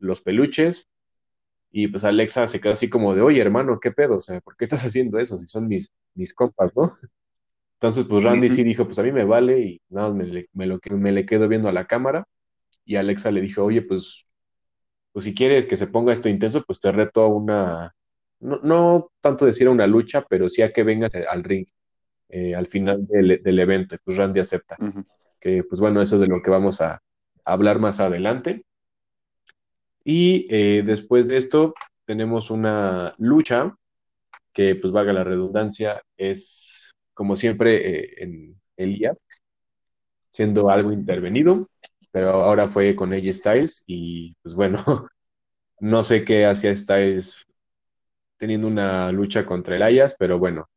los 0.00 0.20
peluches. 0.22 0.88
Y 1.72 1.88
pues 1.88 2.04
Alexa 2.04 2.46
se 2.48 2.60
quedó 2.60 2.72
así 2.74 2.90
como 2.90 3.14
de, 3.14 3.22
oye, 3.22 3.40
hermano, 3.42 3.80
¿qué 3.80 3.92
pedo? 3.92 4.16
O 4.18 4.20
sea, 4.20 4.40
¿por 4.40 4.56
qué 4.56 4.64
estás 4.64 4.84
haciendo 4.86 5.18
eso? 5.18 5.38
Si 5.40 5.48
son 5.48 5.68
mis, 5.68 5.92
mis 6.14 6.34
compas, 6.34 6.72
¿no? 6.76 6.92
Entonces, 7.76 8.04
pues 8.06 8.24
Randy 8.24 8.48
sí 8.50 8.64
dijo, 8.64 8.86
pues 8.86 8.98
a 8.98 9.02
mí 9.04 9.12
me 9.12 9.24
vale 9.24 9.60
y 9.60 9.82
nada, 9.90 10.10
me, 10.12 10.46
me, 10.54 10.66
lo, 10.66 10.80
me 10.92 11.12
le 11.12 11.26
quedo 11.26 11.48
viendo 11.48 11.68
a 11.68 11.72
la 11.72 11.86
cámara. 11.86 12.26
Y 12.84 12.96
Alexa 12.96 13.30
le 13.30 13.40
dijo, 13.40 13.64
oye, 13.64 13.82
pues, 13.82 14.26
pues 15.12 15.24
si 15.24 15.34
quieres 15.34 15.66
que 15.66 15.76
se 15.76 15.86
ponga 15.86 16.12
esto 16.12 16.28
intenso, 16.28 16.62
pues 16.64 16.80
te 16.80 16.92
reto 16.92 17.22
a 17.22 17.28
una, 17.28 17.94
no, 18.40 18.60
no 18.62 19.10
tanto 19.20 19.46
decir 19.46 19.66
a 19.68 19.70
una 19.70 19.86
lucha, 19.86 20.24
pero 20.28 20.48
sí 20.48 20.62
a 20.62 20.72
que 20.72 20.82
vengas 20.82 21.14
al 21.14 21.44
ring 21.44 21.66
eh, 22.28 22.54
al 22.54 22.66
final 22.66 23.06
del, 23.06 23.42
del 23.42 23.58
evento. 23.58 23.94
Y 23.94 23.98
pues 23.98 24.16
Randy 24.16 24.40
acepta. 24.40 24.76
que 25.38 25.64
pues 25.64 25.80
bueno, 25.80 26.00
eso 26.00 26.16
es 26.16 26.22
de 26.22 26.28
lo 26.28 26.40
que 26.42 26.50
vamos 26.50 26.80
a 26.80 27.02
hablar 27.44 27.78
más 27.78 28.00
adelante. 28.00 28.64
Y 30.04 30.46
eh, 30.50 30.82
después 30.84 31.28
de 31.28 31.36
esto 31.36 31.74
tenemos 32.06 32.50
una 32.50 33.14
lucha 33.18 33.76
que 34.52 34.74
pues 34.76 34.92
valga 34.92 35.12
la 35.12 35.24
redundancia, 35.24 36.02
es 36.16 36.92
como 37.14 37.36
siempre 37.36 38.00
eh, 38.00 38.14
en 38.22 38.60
Elías. 38.76 39.24
siendo 40.30 40.70
algo 40.70 40.92
intervenido, 40.92 41.68
pero 42.12 42.30
ahora 42.30 42.68
fue 42.68 42.94
con 42.94 43.12
AJ 43.12 43.32
Styles 43.34 43.84
y 43.86 44.36
pues 44.42 44.54
bueno, 44.54 44.76
no 45.80 46.04
sé 46.04 46.24
qué 46.24 46.46
hacía 46.46 46.74
Styles 46.76 47.46
teniendo 48.36 48.68
una 48.68 49.10
lucha 49.12 49.46
contra 49.46 49.76
el 49.76 49.82
Ayas, 49.82 50.16
pero 50.18 50.38
bueno, 50.38 50.68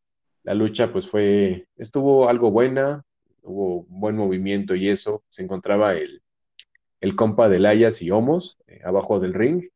la 0.43 0.53
lucha 0.53 0.91
pues 0.91 1.07
fue, 1.07 1.67
estuvo 1.77 2.29
algo 2.29 2.51
buena, 2.51 3.03
hubo 3.43 3.85
buen 3.89 4.15
movimiento 4.15 4.75
y 4.75 4.89
eso, 4.89 5.23
se 5.29 5.43
encontraba 5.43 5.95
el, 5.95 6.21
el 7.01 7.15
compa 7.15 7.49
del 7.49 7.65
Ayas 7.65 8.01
y 8.01 8.11
Homos 8.11 8.57
eh, 8.67 8.81
abajo 8.85 9.19
del 9.19 9.33
ring, 9.33 9.67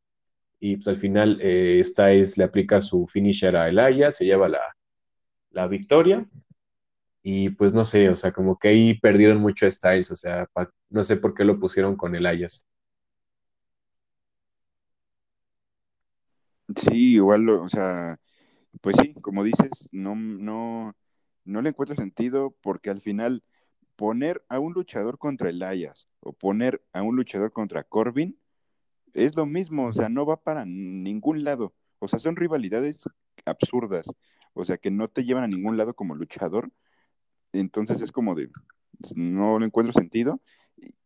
y 0.60 0.76
pues 0.76 0.88
al 0.88 0.98
final 0.98 1.38
eh, 1.42 1.80
Styles 1.82 2.38
le 2.38 2.44
aplica 2.44 2.80
su 2.80 3.06
finisher 3.06 3.56
a 3.56 3.64
Ayas, 3.64 4.16
se 4.16 4.24
lleva 4.24 4.48
la, 4.48 4.62
la 5.50 5.66
victoria, 5.66 6.26
y 7.22 7.50
pues 7.50 7.74
no 7.74 7.84
sé, 7.84 8.08
o 8.10 8.16
sea, 8.16 8.32
como 8.32 8.58
que 8.58 8.68
ahí 8.68 8.98
perdieron 9.00 9.38
mucho 9.40 9.70
Styles, 9.70 10.10
o 10.10 10.16
sea, 10.16 10.48
no 10.90 11.04
sé 11.04 11.16
por 11.16 11.34
qué 11.34 11.44
lo 11.44 11.60
pusieron 11.60 11.96
con 11.96 12.14
el 12.16 12.26
Ayas. 12.26 12.64
Sí, 16.76 17.14
igual, 17.14 17.48
o 17.48 17.68
sea, 17.68 18.20
pues 18.80 18.96
sí, 19.02 19.14
como 19.22 19.44
dices, 19.44 19.88
no, 19.92 20.14
no, 20.16 20.94
no 21.44 21.62
le 21.62 21.70
encuentro 21.70 21.96
sentido 21.96 22.56
porque 22.62 22.90
al 22.90 23.00
final 23.02 23.42
poner 23.96 24.44
a 24.48 24.58
un 24.60 24.74
luchador 24.74 25.18
contra 25.18 25.50
Elias 25.50 26.08
o 26.20 26.32
poner 26.34 26.84
a 26.92 27.02
un 27.02 27.16
luchador 27.16 27.52
contra 27.52 27.84
Corbin 27.84 28.38
es 29.14 29.36
lo 29.36 29.46
mismo, 29.46 29.88
o 29.88 29.92
sea, 29.94 30.08
no 30.10 30.26
va 30.26 30.42
para 30.42 30.64
ningún 30.66 31.44
lado. 31.44 31.74
O 32.00 32.08
sea, 32.08 32.18
son 32.20 32.36
rivalidades 32.36 33.04
absurdas, 33.46 34.06
o 34.54 34.64
sea, 34.64 34.78
que 34.78 34.90
no 34.92 35.08
te 35.08 35.24
llevan 35.24 35.44
a 35.44 35.48
ningún 35.48 35.76
lado 35.78 35.94
como 35.94 36.14
luchador. 36.16 36.70
Entonces 37.52 38.00
es 38.00 38.12
como 38.12 38.34
de, 38.34 38.50
no 39.16 39.58
le 39.58 39.66
encuentro 39.66 39.92
sentido. 39.92 40.40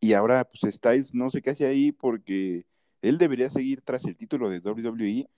Y 0.00 0.12
ahora, 0.14 0.44
pues 0.44 0.74
Styles 0.74 1.14
no 1.14 1.30
sé 1.30 1.42
qué 1.42 1.50
hace 1.50 1.66
ahí 1.66 1.92
porque 1.92 2.66
él 3.02 3.18
debería 3.18 3.50
seguir 3.50 3.82
tras 3.82 4.04
el 4.04 4.16
título 4.16 4.50
de 4.50 4.60
WWE 4.60 5.28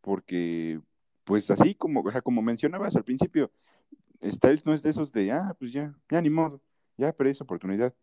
porque, 0.00 0.80
pues 1.24 1.50
así 1.50 1.74
como, 1.74 2.00
o 2.00 2.10
sea, 2.10 2.22
como 2.22 2.42
mencionabas 2.42 2.96
al 2.96 3.04
principio, 3.04 3.50
Styles 4.24 4.66
no 4.66 4.74
es 4.74 4.82
de 4.82 4.90
esos 4.90 5.12
de, 5.12 5.32
ah, 5.32 5.54
pues 5.58 5.72
ya, 5.72 5.94
ya 6.10 6.20
ni 6.20 6.30
modo, 6.30 6.62
ya 6.96 7.12
perdí 7.12 7.32
esa 7.32 7.44
oportunidad. 7.44 7.94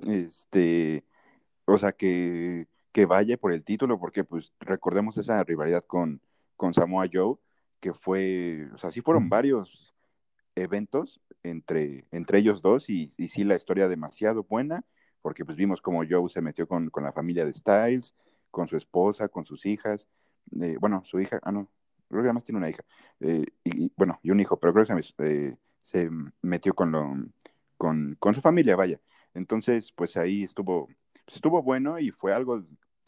Este, 0.00 1.04
o 1.64 1.78
sea, 1.78 1.92
que, 1.92 2.68
que 2.92 3.06
vaya 3.06 3.36
por 3.36 3.52
el 3.52 3.64
título, 3.64 3.98
porque 3.98 4.24
pues 4.24 4.52
recordemos 4.60 5.18
esa 5.18 5.42
rivalidad 5.44 5.84
con, 5.86 6.20
con 6.56 6.74
Samoa 6.74 7.06
Joe, 7.12 7.36
que 7.80 7.92
fue, 7.94 8.68
o 8.74 8.78
sea, 8.78 8.90
sí 8.90 9.00
fueron 9.00 9.28
varios 9.28 9.93
eventos 10.56 11.20
entre, 11.42 12.06
entre 12.10 12.38
ellos 12.38 12.62
dos 12.62 12.88
y, 12.88 13.10
y 13.18 13.28
sí 13.28 13.44
la 13.44 13.56
historia 13.56 13.88
demasiado 13.88 14.44
buena, 14.44 14.84
porque 15.22 15.44
pues 15.44 15.56
vimos 15.56 15.80
como 15.80 16.04
Joe 16.08 16.28
se 16.28 16.40
metió 16.40 16.66
con, 16.66 16.90
con 16.90 17.04
la 17.04 17.12
familia 17.12 17.44
de 17.44 17.52
Styles, 17.52 18.14
con 18.50 18.68
su 18.68 18.76
esposa, 18.76 19.28
con 19.28 19.44
sus 19.44 19.66
hijas, 19.66 20.08
bueno, 20.80 21.02
su 21.04 21.20
hija, 21.20 21.40
ah, 21.42 21.52
no, 21.52 21.68
creo 22.08 22.22
que 22.22 22.28
además 22.28 22.44
tiene 22.44 22.58
una 22.58 22.70
hija, 22.70 22.84
eh, 23.20 23.44
y, 23.64 23.92
bueno, 23.96 24.18
y 24.22 24.30
un 24.30 24.40
hijo, 24.40 24.58
pero 24.58 24.72
creo 24.72 24.86
que 24.86 25.02
se, 25.02 25.14
eh, 25.18 25.56
se 25.82 26.10
metió 26.42 26.74
con, 26.74 26.92
lo, 26.92 27.14
con, 27.76 28.16
con, 28.18 28.34
su 28.34 28.40
familia, 28.40 28.76
vaya. 28.76 29.00
Entonces, 29.34 29.92
pues 29.92 30.16
ahí 30.16 30.44
estuvo, 30.44 30.86
pues 31.24 31.36
estuvo 31.36 31.62
bueno 31.62 31.98
y 31.98 32.10
fue 32.10 32.32
algo 32.32 32.64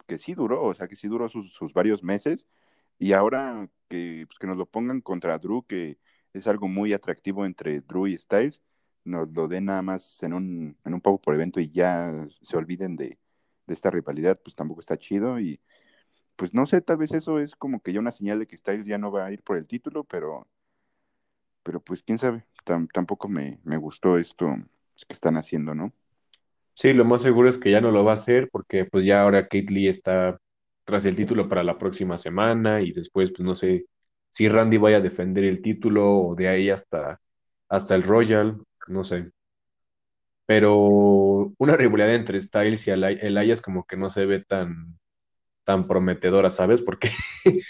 que 0.07 0.19
sí 0.19 0.35
duró, 0.35 0.65
o 0.65 0.75
sea, 0.75 0.89
que 0.89 0.97
sí 0.97 1.09
duró 1.09 1.29
sus, 1.29 1.53
sus 1.53 1.73
varios 1.73 2.03
meses. 2.03 2.47
Y 2.99 3.13
ahora 3.13 3.69
que, 3.89 4.25
pues, 4.27 4.39
que 4.39 4.47
nos 4.47 4.57
lo 4.57 4.67
pongan 4.67 5.01
contra 5.01 5.39
Drew, 5.39 5.65
que 5.67 5.99
es 6.33 6.47
algo 6.47 6.69
muy 6.69 6.93
atractivo 6.93 7.47
entre 7.47 7.81
Drew 7.81 8.07
y 8.07 8.19
Styles, 8.19 8.63
nos 9.05 9.29
lo 9.35 9.49
den 9.49 9.67
nada 9.67 9.83
más 9.83 10.23
en 10.23 10.35
un, 10.35 10.77
en 10.85 10.95
un 10.95 11.01
pago 11.01 11.21
por 11.21 11.35
evento 11.35 11.61
y 11.61 11.71
ya 11.71 12.13
se 12.43 12.57
olviden 12.57 12.97
de, 12.97 13.19
de 13.67 13.75
esta 13.75 13.91
rivalidad, 13.91 14.41
pues 14.43 14.55
tampoco 14.55 14.81
está 14.81 14.99
chido. 14.99 15.39
Y 15.41 15.61
pues 16.37 16.55
no 16.55 16.67
sé, 16.67 16.81
tal 16.81 16.99
vez 16.99 17.13
eso 17.13 17.41
es 17.41 17.55
como 17.57 17.81
que 17.81 17.93
ya 17.93 18.01
una 18.01 18.11
señal 18.11 18.39
de 18.39 18.47
que 18.47 18.57
Styles 18.57 18.87
ya 18.87 18.99
no 18.99 19.11
va 19.11 19.27
a 19.27 19.33
ir 19.33 19.43
por 19.43 19.57
el 19.57 19.67
título, 19.67 20.05
pero, 20.05 20.47
pero 21.63 21.81
pues 21.81 22.03
quién 22.03 22.19
sabe, 22.19 22.45
tampoco 22.93 23.29
me, 23.29 23.59
gustó 23.79 24.19
esto 24.19 24.55
que 25.09 25.15
están 25.15 25.37
haciendo, 25.37 25.75
¿no? 25.75 25.93
Sí, 26.75 26.93
lo 26.93 27.05
más 27.05 27.23
seguro 27.23 27.49
es 27.49 27.59
que 27.59 27.71
ya 27.71 27.81
no 27.81 27.91
lo 27.91 28.05
va 28.05 28.13
a 28.13 28.15
hacer 28.15 28.51
porque 28.51 28.85
pues 28.85 29.05
ya 29.05 29.23
ahora 29.23 29.45
Kate 29.45 29.67
Lee 29.71 29.89
está 29.89 30.39
tras 30.85 31.05
el 31.07 31.17
título 31.17 31.49
para 31.49 31.65
la 31.65 31.79
próxima 31.79 32.19
semana 32.19 32.83
y 32.83 32.93
después 32.93 33.31
pues 33.31 33.41
no 33.41 33.55
sé 33.55 33.87
si 34.31 34.49
Randy 34.49 34.77
vaya 34.79 34.99
a 34.99 35.01
defender 35.01 35.45
el 35.45 35.63
título 35.63 36.19
o 36.19 36.35
de 36.35 36.49
ahí 36.49 36.71
hasta, 36.71 37.21
hasta 37.69 37.95
el 37.95 38.03
Royal, 38.03 38.63
no 38.89 39.05
sé. 39.05 39.31
Pero 40.47 40.77
una 41.59 41.77
rivalidad 41.77 42.15
entre 42.15 42.39
Styles 42.39 42.87
y 42.87 42.91
Elias 42.93 43.61
como 43.61 43.85
que 43.85 43.97
no 43.97 44.11
se 44.11 44.27
ve 44.27 44.45
tan, 44.45 44.99
tan 45.65 45.89
prometedora, 45.89 46.51
¿sabes? 46.51 46.83
Porque 46.83 47.11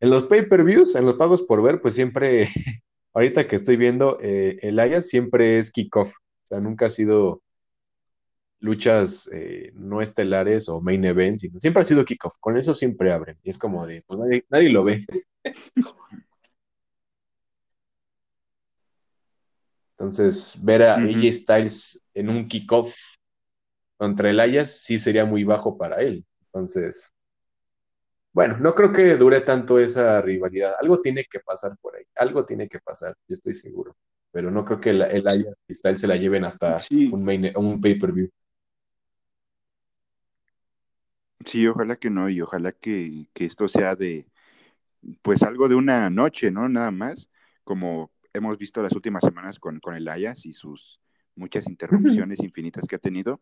en 0.00 0.10
los 0.10 0.24
pay-per-views, 0.24 0.96
en 0.96 1.06
los 1.06 1.16
pagos 1.16 1.42
por 1.42 1.62
ver, 1.62 1.80
pues 1.80 1.94
siempre, 1.94 2.48
ahorita 3.14 3.46
que 3.46 3.56
estoy 3.56 3.76
viendo, 3.76 4.18
eh, 4.20 4.58
el 4.62 4.78
Ayas 4.80 5.08
siempre 5.08 5.58
es 5.58 5.70
kickoff, 5.70 6.10
o 6.10 6.46
sea, 6.46 6.60
nunca 6.60 6.86
ha 6.86 6.90
sido 6.90 7.42
luchas 8.60 9.28
eh, 9.32 9.72
no 9.74 10.00
estelares 10.00 10.68
o 10.68 10.80
main 10.80 11.04
events, 11.04 11.42
sino 11.42 11.58
siempre 11.58 11.82
ha 11.82 11.84
sido 11.84 12.04
kickoff, 12.04 12.36
con 12.38 12.56
eso 12.56 12.74
siempre 12.74 13.12
abren, 13.12 13.38
y 13.42 13.50
es 13.50 13.58
como 13.58 13.86
de, 13.86 14.02
pues 14.06 14.44
nadie, 14.48 14.70
lo 14.70 14.84
ve. 14.84 15.06
Entonces, 19.92 20.58
ver 20.64 20.82
a 20.82 20.94
AJ 20.94 21.32
Styles 21.32 22.02
en 22.14 22.30
un 22.30 22.48
kickoff 22.48 22.94
contra 23.98 24.30
el 24.30 24.40
Ayas 24.40 24.80
sí 24.80 24.98
sería 24.98 25.26
muy 25.26 25.44
bajo 25.44 25.76
para 25.76 26.00
él. 26.00 26.24
Entonces, 26.46 27.12
bueno, 28.32 28.56
no 28.58 28.74
creo 28.74 28.92
que 28.92 29.16
dure 29.16 29.42
tanto 29.42 29.78
esa 29.78 30.22
rivalidad. 30.22 30.74
Algo 30.80 30.96
tiene 30.98 31.24
que 31.30 31.40
pasar 31.40 31.76
por 31.82 31.96
ahí. 31.96 32.04
Algo 32.14 32.44
tiene 32.46 32.66
que 32.68 32.78
pasar, 32.78 33.14
yo 33.28 33.34
estoy 33.34 33.52
seguro. 33.52 33.94
Pero 34.32 34.50
no 34.50 34.64
creo 34.64 34.80
que 34.80 34.90
el, 34.90 35.02
el 35.02 35.28
Aya 35.28 35.52
se 35.68 36.06
la 36.06 36.16
lleven 36.16 36.44
hasta 36.44 36.78
un, 36.90 37.52
un 37.56 37.80
pay-per-view. 37.80 38.30
Sí, 41.44 41.66
ojalá 41.66 41.96
que 41.96 42.10
no, 42.10 42.28
y 42.28 42.40
ojalá 42.40 42.72
que, 42.72 43.26
esto 43.34 43.66
sea 43.68 43.96
de, 43.96 44.26
pues 45.22 45.42
algo 45.42 45.68
de 45.68 45.74
una 45.74 46.10
noche, 46.10 46.50
¿no? 46.50 46.68
Nada 46.68 46.90
más, 46.90 47.30
como 47.64 48.12
hemos 48.32 48.58
visto 48.58 48.82
las 48.82 48.92
últimas 48.92 49.24
semanas 49.24 49.58
con, 49.58 49.80
con 49.80 49.94
el 49.94 50.08
Ayas 50.08 50.44
y 50.46 50.52
sus 50.52 51.00
muchas 51.34 51.66
interrupciones 51.68 52.40
infinitas 52.40 52.86
que 52.86 52.96
ha 52.96 52.98
tenido. 52.98 53.40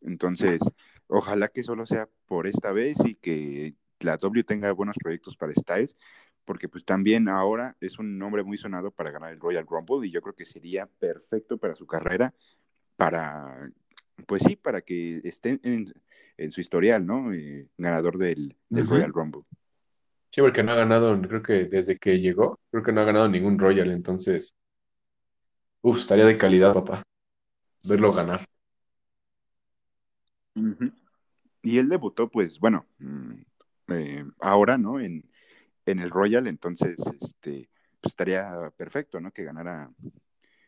Entonces, 0.00 0.60
ojalá 1.08 1.48
que 1.48 1.64
solo 1.64 1.86
sea 1.86 2.08
por 2.26 2.46
esta 2.46 2.72
vez 2.72 2.96
y 3.04 3.16
que 3.16 3.74
la 3.98 4.16
W 4.16 4.44
tenga 4.44 4.70
buenos 4.72 4.96
proyectos 4.96 5.36
para 5.36 5.52
Styles, 5.52 5.96
porque 6.44 6.68
pues 6.68 6.84
también 6.84 7.28
ahora 7.28 7.76
es 7.80 7.98
un 7.98 8.18
nombre 8.18 8.42
muy 8.42 8.58
sonado 8.58 8.90
para 8.90 9.10
ganar 9.10 9.32
el 9.32 9.40
Royal 9.40 9.66
Rumble 9.66 10.06
y 10.06 10.10
yo 10.10 10.22
creo 10.22 10.34
que 10.34 10.46
sería 10.46 10.86
perfecto 10.86 11.58
para 11.58 11.74
su 11.74 11.86
carrera, 11.86 12.32
para, 12.96 13.70
pues 14.26 14.42
sí, 14.46 14.56
para 14.56 14.80
que 14.80 15.20
esté 15.24 15.60
en, 15.62 15.92
su 16.48 16.60
historial, 16.60 17.04
¿no? 17.04 17.32
Eh, 17.32 17.68
ganador 17.76 18.16
del, 18.16 18.56
Royal 18.70 19.12
Rumble. 19.12 19.42
Sí, 20.30 20.40
porque 20.40 20.62
no 20.62 20.72
ha 20.72 20.76
ganado, 20.76 21.20
creo 21.20 21.42
que 21.42 21.64
desde 21.64 21.98
que 21.98 22.20
llegó, 22.20 22.60
creo 22.70 22.82
que 22.82 22.92
no 22.92 23.00
ha 23.00 23.04
ganado 23.04 23.28
ningún 23.28 23.58
Royal, 23.58 23.90
entonces, 23.90 24.54
uff, 25.82 25.98
estaría 25.98 26.24
de 26.24 26.38
calidad, 26.38 26.72
papá, 26.72 27.02
verlo 27.84 28.12
ganar. 28.12 28.44
Y 31.62 31.78
él 31.78 31.88
debutó, 31.88 32.28
pues, 32.28 32.58
bueno, 32.58 32.86
mm, 32.98 33.32
eh, 33.88 34.24
ahora, 34.40 34.78
¿no? 34.78 35.00
En, 35.00 35.24
el 35.86 36.10
Royal, 36.10 36.46
entonces, 36.46 36.96
este, 37.20 37.68
pues 38.00 38.12
estaría 38.12 38.70
perfecto, 38.76 39.20
¿no? 39.20 39.32
Que 39.32 39.42
ganara 39.42 39.90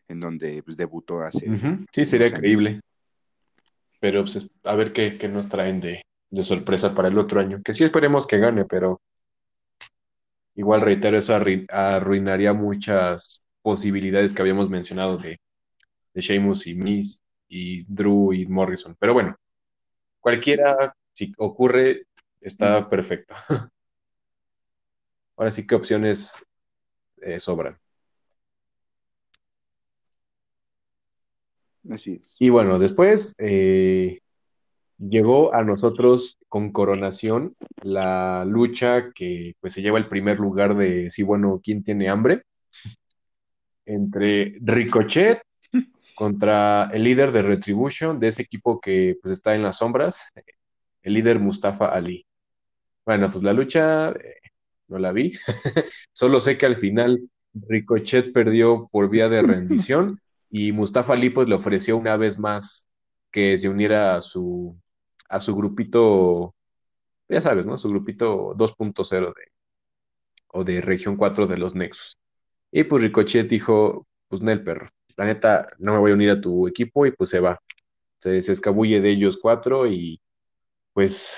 en 0.09 0.19
donde 0.19 0.61
pues, 0.63 0.75
debutó 0.75 1.21
hace. 1.21 1.47
Sí, 1.93 2.03
sería 2.03 2.27
increíble. 2.27 2.81
Pero 4.03 4.25
pues, 4.25 4.51
a 4.65 4.75
ver 4.75 4.91
qué, 4.91 5.17
nos 5.29 5.47
traen 5.47 5.79
de, 5.79 6.03
sorpresa 6.43 6.93
para 6.93 7.07
el 7.07 7.17
otro 7.17 7.39
año. 7.39 7.61
Que 7.63 7.73
sí 7.73 7.85
esperemos 7.85 8.27
que 8.27 8.37
gane, 8.37 8.65
pero 8.65 8.99
igual 10.55 10.81
reitero, 10.81 11.17
eso 11.17 11.33
arruinaría 11.69 12.51
muchas 12.51 13.45
posibilidades 13.61 14.33
que 14.33 14.41
habíamos 14.41 14.69
mencionado 14.69 15.17
de, 15.17 15.39
de 16.13 16.21
Sheamus 16.21 16.67
y 16.67 16.75
Miss 16.75 17.21
y 17.47 17.85
Drew 17.85 18.33
y 18.33 18.45
Morrison. 18.45 18.93
Pero 18.99 19.13
bueno, 19.13 19.37
cualquiera, 20.19 20.93
si 21.13 21.31
ocurre, 21.37 22.07
está 22.41 22.89
perfecto. 22.89 23.35
Ahora 25.37 25.49
sí 25.49 25.65
que 25.65 25.75
opciones 25.75 26.45
eh, 27.21 27.39
sobran. 27.39 27.79
Así 31.89 32.19
es. 32.21 32.35
Y 32.39 32.49
bueno, 32.49 32.79
después 32.79 33.33
eh, 33.37 34.19
llegó 34.97 35.53
a 35.53 35.63
nosotros 35.63 36.37
con 36.47 36.71
coronación 36.71 37.55
la 37.81 38.45
lucha 38.45 39.11
que 39.13 39.55
pues 39.59 39.73
se 39.73 39.81
lleva 39.81 39.97
el 39.97 40.07
primer 40.07 40.39
lugar 40.39 40.75
de 40.75 41.09
sí, 41.09 41.23
bueno, 41.23 41.59
¿quién 41.63 41.83
tiene 41.83 42.09
hambre? 42.09 42.43
Entre 43.85 44.57
Ricochet 44.61 45.41
contra 46.15 46.89
el 46.93 47.03
líder 47.03 47.31
de 47.31 47.41
Retribution, 47.41 48.19
de 48.19 48.27
ese 48.27 48.43
equipo 48.43 48.79
que 48.79 49.17
pues 49.21 49.33
está 49.33 49.55
en 49.55 49.63
las 49.63 49.77
sombras, 49.77 50.31
el 51.01 51.13
líder 51.13 51.39
Mustafa 51.39 51.87
Ali. 51.87 52.25
Bueno, 53.05 53.29
pues 53.29 53.43
la 53.43 53.51
lucha 53.51 54.11
eh, 54.11 54.39
no 54.87 54.99
la 54.99 55.11
vi, 55.11 55.33
solo 56.13 56.39
sé 56.39 56.57
que 56.57 56.65
al 56.65 56.77
final 56.77 57.19
Ricochet 57.53 58.31
perdió 58.31 58.87
por 58.89 59.09
vía 59.09 59.27
de 59.27 59.41
rendición 59.41 60.19
y 60.53 60.71
Mustafa 60.71 61.13
Ali 61.13 61.31
pues 61.31 61.47
le 61.47 61.55
ofreció 61.55 61.97
una 61.97 62.15
vez 62.15 62.37
más 62.37 62.87
que 63.31 63.57
se 63.57 63.69
uniera 63.69 64.15
a 64.15 64.21
su, 64.21 64.79
a 65.27 65.39
su 65.39 65.55
grupito, 65.55 66.55
ya 67.27 67.41
sabes, 67.41 67.65
¿no? 67.65 67.75
Su 67.79 67.89
grupito 67.89 68.53
2.0 68.55 69.33
de, 69.33 69.51
o 70.49 70.63
de 70.63 70.81
región 70.81 71.17
4 71.17 71.47
de 71.47 71.57
los 71.57 71.73
Nexus. 71.73 72.19
Y 72.71 72.83
pues 72.83 73.01
Ricochet 73.01 73.49
dijo, 73.49 74.07
pues 74.27 74.43
Nel 74.43 74.63
perro, 74.63 74.87
la 75.17 75.25
neta 75.25 75.65
no 75.79 75.93
me 75.93 75.99
voy 75.99 76.11
a 76.11 76.15
unir 76.15 76.29
a 76.29 76.41
tu 76.41 76.67
equipo 76.67 77.07
y 77.07 77.11
pues 77.11 77.31
se 77.31 77.39
va. 77.39 77.59
Se, 78.19 78.39
se 78.43 78.51
escabulle 78.51 79.01
de 79.01 79.09
ellos 79.09 79.39
cuatro 79.41 79.87
y 79.87 80.21
pues 80.93 81.35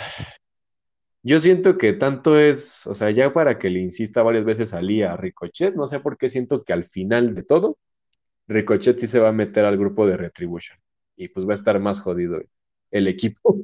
yo 1.24 1.40
siento 1.40 1.78
que 1.78 1.94
tanto 1.94 2.38
es, 2.38 2.86
o 2.88 2.94
sea, 2.94 3.12
ya 3.12 3.34
para 3.34 3.58
que 3.58 3.70
le 3.70 3.80
insista 3.80 4.24
varias 4.24 4.46
veces 4.46 4.74
a 4.74 4.82
Lee 4.82 5.04
a 5.04 5.16
Ricochet, 5.16 5.74
no 5.76 5.88
sé 5.88 6.02
por 6.02 6.18
qué 6.18 6.28
siento 6.30 6.66
que 6.66 6.74
al 6.74 6.84
final 6.84 7.34
de 7.34 7.44
todo, 7.44 7.78
Ricochet 8.48 9.00
se 9.00 9.20
va 9.20 9.30
a 9.30 9.32
meter 9.32 9.66
al 9.66 9.78
grupo 9.78 10.08
de 10.08 10.18
Retribution 10.18 10.80
y 11.16 11.30
pues 11.30 11.48
va 11.48 11.54
a 11.54 11.58
estar 11.58 11.80
más 11.80 12.00
jodido 12.00 12.42
el 12.92 13.08
equipo. 13.08 13.58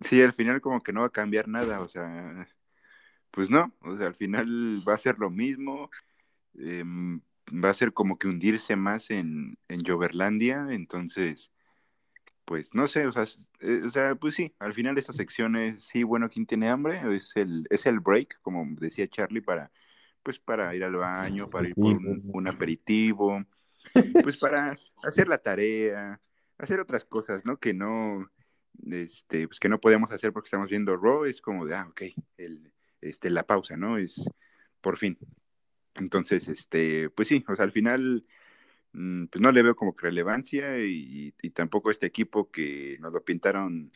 Sí, 0.00 0.20
al 0.22 0.34
final 0.34 0.60
como 0.60 0.82
que 0.82 0.92
no 0.92 1.00
va 1.00 1.06
a 1.06 1.10
cambiar 1.10 1.48
nada, 1.48 1.80
o 1.80 1.88
sea, 1.88 2.46
pues 3.30 3.50
no, 3.50 3.74
o 3.82 3.96
sea, 3.96 4.08
al 4.08 4.14
final 4.16 4.76
va 4.88 4.94
a 4.94 4.98
ser 4.98 5.18
lo 5.18 5.30
mismo, 5.30 5.90
em, 6.54 7.20
va 7.52 7.70
a 7.70 7.74
ser 7.74 7.92
como 7.94 8.18
que 8.18 8.28
hundirse 8.28 8.76
más 8.76 9.10
en, 9.10 9.58
en 9.68 9.84
Joverlandia, 9.84 10.68
entonces, 10.70 11.52
pues 12.44 12.74
no 12.74 12.86
sé, 12.88 13.06
o 13.06 13.12
sea, 13.12 13.24
eh, 13.60 13.82
o 13.86 13.90
sea, 13.90 14.14
pues 14.16 14.34
sí, 14.34 14.54
al 14.60 14.74
final 14.74 14.98
esta 14.98 15.12
sección 15.14 15.56
es, 15.56 15.84
sí, 15.84 16.04
bueno, 16.04 16.28
¿quién 16.30 16.46
tiene 16.46 16.68
hambre? 16.70 17.00
Es 17.16 17.36
el, 17.36 17.66
es 17.70 17.86
el 17.86 18.00
break, 18.00 18.40
como 18.42 18.66
decía 18.80 19.08
Charlie, 19.08 19.42
para, 19.42 19.72
pues 20.26 20.40
para 20.40 20.74
ir 20.74 20.82
al 20.82 20.96
baño, 20.96 21.48
para 21.48 21.68
ir 21.68 21.76
por 21.76 21.92
un, 21.92 22.20
un 22.34 22.48
aperitivo, 22.48 23.44
pues 24.24 24.36
para 24.40 24.76
hacer 25.04 25.28
la 25.28 25.38
tarea, 25.38 26.20
hacer 26.58 26.80
otras 26.80 27.04
cosas, 27.04 27.44
¿no? 27.44 27.58
Que 27.60 27.72
no, 27.72 28.28
este, 28.90 29.46
pues 29.46 29.60
que 29.60 29.68
no 29.68 29.80
podemos 29.80 30.10
hacer 30.10 30.32
porque 30.32 30.48
estamos 30.48 30.68
viendo 30.68 30.96
Raw, 30.96 31.26
es 31.26 31.40
como 31.40 31.64
de, 31.64 31.76
ah, 31.76 31.86
ok, 31.88 32.02
el, 32.38 32.72
este, 33.00 33.30
la 33.30 33.46
pausa, 33.46 33.76
¿no? 33.76 33.98
Es 33.98 34.28
por 34.80 34.98
fin. 34.98 35.16
Entonces, 35.94 36.48
este, 36.48 37.08
pues 37.10 37.28
sí, 37.28 37.44
o 37.46 37.54
sea, 37.54 37.64
al 37.64 37.70
final, 37.70 38.26
mm, 38.94 39.26
pues 39.26 39.40
no 39.40 39.52
le 39.52 39.62
veo 39.62 39.76
como 39.76 39.94
que 39.94 40.06
relevancia 40.06 40.76
y, 40.80 41.32
y 41.40 41.50
tampoco 41.50 41.92
este 41.92 42.06
equipo 42.06 42.50
que 42.50 42.98
nos 42.98 43.12
lo 43.12 43.24
pintaron 43.24 43.92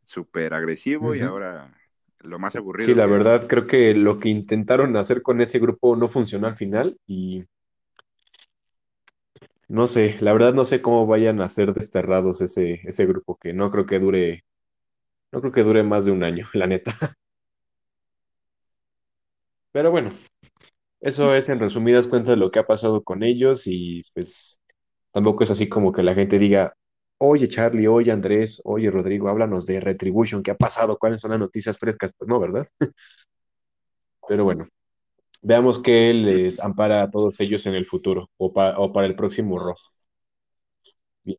súper 0.00 0.54
agresivo 0.54 1.16
y 1.16 1.22
ahora 1.22 1.74
lo 2.22 2.38
más 2.38 2.56
aburrido 2.56 2.88
Sí, 2.88 2.94
la 2.94 3.06
que 3.06 3.12
verdad 3.12 3.46
creo 3.46 3.66
que 3.66 3.94
lo 3.94 4.18
que 4.18 4.28
intentaron 4.28 4.96
hacer 4.96 5.22
con 5.22 5.40
ese 5.40 5.58
grupo 5.58 5.96
no 5.96 6.08
funcionó 6.08 6.46
al 6.46 6.54
final 6.54 6.98
y 7.06 7.44
no 9.68 9.86
sé, 9.86 10.16
la 10.20 10.32
verdad 10.32 10.52
no 10.54 10.64
sé 10.64 10.82
cómo 10.82 11.06
vayan 11.06 11.40
a 11.40 11.48
ser 11.48 11.72
desterrados 11.72 12.40
ese, 12.42 12.80
ese 12.84 13.06
grupo 13.06 13.36
que 13.36 13.52
no 13.54 13.70
creo 13.70 13.86
que 13.86 13.98
dure, 13.98 14.44
no 15.32 15.40
creo 15.40 15.52
que 15.52 15.62
dure 15.62 15.82
más 15.82 16.04
de 16.04 16.12
un 16.12 16.24
año, 16.24 16.46
la 16.54 16.66
neta. 16.66 16.94
Pero 19.72 19.90
bueno, 19.90 20.10
eso 21.00 21.34
es 21.34 21.48
en 21.48 21.60
resumidas 21.60 22.06
cuentas 22.08 22.38
lo 22.38 22.50
que 22.50 22.58
ha 22.60 22.66
pasado 22.66 23.02
con 23.02 23.22
ellos 23.22 23.66
y 23.66 24.02
pues 24.14 24.60
tampoco 25.12 25.44
es 25.44 25.50
así 25.50 25.68
como 25.68 25.92
que 25.92 26.02
la 26.02 26.14
gente 26.14 26.38
diga, 26.38 26.74
oye 27.22 27.48
Charlie, 27.48 27.86
oye 27.88 28.10
Andrés, 28.12 28.60
oye 28.64 28.90
Rodrigo, 28.90 29.28
háblanos 29.28 29.66
de 29.66 29.80
Retribution, 29.80 30.42
¿qué 30.42 30.50
ha 30.52 30.56
pasado? 30.56 30.98
¿Cuáles 30.98 31.20
son 31.20 31.30
las 31.32 31.40
noticias 31.40 31.78
frescas? 31.78 32.12
Pues 32.16 32.28
no, 32.28 32.40
¿verdad? 32.40 32.66
Pero 34.28 34.44
bueno, 34.44 34.68
veamos 35.42 35.78
qué 35.80 36.12
les 36.14 36.60
ampara 36.60 37.02
a 37.02 37.10
todos 37.10 37.34
ellos 37.40 37.66
en 37.66 37.74
el 37.74 37.86
futuro 37.86 38.30
o, 38.38 38.52
pa- 38.52 38.78
o 38.78 38.92
para 38.92 39.08
el 39.08 39.16
próximo 39.16 39.58
Raw. 39.58 39.76
Bien. 41.24 41.38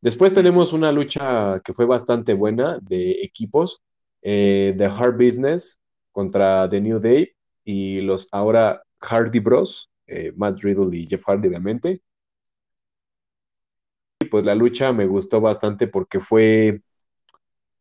Después 0.00 0.34
tenemos 0.34 0.72
una 0.72 0.90
lucha 0.92 1.60
que 1.64 1.72
fue 1.74 1.86
bastante 1.86 2.34
buena 2.34 2.78
de 2.82 3.12
equipos, 3.22 3.80
eh, 4.22 4.74
The 4.76 4.86
Hard 4.86 5.14
Business 5.16 5.78
contra 6.10 6.68
The 6.68 6.80
New 6.80 6.98
Day 6.98 7.30
y 7.64 8.00
los 8.00 8.28
ahora 8.32 8.82
Hardy 9.00 9.38
Bros, 9.38 9.90
eh, 10.06 10.32
Matt 10.36 10.58
Riddle 10.62 10.96
y 10.96 11.06
Jeff 11.06 11.22
Hardy, 11.26 11.48
obviamente. 11.48 12.02
Pues 14.32 14.46
la 14.46 14.54
lucha 14.54 14.94
me 14.94 15.06
gustó 15.06 15.42
bastante 15.42 15.88
porque 15.88 16.18
fue, 16.18 16.80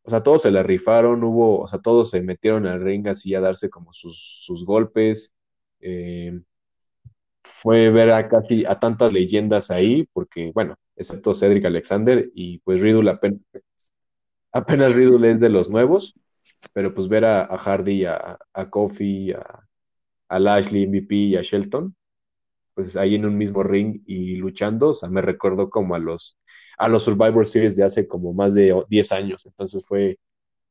o 0.03 0.09
sea, 0.09 0.21
todos 0.21 0.41
se 0.41 0.51
la 0.51 0.63
rifaron, 0.63 1.23
hubo, 1.23 1.61
o 1.61 1.67
sea, 1.67 1.79
todos 1.79 2.09
se 2.09 2.21
metieron 2.21 2.67
al 2.67 2.81
ring 2.81 3.07
así 3.07 3.33
a 3.35 3.39
darse 3.39 3.69
como 3.69 3.93
sus, 3.93 4.43
sus 4.45 4.65
golpes. 4.65 5.33
Eh, 5.79 6.41
fue 7.43 7.89
ver 7.89 8.11
a 8.11 8.27
casi 8.27 8.65
a 8.65 8.79
tantas 8.79 9.13
leyendas 9.13 9.71
ahí, 9.71 10.07
porque, 10.13 10.51
bueno, 10.53 10.75
excepto 10.95 11.33
Cedric 11.33 11.65
Alexander 11.65 12.29
y 12.35 12.59
pues 12.59 12.81
Riddle 12.81 13.09
apenas, 13.11 13.41
apenas 14.51 14.95
Riddle 14.95 15.31
es 15.31 15.39
de 15.39 15.49
los 15.49 15.69
nuevos, 15.69 16.13
pero 16.73 16.93
pues 16.93 17.07
ver 17.07 17.25
a, 17.25 17.57
Hardy, 17.57 18.05
a, 18.05 18.37
a 18.53 18.69
Kofi, 18.69 19.31
a, 19.33 19.67
a 20.29 20.39
Lashley 20.39 20.83
MVP 20.83 21.15
y 21.15 21.35
a 21.37 21.41
Shelton, 21.41 21.95
pues 22.73 22.97
ahí 22.97 23.15
en 23.15 23.25
un 23.25 23.37
mismo 23.37 23.63
ring 23.63 24.01
y 24.05 24.35
luchando, 24.37 24.89
o 24.89 24.93
sea, 24.93 25.09
me 25.09 25.21
recordó 25.21 25.69
como 25.69 25.95
a 25.95 25.99
los, 25.99 26.37
a 26.77 26.87
los 26.87 27.03
Survivor 27.03 27.45
Series 27.45 27.75
de 27.75 27.83
hace 27.83 28.07
como 28.07 28.33
más 28.33 28.53
de 28.53 28.83
10 28.89 29.11
años, 29.11 29.45
entonces 29.45 29.85
fue, 29.85 30.19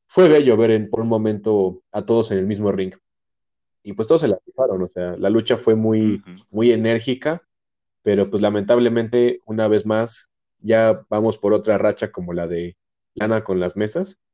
fue 0.07 0.27
bello 0.27 0.57
ver 0.57 0.71
en, 0.71 0.89
por 0.89 1.01
un 1.01 1.07
momento 1.07 1.81
a 1.91 2.05
todos 2.05 2.31
en 2.31 2.39
el 2.39 2.47
mismo 2.47 2.71
ring. 2.71 2.93
Y 3.83 3.93
pues 3.93 4.07
todos 4.07 4.21
se 4.21 4.27
la 4.27 4.39
rifaron, 4.45 4.83
o 4.83 4.87
sea, 4.89 5.17
la 5.17 5.29
lucha 5.29 5.57
fue 5.57 5.75
muy, 5.75 6.23
muy 6.51 6.71
enérgica, 6.71 7.41
pero 8.03 8.29
pues 8.29 8.41
lamentablemente, 8.41 9.39
una 9.45 9.67
vez 9.67 9.85
más, 9.85 10.29
ya 10.59 11.03
vamos 11.09 11.37
por 11.37 11.53
otra 11.53 11.77
racha 11.77 12.11
como 12.11 12.33
la 12.33 12.47
de 12.47 12.77
Lana 13.15 13.43
con 13.43 13.59
las 13.59 13.75
mesas. 13.75 14.21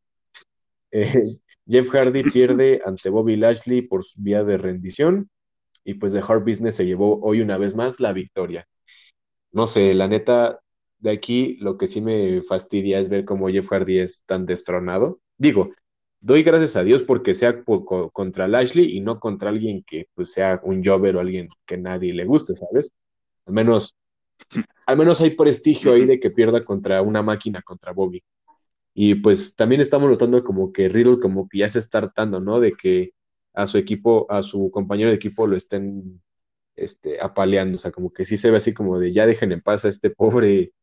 Eh, 0.89 1.37
Jeff 1.67 1.89
Hardy 1.89 2.23
pierde 2.23 2.81
ante 2.85 3.09
Bobby 3.09 3.35
Lashley 3.35 3.81
por 3.81 4.05
vía 4.15 4.45
de 4.45 4.57
rendición 4.57 5.29
y 5.83 5.95
pues 5.95 6.13
The 6.13 6.21
Hard 6.25 6.45
Business 6.45 6.77
se 6.77 6.85
llevó 6.85 7.19
hoy 7.21 7.41
una 7.41 7.57
vez 7.57 7.75
más 7.75 7.99
la 7.99 8.13
victoria. 8.13 8.67
No 9.51 9.67
sé, 9.67 9.93
la 9.93 10.07
neta, 10.07 10.61
de 10.99 11.11
aquí 11.11 11.57
lo 11.61 11.77
que 11.77 11.87
sí 11.87 12.01
me 12.01 12.41
fastidia 12.43 12.99
es 12.99 13.09
ver 13.09 13.25
cómo 13.25 13.49
Jeff 13.49 13.69
Hardy 13.71 13.99
es 13.99 14.23
tan 14.25 14.45
destronado. 14.45 15.19
Digo, 15.37 15.73
doy 16.19 16.43
gracias 16.43 16.75
a 16.75 16.83
Dios 16.83 17.03
porque 17.03 17.35
sea 17.35 17.63
por, 17.63 17.85
co- 17.85 18.11
contra 18.11 18.47
Lashley 18.47 18.95
y 18.97 19.01
no 19.01 19.19
contra 19.19 19.49
alguien 19.49 19.83
que 19.83 20.07
pues 20.15 20.31
sea 20.33 20.59
un 20.63 20.83
jobber 20.83 21.15
o 21.17 21.19
alguien 21.21 21.49
que 21.65 21.77
nadie 21.77 22.13
le 22.13 22.25
guste, 22.25 22.55
¿sabes? 22.55 22.91
Al 23.45 23.53
menos 23.53 23.95
al 24.85 24.97
menos 24.97 25.21
hay 25.21 25.31
prestigio 25.31 25.93
ahí 25.93 26.05
de 26.05 26.19
que 26.19 26.31
pierda 26.31 26.63
contra 26.65 27.01
una 27.01 27.21
máquina, 27.21 27.61
contra 27.61 27.91
Bobby. 27.93 28.23
Y 28.93 29.15
pues 29.15 29.55
también 29.55 29.81
estamos 29.81 30.09
notando 30.09 30.43
como 30.43 30.73
que 30.73 30.89
Riddle 30.89 31.19
como 31.19 31.47
que 31.49 31.59
ya 31.59 31.69
se 31.69 31.79
está 31.79 31.99
hartando, 31.99 32.39
¿no? 32.39 32.59
De 32.59 32.73
que 32.73 33.11
a 33.53 33.67
su 33.67 33.77
equipo, 33.77 34.27
a 34.31 34.41
su 34.43 34.71
compañero 34.71 35.09
de 35.11 35.17
equipo 35.17 35.47
lo 35.47 35.57
estén 35.57 36.21
este, 36.75 37.21
apaleando, 37.21 37.77
o 37.77 37.79
sea, 37.79 37.91
como 37.91 38.11
que 38.13 38.25
sí 38.25 38.37
se 38.37 38.51
ve 38.51 38.57
así 38.57 38.73
como 38.73 38.99
de 38.99 39.13
ya 39.13 39.25
dejen 39.27 39.51
en 39.53 39.61
paz 39.61 39.85
a 39.85 39.89
este 39.89 40.11
pobre, 40.11 40.73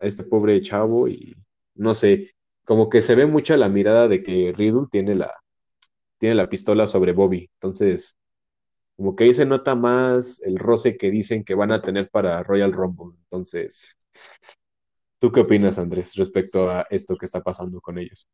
a 0.00 0.06
este 0.06 0.24
pobre 0.24 0.60
chavo 0.62 1.08
y 1.08 1.34
no 1.74 1.94
sé, 1.94 2.30
como 2.64 2.88
que 2.88 3.00
se 3.00 3.14
ve 3.14 3.26
mucha 3.26 3.56
la 3.56 3.68
mirada 3.68 4.08
de 4.08 4.22
que 4.22 4.52
Riddle 4.56 4.86
tiene 4.90 5.14
la, 5.14 5.34
tiene 6.18 6.34
la 6.34 6.48
pistola 6.48 6.86
sobre 6.86 7.12
Bobby, 7.12 7.50
entonces 7.54 8.16
como 8.96 9.16
que 9.16 9.24
ahí 9.24 9.34
se 9.34 9.46
nota 9.46 9.74
más 9.74 10.40
el 10.42 10.58
roce 10.58 10.96
que 10.96 11.10
dicen 11.10 11.44
que 11.44 11.54
van 11.54 11.72
a 11.72 11.82
tener 11.82 12.10
para 12.10 12.42
Royal 12.42 12.72
Rumble, 12.72 13.16
entonces 13.24 13.98
¿Tú 15.24 15.32
qué 15.32 15.40
opinas, 15.40 15.78
Andrés, 15.78 16.14
respecto 16.16 16.68
a 16.68 16.86
esto 16.90 17.16
que 17.16 17.24
está 17.24 17.42
pasando 17.42 17.80
con 17.80 17.98
ellos? 17.98 18.28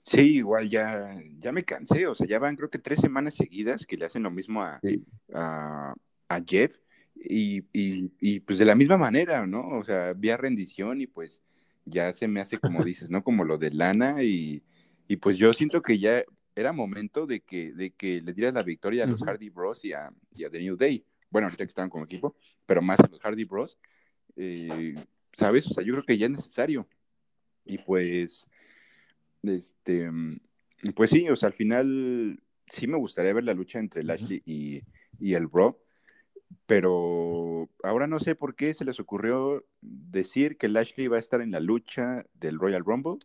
Sí, 0.00 0.38
igual 0.38 0.68
ya, 0.68 1.16
ya 1.38 1.52
me 1.52 1.64
cansé, 1.64 2.08
o 2.08 2.16
sea, 2.16 2.26
ya 2.26 2.40
van 2.40 2.56
creo 2.56 2.68
que 2.70 2.78
tres 2.78 2.98
semanas 2.98 3.34
seguidas 3.34 3.86
que 3.86 3.96
le 3.96 4.06
hacen 4.06 4.24
lo 4.24 4.32
mismo 4.32 4.62
a, 4.62 4.80
Sí. 4.82 5.06
a, 5.32 5.94
a 6.28 6.40
Jeff 6.44 6.76
y, 7.14 7.64
y, 7.72 8.12
y, 8.20 8.40
pues 8.40 8.58
de 8.58 8.64
la 8.64 8.74
misma 8.74 8.96
manera, 8.96 9.46
¿no? 9.46 9.68
O 9.78 9.84
sea, 9.84 10.12
vía 10.14 10.36
rendición 10.36 11.00
y 11.00 11.06
pues 11.06 11.42
ya 11.84 12.12
se 12.12 12.28
me 12.28 12.40
hace 12.40 12.58
como 12.58 12.84
dices, 12.84 13.10
¿no? 13.10 13.22
Como 13.22 13.44
lo 13.44 13.58
de 13.58 13.70
Lana 13.70 14.22
y, 14.22 14.62
y 15.08 15.16
pues 15.16 15.36
yo 15.36 15.52
siento 15.52 15.82
que 15.82 15.98
ya 15.98 16.24
era 16.54 16.72
momento 16.72 17.26
de 17.26 17.40
que, 17.40 17.72
de 17.72 17.92
que 17.92 18.20
le 18.20 18.32
dieras 18.32 18.54
la 18.54 18.62
victoria 18.62 19.04
a 19.04 19.06
los. 19.06 19.22
Hardy 19.22 19.50
Bros 19.50 19.84
y 19.84 19.92
a, 19.92 20.12
y 20.34 20.44
a 20.44 20.50
The 20.50 20.60
New 20.60 20.76
Day. 20.76 21.04
Bueno, 21.30 21.46
ahorita 21.46 21.64
que 21.64 21.70
estaban 21.70 21.90
como 21.90 22.04
equipo, 22.04 22.36
pero 22.66 22.80
más 22.80 23.00
a 23.00 23.08
los 23.08 23.20
Hardy 23.20 23.44
Bros. 23.44 23.78
Eh, 24.36 24.94
¿Sabes? 25.32 25.66
O 25.68 25.74
sea, 25.74 25.82
yo 25.82 25.94
creo 25.94 26.04
que 26.04 26.16
ya 26.16 26.26
es 26.26 26.32
necesario. 26.32 26.88
Y 27.64 27.78
pues 27.78 28.46
este, 29.52 30.10
pues 30.94 31.10
sí, 31.10 31.28
o 31.28 31.36
sea, 31.36 31.48
al 31.48 31.52
final, 31.52 32.40
sí 32.66 32.86
me 32.86 32.96
gustaría 32.96 33.32
ver 33.32 33.44
la 33.44 33.54
lucha 33.54 33.78
entre 33.78 34.02
Lashley 34.02 34.42
y, 34.44 34.82
y 35.18 35.34
el 35.34 35.46
Bro, 35.46 35.83
pero 36.66 37.68
ahora 37.82 38.06
no 38.06 38.20
sé 38.20 38.34
por 38.34 38.54
qué 38.54 38.74
se 38.74 38.84
les 38.84 39.00
ocurrió 39.00 39.64
decir 39.80 40.56
que 40.56 40.68
Lashley 40.68 41.08
va 41.08 41.16
a 41.16 41.20
estar 41.20 41.40
en 41.40 41.50
la 41.50 41.60
lucha 41.60 42.24
del 42.34 42.58
Royal 42.58 42.84
Rumble. 42.84 43.18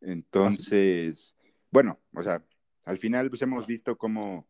Entonces, 0.00 1.34
bueno, 1.70 2.00
o 2.14 2.22
sea, 2.22 2.44
al 2.84 2.98
final 2.98 3.28
pues 3.28 3.42
hemos 3.42 3.66
visto 3.66 3.96
cómo, 3.98 4.48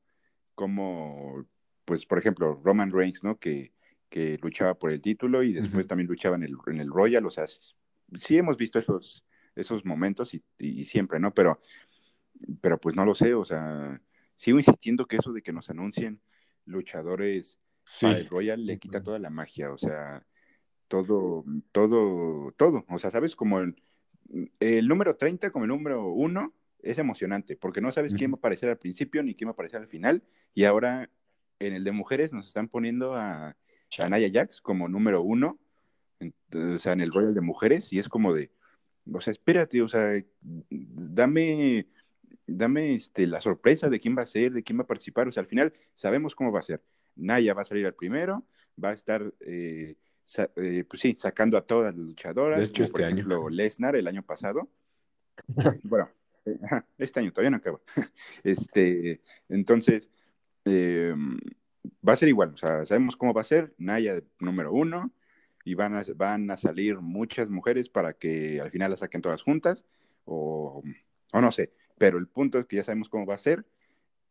cómo 0.54 1.46
pues 1.84 2.06
por 2.06 2.18
ejemplo, 2.18 2.60
Roman 2.62 2.92
Reigns, 2.92 3.24
¿no? 3.24 3.38
Que, 3.38 3.72
que 4.08 4.38
luchaba 4.42 4.78
por 4.78 4.90
el 4.90 5.02
título 5.02 5.42
y 5.42 5.52
después 5.52 5.86
también 5.86 6.08
luchaba 6.08 6.36
en 6.36 6.42
el, 6.42 6.56
en 6.66 6.80
el 6.80 6.88
Royal, 6.88 7.24
o 7.26 7.30
sea, 7.30 7.46
sí 8.16 8.36
hemos 8.36 8.56
visto 8.56 8.78
esos, 8.78 9.24
esos 9.54 9.84
momentos 9.84 10.34
y, 10.34 10.42
y, 10.58 10.84
siempre, 10.84 11.20
¿no? 11.20 11.32
Pero, 11.32 11.60
pero 12.60 12.78
pues 12.80 12.96
no 12.96 13.04
lo 13.04 13.14
sé, 13.14 13.34
o 13.34 13.44
sea, 13.44 14.00
sigo 14.36 14.58
insistiendo 14.58 15.06
que 15.06 15.16
eso 15.16 15.32
de 15.32 15.42
que 15.42 15.52
nos 15.52 15.70
anuncien 15.70 16.20
luchadores 16.64 17.58
sí. 17.90 18.06
para 18.06 18.18
el 18.18 18.28
Royal 18.28 18.64
le 18.64 18.78
quita 18.78 19.02
toda 19.02 19.18
la 19.18 19.30
magia, 19.30 19.72
o 19.72 19.78
sea, 19.78 20.24
todo, 20.86 21.44
todo, 21.72 22.52
todo, 22.52 22.84
o 22.88 22.98
sea, 22.98 23.10
¿sabes? 23.10 23.34
Como 23.34 23.58
el, 23.58 23.82
el 24.60 24.86
número 24.86 25.16
30 25.16 25.50
como 25.50 25.64
el 25.64 25.70
número 25.70 26.08
1 26.08 26.54
es 26.82 26.98
emocionante, 26.98 27.56
porque 27.56 27.80
no 27.80 27.92
sabes 27.92 28.14
quién 28.14 28.30
va 28.30 28.36
a 28.36 28.38
aparecer 28.38 28.70
al 28.70 28.78
principio 28.78 29.22
ni 29.22 29.34
quién 29.34 29.48
va 29.48 29.50
a 29.50 29.54
aparecer 29.54 29.80
al 29.80 29.88
final, 29.88 30.22
y 30.54 30.64
ahora 30.64 31.10
en 31.58 31.74
el 31.74 31.84
de 31.84 31.92
mujeres 31.92 32.32
nos 32.32 32.46
están 32.46 32.68
poniendo 32.68 33.14
a, 33.14 33.56
a 33.98 34.08
Naya 34.08 34.30
Jax 34.32 34.60
como 34.60 34.88
número 34.88 35.22
uno, 35.22 35.58
o 36.54 36.78
sea, 36.78 36.92
en 36.92 37.00
el 37.00 37.12
Royal 37.12 37.34
de 37.34 37.40
mujeres, 37.40 37.92
y 37.92 37.98
es 37.98 38.08
como 38.08 38.32
de, 38.32 38.52
o 39.12 39.20
sea, 39.20 39.32
espérate, 39.32 39.82
o 39.82 39.88
sea, 39.88 40.12
dame, 40.70 41.88
dame 42.46 42.94
este, 42.94 43.26
la 43.26 43.40
sorpresa 43.40 43.88
de 43.88 43.98
quién 43.98 44.16
va 44.16 44.22
a 44.22 44.26
ser, 44.26 44.52
de 44.52 44.62
quién 44.62 44.78
va 44.78 44.84
a 44.84 44.86
participar, 44.86 45.26
o 45.26 45.32
sea, 45.32 45.42
al 45.42 45.48
final 45.48 45.72
sabemos 45.96 46.34
cómo 46.36 46.52
va 46.52 46.60
a 46.60 46.64
ser. 46.64 46.82
Naya 47.16 47.54
va 47.54 47.62
a 47.62 47.66
salir 47.66 47.86
al 47.86 47.94
primero, 47.94 48.44
va 48.82 48.90
a 48.90 48.94
estar, 48.94 49.32
eh, 49.40 49.96
eh, 50.56 50.84
pues 50.88 51.00
sí, 51.00 51.16
sacando 51.18 51.56
a 51.56 51.66
todas 51.66 51.94
las 51.94 52.04
luchadoras, 52.04 52.58
de 52.58 52.64
hecho, 52.66 52.74
como, 52.74 52.84
este 52.84 52.92
por 52.92 53.02
ejemplo, 53.02 53.48
Lesnar 53.48 53.96
el 53.96 54.06
año 54.06 54.22
pasado. 54.22 54.68
bueno, 55.84 56.10
eh, 56.44 56.58
este 56.98 57.20
año 57.20 57.32
todavía 57.32 57.50
no 57.50 57.56
acaba. 57.58 57.80
este, 58.44 59.20
entonces, 59.48 60.10
eh, 60.64 61.14
va 62.06 62.12
a 62.12 62.16
ser 62.16 62.28
igual, 62.28 62.54
o 62.54 62.56
sea, 62.56 62.86
sabemos 62.86 63.16
cómo 63.16 63.34
va 63.34 63.40
a 63.40 63.44
ser, 63.44 63.74
Naya 63.78 64.22
número 64.38 64.72
uno, 64.72 65.12
y 65.64 65.74
van 65.74 65.94
a, 65.94 66.02
van 66.16 66.50
a 66.50 66.56
salir 66.56 66.98
muchas 67.00 67.48
mujeres 67.48 67.88
para 67.88 68.14
que 68.14 68.60
al 68.60 68.70
final 68.70 68.90
las 68.90 69.00
saquen 69.00 69.22
todas 69.22 69.42
juntas, 69.42 69.84
o, 70.24 70.82
o 71.32 71.40
no 71.40 71.52
sé, 71.52 71.72
pero 71.98 72.18
el 72.18 72.28
punto 72.28 72.58
es 72.58 72.66
que 72.66 72.76
ya 72.76 72.84
sabemos 72.84 73.08
cómo 73.08 73.26
va 73.26 73.34
a 73.34 73.38
ser, 73.38 73.64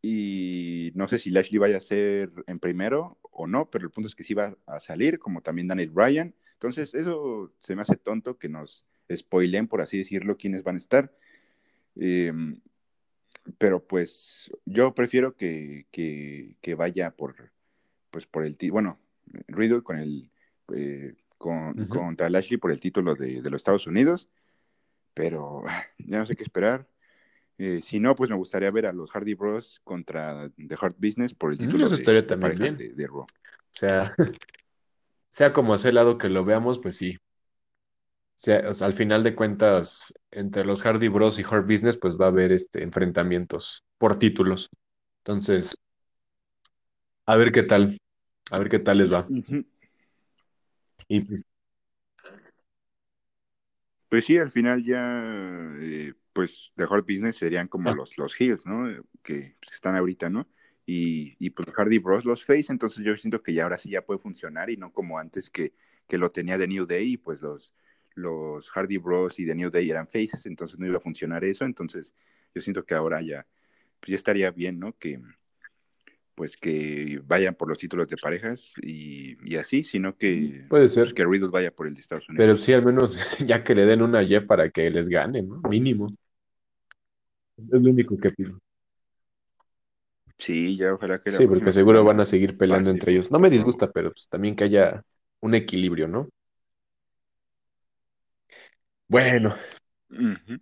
y 0.02 0.92
no 0.96 1.08
sé 1.08 1.20
si 1.20 1.30
Lashley 1.30 1.58
vaya 1.58 1.78
a 1.78 1.82
ser 1.82 2.32
en 2.48 2.60
primero 2.60 3.18
o 3.22 3.48
no, 3.48 3.70
pero 3.70 3.86
el 3.86 3.92
punto 3.92 4.08
es 4.08 4.16
que 4.16 4.24
sí 4.24 4.34
va 4.34 4.58
a 4.66 4.80
salir, 4.80 5.20
como 5.20 5.42
también 5.42 5.68
Daniel 5.68 5.92
Bryan, 5.92 6.34
entonces 6.54 6.94
eso 6.94 7.54
se 7.60 7.76
me 7.76 7.82
hace 7.82 7.96
tonto 7.96 8.38
que 8.38 8.50
nos 8.50 8.86
spoilen, 9.14 9.68
por 9.68 9.82
así 9.82 9.98
decirlo, 9.98 10.38
quiénes 10.38 10.64
van 10.64 10.76
a 10.76 10.80
estar. 10.80 11.14
Eh, 11.96 12.34
pero 13.58 13.86
pues 13.86 14.52
yo 14.66 14.94
prefiero 14.94 15.36
que, 15.36 15.88
que, 15.92 16.56
que, 16.62 16.76
vaya 16.76 17.12
por 17.12 17.52
pues 18.12 18.26
por 18.26 18.44
el 18.46 18.58
bueno 18.72 19.00
Riddle 19.48 19.82
con 19.82 19.98
el 19.98 20.30
eh, 20.74 21.16
con, 21.38 21.80
uh 21.80 21.84
-huh. 21.84 21.88
contra 21.88 22.30
Lashley 22.30 22.58
por 22.58 22.72
el 22.72 22.80
título 22.80 23.16
de, 23.16 23.42
de, 23.42 23.50
los 23.50 23.60
Estados 23.60 23.88
Unidos 23.88 24.30
pero 25.14 25.64
ya 25.98 26.20
no 26.20 26.26
sé 26.26 26.36
qué 26.36 26.44
esperar 26.44 26.88
eh, 27.60 27.82
si 27.84 28.00
no 28.00 28.16
pues 28.16 28.30
me 28.30 28.36
gustaría 28.36 28.72
ver 28.72 28.86
a 28.86 28.94
los 28.94 29.12
Hardy 29.12 29.34
Bros 29.34 29.82
contra 29.84 30.50
The 30.56 30.78
Hard 30.80 30.96
Business 30.98 31.34
por 31.34 31.52
el 31.52 31.58
título 31.58 31.86
Eso 31.86 31.98
de, 31.98 32.24
también 32.24 32.58
bien. 32.58 32.78
De, 32.78 32.90
de, 32.94 33.08
Raw 33.08 33.20
o 33.20 33.28
sea 33.72 34.16
sea 35.30 35.54
como 35.54 35.76
ese 35.76 35.92
lado 35.92 36.18
que 36.18 36.30
lo 36.30 36.46
veamos 36.46 36.80
pues 36.80 36.96
sí 36.96 37.18
o 37.18 38.42
sea, 38.42 38.70
o 38.70 38.74
sea, 38.74 38.88
al 38.88 38.94
final 38.94 39.22
de 39.22 39.36
cuentas, 39.36 40.14
entre 40.32 40.64
los 40.64 40.82
Hardy 40.82 41.10
Bros 41.10 41.38
y 41.40 41.44
Hard 41.44 41.66
Business, 41.66 41.98
pues 41.98 42.16
va 42.16 42.28
a 42.28 42.30
haber 42.30 42.54
este 42.54 42.84
enfrentamientos 42.84 43.84
por 43.98 44.18
títulos. 44.18 44.70
Entonces, 45.26 45.76
a 47.26 47.36
ver 47.36 47.52
qué 47.52 47.64
tal, 47.64 48.00
a 48.50 48.60
ver 48.60 48.70
qué 48.70 48.80
tal 48.80 49.00
les 49.00 49.12
va. 49.12 49.26
Uh 49.30 49.44
-huh. 49.44 49.66
Y 51.10 51.44
pues 54.10 54.26
sí, 54.26 54.38
al 54.38 54.52
final 54.52 54.84
ya, 54.84 55.24
eh, 55.80 56.14
pues 56.34 56.72
The 56.76 56.84
Hard 56.84 57.04
Business 57.04 57.38
serían 57.38 57.68
como 57.68 57.90
ah. 57.90 57.96
los, 57.96 58.18
los 58.18 58.40
heels, 58.40 58.66
¿no? 58.66 59.04
Que 59.24 59.56
están 59.72 59.96
ahorita, 59.96 60.30
¿no? 60.30 60.48
Y, 60.86 61.36
y 61.40 61.52
pues 61.52 61.70
Hardy 61.70 62.00
Bros 62.00 62.26
los 62.26 62.44
face, 62.44 62.72
entonces 62.72 63.06
yo 63.06 63.16
siento 63.16 63.44
que 63.44 63.54
ya 63.54 63.64
ahora 63.64 63.78
sí 63.78 63.92
ya 63.92 64.04
puede 64.04 64.20
funcionar 64.20 64.72
y 64.72 64.78
no 64.78 64.92
como 64.92 65.20
antes 65.20 65.52
que, 65.52 65.74
que 66.08 66.18
lo 66.18 66.30
tenía 66.30 66.58
de 66.58 66.68
New 66.68 66.88
Day 66.88 67.14
y 67.14 67.18
pues 67.18 67.42
los 67.42 67.76
los 68.16 68.70
Hardy 68.72 68.98
Bros 68.98 69.40
y 69.40 69.46
The 69.46 69.56
New 69.56 69.70
Day 69.70 69.90
eran 69.90 70.08
faces, 70.08 70.46
entonces 70.46 70.80
no 70.80 70.88
iba 70.88 70.98
a 70.98 71.02
funcionar 71.02 71.44
eso, 71.44 71.66
entonces 71.66 72.14
yo 72.54 72.62
siento 72.62 72.86
que 72.86 72.96
ahora 72.96 73.22
ya, 73.22 73.48
pues 74.00 74.10
ya 74.10 74.16
estaría 74.16 74.52
bien, 74.52 74.80
¿no? 74.80 74.98
Que 74.98 75.22
pues 76.40 76.56
que 76.56 77.22
vayan 77.26 77.54
por 77.54 77.68
los 77.68 77.78
títulos 77.78 78.08
de 78.08 78.16
parejas 78.16 78.74
y, 78.82 79.36
y 79.44 79.58
así, 79.58 79.84
sino 79.84 80.16
que 80.16 80.66
puede 80.70 80.88
ser 80.88 81.04
pues, 81.04 81.14
que 81.14 81.26
Riddle 81.26 81.50
vaya 81.50 81.70
por 81.70 81.86
el 81.86 81.96
de 81.96 82.00
Estados 82.00 82.30
Unidos. 82.30 82.46
Pero 82.46 82.58
sí, 82.58 82.72
al 82.72 82.86
menos 82.86 83.20
ya 83.46 83.62
que 83.62 83.76
le 83.76 83.86
den 83.86 84.02
una 84.02 84.26
Jeff 84.26 84.46
para 84.46 84.70
que 84.70 84.90
les 84.90 85.10
gane, 85.10 85.42
¿no? 85.42 85.60
Mínimo. 85.70 86.16
Es 87.58 87.66
lo 87.82 87.90
único 87.92 88.18
que 88.18 88.32
pido. 88.32 88.58
Sí, 90.38 90.78
ya 90.78 90.94
ojalá 90.94 91.20
que 91.20 91.30
Sí, 91.30 91.46
porque 91.46 91.74
seguro 91.74 92.06
van 92.06 92.22
a 92.22 92.26
seguir 92.26 92.58
peleando 92.58 92.86
pase, 92.86 92.98
entre 92.98 93.12
ellos. 93.12 93.30
No 93.30 93.40
me 93.40 93.50
disgusta, 93.50 93.92
pero 93.92 94.14
pues 94.14 94.30
también 94.30 94.56
que 94.56 94.64
haya 94.64 95.04
un 95.42 95.56
equilibrio, 95.56 96.08
¿no? 96.08 96.30
Bueno. 99.10 99.58
Uh 100.10 100.16
-huh. 100.16 100.60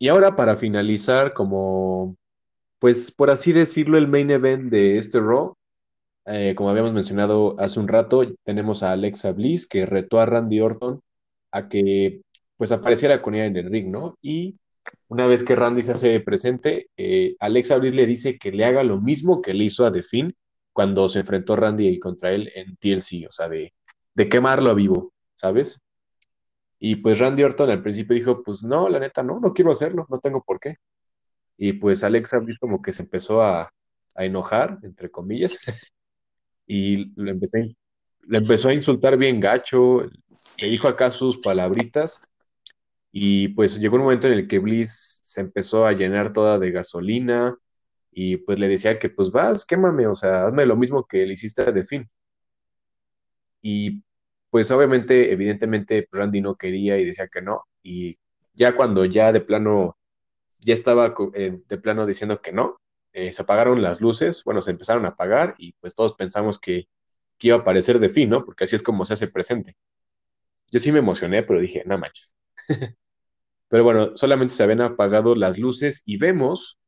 Y 0.00 0.08
ahora 0.08 0.34
para 0.34 0.56
finalizar, 0.56 1.32
como, 1.34 2.16
pues 2.78 3.12
por 3.12 3.30
así 3.30 3.52
decirlo, 3.52 3.98
el 3.98 4.08
main 4.08 4.30
event 4.30 4.70
de 4.70 4.98
este 4.98 5.20
Raw, 5.20 5.56
eh, 6.26 6.54
como 6.56 6.70
habíamos 6.70 6.92
mencionado 6.92 7.56
hace 7.58 7.80
un 7.80 7.88
rato, 7.88 8.22
tenemos 8.44 8.82
a 8.82 8.92
Alexa 8.92 9.32
Bliss 9.32 9.66
que 9.66 9.86
retó 9.86 10.20
a 10.20 10.26
Randy 10.26 10.60
Orton 10.60 11.00
a 11.52 11.68
que 11.68 12.22
pues 12.56 12.72
apareciera 12.72 13.22
con 13.22 13.34
ella 13.34 13.46
en 13.46 13.56
el 13.56 13.70
ring, 13.70 13.90
¿no? 13.90 14.18
Y 14.22 14.56
una 15.08 15.26
vez 15.26 15.44
que 15.44 15.56
Randy 15.56 15.82
se 15.82 15.92
hace 15.92 16.20
presente, 16.20 16.88
eh, 16.96 17.36
Alexa 17.40 17.78
Bliss 17.78 17.94
le 17.94 18.06
dice 18.06 18.38
que 18.38 18.52
le 18.52 18.64
haga 18.64 18.82
lo 18.82 19.00
mismo 19.00 19.42
que 19.42 19.54
le 19.54 19.64
hizo 19.64 19.86
a 19.86 19.92
The 19.92 20.02
Finn 20.02 20.34
cuando 20.72 21.08
se 21.08 21.20
enfrentó 21.20 21.56
Randy 21.56 21.98
contra 21.98 22.32
él 22.32 22.50
en 22.54 22.76
TLC, 22.76 23.26
o 23.28 23.32
sea, 23.32 23.48
de, 23.48 23.72
de 24.14 24.28
quemarlo 24.28 24.70
a 24.70 24.74
vivo, 24.74 25.12
¿sabes? 25.34 25.80
Y 26.78 26.96
pues 26.96 27.18
Randy 27.18 27.42
Orton 27.44 27.70
al 27.70 27.82
principio 27.82 28.14
dijo, 28.14 28.42
pues 28.42 28.62
no, 28.64 28.88
la 28.88 28.98
neta 28.98 29.22
no, 29.22 29.40
no 29.40 29.52
quiero 29.52 29.72
hacerlo, 29.72 30.06
no 30.10 30.18
tengo 30.20 30.42
por 30.42 30.60
qué. 30.60 30.76
Y 31.56 31.74
pues 31.74 32.04
Alexa 32.04 32.38
Bliss 32.38 32.58
como 32.58 32.82
que 32.82 32.92
se 32.92 33.02
empezó 33.02 33.42
a, 33.42 33.72
a 34.14 34.24
enojar, 34.24 34.78
entre 34.82 35.10
comillas, 35.10 35.58
y 36.66 37.12
le, 37.20 37.32
empecé, 37.32 37.76
le, 38.22 38.38
empezó 38.38 38.68
a 38.68 38.74
insultar 38.74 39.16
bien 39.16 39.40
gacho, 39.40 40.02
le 40.58 40.68
dijo 40.68 40.88
acá 40.88 41.10
sus 41.10 41.38
palabritas, 41.38 42.20
y 43.12 43.48
pues 43.48 43.78
llegó 43.78 43.96
un 43.96 44.02
momento 44.02 44.26
en 44.26 44.34
el 44.34 44.48
que 44.48 44.58
Bliss 44.58 45.20
se 45.22 45.40
empezó 45.40 45.86
a 45.86 45.92
llenar 45.92 46.32
toda 46.32 46.58
de 46.58 46.70
gasolina, 46.70 47.56
y 48.10 48.36
pues 48.38 48.58
le 48.58 48.68
decía 48.68 48.98
que 48.98 49.08
pues 49.10 49.30
vas, 49.30 49.64
quémame, 49.64 50.06
o 50.06 50.14
sea, 50.14 50.46
hazme 50.46 50.66
lo 50.66 50.76
mismo 50.76 51.04
que 51.04 51.26
le 51.26 51.32
hiciste 51.32 51.62
a 51.62 51.74
The 51.74 51.84
Finn. 51.84 52.08
Y 53.60 54.02
pues 54.50 54.70
obviamente, 54.70 55.32
evidentemente, 55.32 56.06
Randy 56.12 56.40
no 56.40 56.54
quería 56.54 56.98
y 56.98 57.04
decía 57.04 57.28
que 57.28 57.42
no, 57.42 57.64
y 57.82 58.16
ya 58.52 58.76
cuando 58.76 59.04
ya 59.04 59.32
de 59.32 59.40
plano, 59.40 59.96
ya 60.60 60.74
estaba 60.74 61.14
eh, 61.34 61.60
de 61.66 61.78
plano 61.78 62.06
diciendo 62.06 62.40
que 62.40 62.52
no, 62.52 62.80
eh, 63.12 63.32
se 63.32 63.42
apagaron 63.42 63.82
las 63.82 64.00
luces, 64.00 64.42
bueno, 64.44 64.60
se 64.62 64.72
empezaron 64.72 65.04
a 65.06 65.10
apagar 65.10 65.54
y 65.58 65.72
pues 65.74 65.94
todos 65.94 66.14
pensamos 66.14 66.58
que, 66.60 66.88
que 67.38 67.48
iba 67.48 67.56
a 67.56 67.60
aparecer 67.60 67.98
de 67.98 68.08
fin, 68.08 68.30
¿no? 68.30 68.44
Porque 68.44 68.64
así 68.64 68.76
es 68.76 68.82
como 68.82 69.06
se 69.06 69.14
hace 69.14 69.28
presente. 69.28 69.76
Yo 70.70 70.80
sí 70.80 70.92
me 70.92 70.98
emocioné, 70.98 71.42
pero 71.42 71.60
dije, 71.60 71.82
no 71.86 71.98
manches. 71.98 72.34
pero 73.68 73.84
bueno, 73.84 74.16
solamente 74.16 74.54
se 74.54 74.62
habían 74.62 74.80
apagado 74.80 75.34
las 75.34 75.58
luces 75.58 76.02
y 76.06 76.16
vemos 76.18 76.78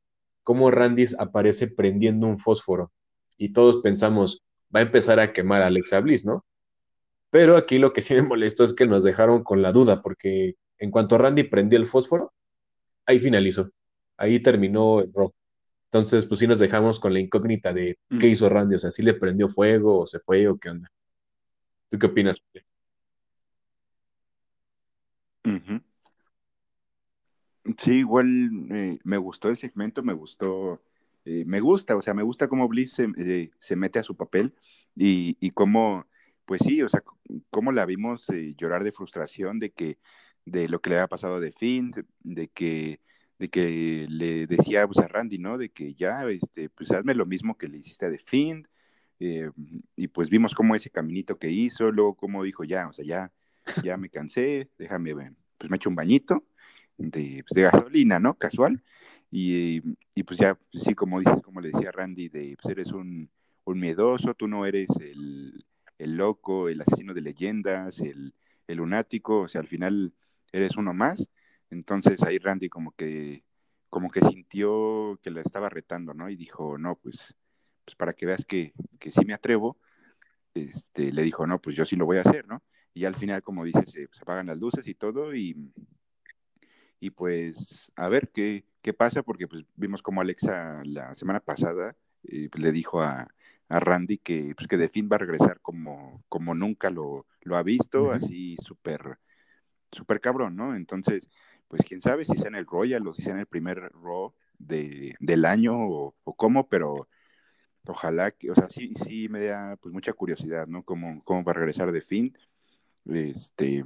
cómo 0.42 0.70
Randy 0.70 1.06
aparece 1.18 1.68
prendiendo 1.68 2.26
un 2.26 2.38
fósforo 2.38 2.92
y 3.38 3.52
todos 3.52 3.78
pensamos, 3.78 4.42
va 4.74 4.80
a 4.80 4.84
empezar 4.84 5.20
a 5.20 5.32
quemar 5.32 5.62
a 5.62 5.66
Alexa 5.66 6.00
Bliss, 6.00 6.24
¿no? 6.24 6.44
Pero 7.30 7.56
aquí 7.56 7.78
lo 7.78 7.92
que 7.92 8.02
sí 8.02 8.14
me 8.14 8.22
molestó 8.22 8.64
es 8.64 8.74
que 8.74 8.86
nos 8.86 9.04
dejaron 9.04 9.42
con 9.44 9.62
la 9.62 9.72
duda, 9.72 10.02
porque 10.02 10.54
en 10.78 10.90
cuanto 10.90 11.18
Randy 11.18 11.44
prendió 11.44 11.78
el 11.78 11.86
fósforo, 11.86 12.32
ahí 13.06 13.18
finalizó. 13.18 13.70
Ahí 14.16 14.40
terminó 14.42 15.00
el 15.00 15.12
rock. 15.12 15.34
Entonces, 15.86 16.26
pues 16.26 16.40
sí 16.40 16.46
nos 16.46 16.58
dejamos 16.58 17.00
con 17.00 17.12
la 17.14 17.20
incógnita 17.20 17.72
de 17.72 17.98
qué 18.20 18.28
hizo 18.28 18.48
Randy, 18.48 18.74
o 18.76 18.78
sea, 18.78 18.90
si 18.90 19.02
le 19.02 19.14
prendió 19.14 19.48
fuego 19.48 20.00
o 20.00 20.06
se 20.06 20.20
fue 20.20 20.48
o 20.48 20.58
qué 20.58 20.70
onda. 20.70 20.90
¿Tú 21.88 21.98
qué 21.98 22.06
opinas? 22.06 22.42
Uh 25.44 25.50
-huh. 25.50 25.82
Sí, 27.78 27.92
igual 27.94 28.26
eh, 28.70 28.98
me 29.04 29.16
gustó 29.16 29.48
el 29.48 29.56
segmento, 29.56 30.02
me 30.02 30.12
gustó 30.12 30.82
eh, 31.24 31.44
me 31.46 31.60
gusta, 31.60 31.96
o 31.96 32.02
sea, 32.02 32.14
me 32.14 32.22
gusta 32.22 32.48
cómo 32.48 32.68
Bliss 32.68 32.92
se, 32.94 33.08
eh, 33.18 33.50
se 33.58 33.74
mete 33.76 33.98
a 33.98 34.04
su 34.04 34.16
papel 34.16 34.54
y, 34.94 35.36
y 35.40 35.50
cómo, 35.50 36.06
pues 36.44 36.62
sí, 36.64 36.80
o 36.82 36.88
sea, 36.88 37.02
cómo 37.50 37.72
la 37.72 37.84
vimos 37.86 38.26
llorar 38.56 38.84
de 38.84 38.92
frustración 38.92 39.58
de 39.58 39.72
que, 39.72 39.98
de 40.46 40.68
lo 40.68 40.80
que 40.80 40.90
le 40.90 40.96
había 40.96 41.08
pasado 41.08 41.40
de 41.40 41.52
Finn, 41.52 41.92
de 42.22 42.48
que, 42.48 43.00
de 43.38 43.48
que 43.50 44.06
le 44.08 44.46
decía 44.46 44.86
pues, 44.86 44.98
a 44.98 45.08
Randy, 45.08 45.38
¿no? 45.38 45.58
De 45.58 45.70
que 45.70 45.94
ya, 45.94 46.26
este, 46.28 46.70
pues 46.70 46.90
hazme 46.92 47.14
lo 47.14 47.26
mismo 47.26 47.58
que 47.58 47.68
le 47.68 47.78
hiciste 47.78 48.06
a 48.06 48.10
The 48.10 48.64
eh, 49.18 49.50
y 49.96 50.08
pues 50.08 50.30
vimos 50.30 50.54
cómo 50.54 50.74
ese 50.74 50.90
caminito 50.90 51.38
que 51.38 51.50
hizo, 51.50 51.90
luego 51.90 52.14
cómo 52.16 52.42
dijo, 52.42 52.64
ya, 52.64 52.88
o 52.88 52.92
sea, 52.92 53.04
ya, 53.04 53.32
ya 53.82 53.96
me 53.96 54.10
cansé, 54.10 54.70
déjame, 54.78 55.14
pues 55.58 55.70
me 55.70 55.76
echo 55.76 55.88
un 55.90 55.96
bañito 55.96 56.44
de, 56.98 57.44
pues, 57.46 57.54
de 57.54 57.62
gasolina, 57.62 58.18
¿no? 58.18 58.34
Casual. 58.38 58.82
Y, 59.30 59.82
y, 60.14 60.22
pues 60.22 60.38
ya, 60.38 60.54
pues, 60.54 60.84
sí, 60.84 60.94
como 60.94 61.20
dices, 61.20 61.42
como 61.42 61.60
le 61.60 61.70
decía 61.70 61.92
Randy, 61.92 62.28
de, 62.28 62.56
pues 62.60 62.72
eres 62.72 62.92
un, 62.92 63.30
un 63.64 63.80
miedoso, 63.80 64.34
tú 64.34 64.48
no 64.48 64.66
eres 64.66 64.88
el, 65.00 65.64
el, 65.98 66.16
loco, 66.16 66.68
el 66.68 66.80
asesino 66.80 67.14
de 67.14 67.22
leyendas, 67.22 68.00
el, 68.00 68.34
el 68.68 68.76
lunático, 68.76 69.40
o 69.40 69.48
sea, 69.48 69.60
al 69.60 69.66
final 69.66 70.12
eres 70.56 70.76
uno 70.76 70.94
más. 70.94 71.28
Entonces 71.70 72.22
ahí 72.22 72.38
Randy 72.38 72.68
como 72.68 72.92
que, 72.92 73.44
como 73.90 74.10
que 74.10 74.20
sintió 74.20 75.18
que 75.22 75.30
la 75.30 75.40
estaba 75.42 75.68
retando, 75.68 76.14
¿no? 76.14 76.28
Y 76.30 76.36
dijo, 76.36 76.78
no, 76.78 76.96
pues, 76.96 77.34
pues 77.84 77.96
para 77.96 78.12
que 78.12 78.26
veas 78.26 78.44
que, 78.44 78.72
que 78.98 79.10
sí 79.10 79.24
me 79.24 79.34
atrevo, 79.34 79.78
este, 80.54 81.12
le 81.12 81.22
dijo, 81.22 81.46
no, 81.46 81.60
pues 81.60 81.76
yo 81.76 81.84
sí 81.84 81.96
lo 81.96 82.06
voy 82.06 82.18
a 82.18 82.22
hacer, 82.22 82.46
¿no? 82.48 82.62
Y 82.94 83.04
al 83.04 83.14
final, 83.14 83.42
como 83.42 83.64
dices, 83.64 83.90
se, 83.90 84.08
se 84.12 84.22
apagan 84.22 84.46
las 84.46 84.58
luces 84.58 84.86
y 84.88 84.94
todo, 84.94 85.34
y, 85.34 85.72
y 87.00 87.10
pues 87.10 87.92
a 87.96 88.08
ver 88.08 88.30
qué, 88.32 88.64
qué 88.82 88.94
pasa, 88.94 89.22
porque 89.22 89.46
pues 89.48 89.64
vimos 89.76 90.02
como 90.02 90.20
Alexa 90.20 90.82
la 90.84 91.14
semana 91.14 91.40
pasada 91.40 91.96
eh, 92.24 92.48
pues, 92.50 92.62
le 92.62 92.72
dijo 92.72 93.02
a, 93.02 93.28
a, 93.68 93.80
Randy 93.80 94.18
que, 94.18 94.54
pues, 94.56 94.68
que 94.68 94.78
The 94.78 94.88
Finn 94.88 95.08
va 95.10 95.16
a 95.16 95.20
regresar 95.20 95.60
como, 95.60 96.24
como 96.28 96.54
nunca 96.54 96.90
lo, 96.90 97.26
lo 97.42 97.56
ha 97.56 97.62
visto, 97.62 98.04
uh 98.04 98.08
-huh. 98.08 98.16
así 98.16 98.56
súper 98.62 99.18
súper 99.92 100.20
cabrón, 100.20 100.56
¿no? 100.56 100.74
Entonces, 100.74 101.28
pues 101.68 101.82
quién 101.86 102.00
sabe 102.00 102.24
si 102.24 102.36
sea 102.36 102.48
en 102.48 102.56
el 102.56 102.66
Royal 102.66 103.06
o 103.06 103.12
si 103.12 103.22
sea 103.22 103.34
en 103.34 103.40
el 103.40 103.46
primer 103.46 103.90
Raw 103.92 104.34
de, 104.58 105.14
del 105.20 105.44
año 105.44 105.74
o, 105.76 106.14
o, 106.24 106.36
cómo, 106.36 106.68
pero 106.68 107.08
ojalá 107.86 108.30
que, 108.30 108.50
o 108.50 108.54
sea, 108.54 108.68
sí, 108.68 108.92
sí 108.94 109.28
me 109.28 109.44
da 109.44 109.76
pues 109.76 109.92
mucha 109.92 110.12
curiosidad, 110.12 110.66
¿no? 110.66 110.82
Cómo, 110.84 111.22
cómo 111.24 111.44
va 111.44 111.52
a 111.52 111.56
regresar 111.56 111.92
de 111.92 112.02
Finn. 112.02 112.36
Este, 113.06 113.84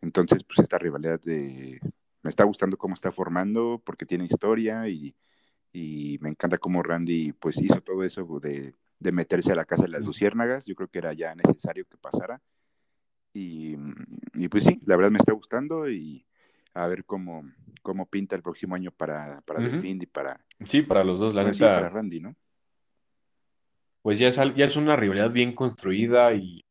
entonces, 0.00 0.44
pues 0.44 0.58
esta 0.60 0.78
rivalidad 0.78 1.20
de, 1.20 1.80
me 2.22 2.30
está 2.30 2.44
gustando 2.44 2.76
cómo 2.76 2.94
está 2.94 3.12
formando 3.12 3.80
porque 3.84 4.06
tiene 4.06 4.24
historia 4.24 4.88
y, 4.88 5.14
y 5.72 6.18
me 6.20 6.30
encanta 6.30 6.58
cómo 6.58 6.82
Randy 6.82 7.32
pues 7.32 7.60
hizo 7.62 7.80
todo 7.80 8.02
eso 8.02 8.26
de, 8.40 8.74
de, 8.98 9.12
meterse 9.12 9.52
a 9.52 9.56
la 9.56 9.64
casa 9.64 9.84
de 9.84 9.90
las 9.90 10.02
luciérnagas. 10.02 10.64
Yo 10.64 10.74
creo 10.74 10.88
que 10.88 10.98
era 10.98 11.12
ya 11.12 11.34
necesario 11.34 11.84
que 11.86 11.96
pasara. 11.96 12.42
Y, 13.32 13.76
y, 14.36 14.48
pues 14.48 14.64
sí, 14.64 14.78
la 14.86 14.96
verdad 14.96 15.10
me 15.10 15.18
está 15.18 15.32
gustando 15.32 15.88
y 15.88 16.24
a 16.74 16.86
ver 16.86 17.04
cómo, 17.04 17.44
cómo 17.82 18.06
pinta 18.06 18.36
el 18.36 18.42
próximo 18.42 18.74
año 18.74 18.90
para, 18.90 19.40
para 19.46 19.60
uh 19.60 19.62
-huh. 19.64 20.02
Y 20.02 20.06
para... 20.06 20.40
Sí, 20.64 20.82
para 20.82 21.04
los 21.04 21.18
dos, 21.18 21.34
la 21.34 21.42
pues, 21.42 21.58
neta. 21.58 21.74
Sí, 21.74 21.80
para 21.80 21.88
Randy, 21.88 22.20
¿no? 22.20 22.36
Pues 24.02 24.18
ya 24.18 24.28
es, 24.28 24.36
ya 24.36 24.64
es 24.64 24.76
una 24.76 24.94
rivalidad 24.94 25.30
bien 25.30 25.54
construida 25.54 26.32
y 26.34 26.64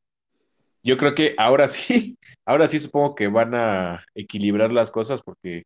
yo 0.83 0.97
creo 0.97 1.15
que 1.15 1.33
ahora 1.37 1.67
sí, 1.67 2.17
ahora 2.45 2.67
sí 2.67 2.79
supongo 2.79 3.15
que 3.15 3.27
van 3.27 3.55
a 3.55 4.05
equilibrar 4.13 4.71
las 4.71 4.91
cosas 4.91 5.21
porque 5.21 5.63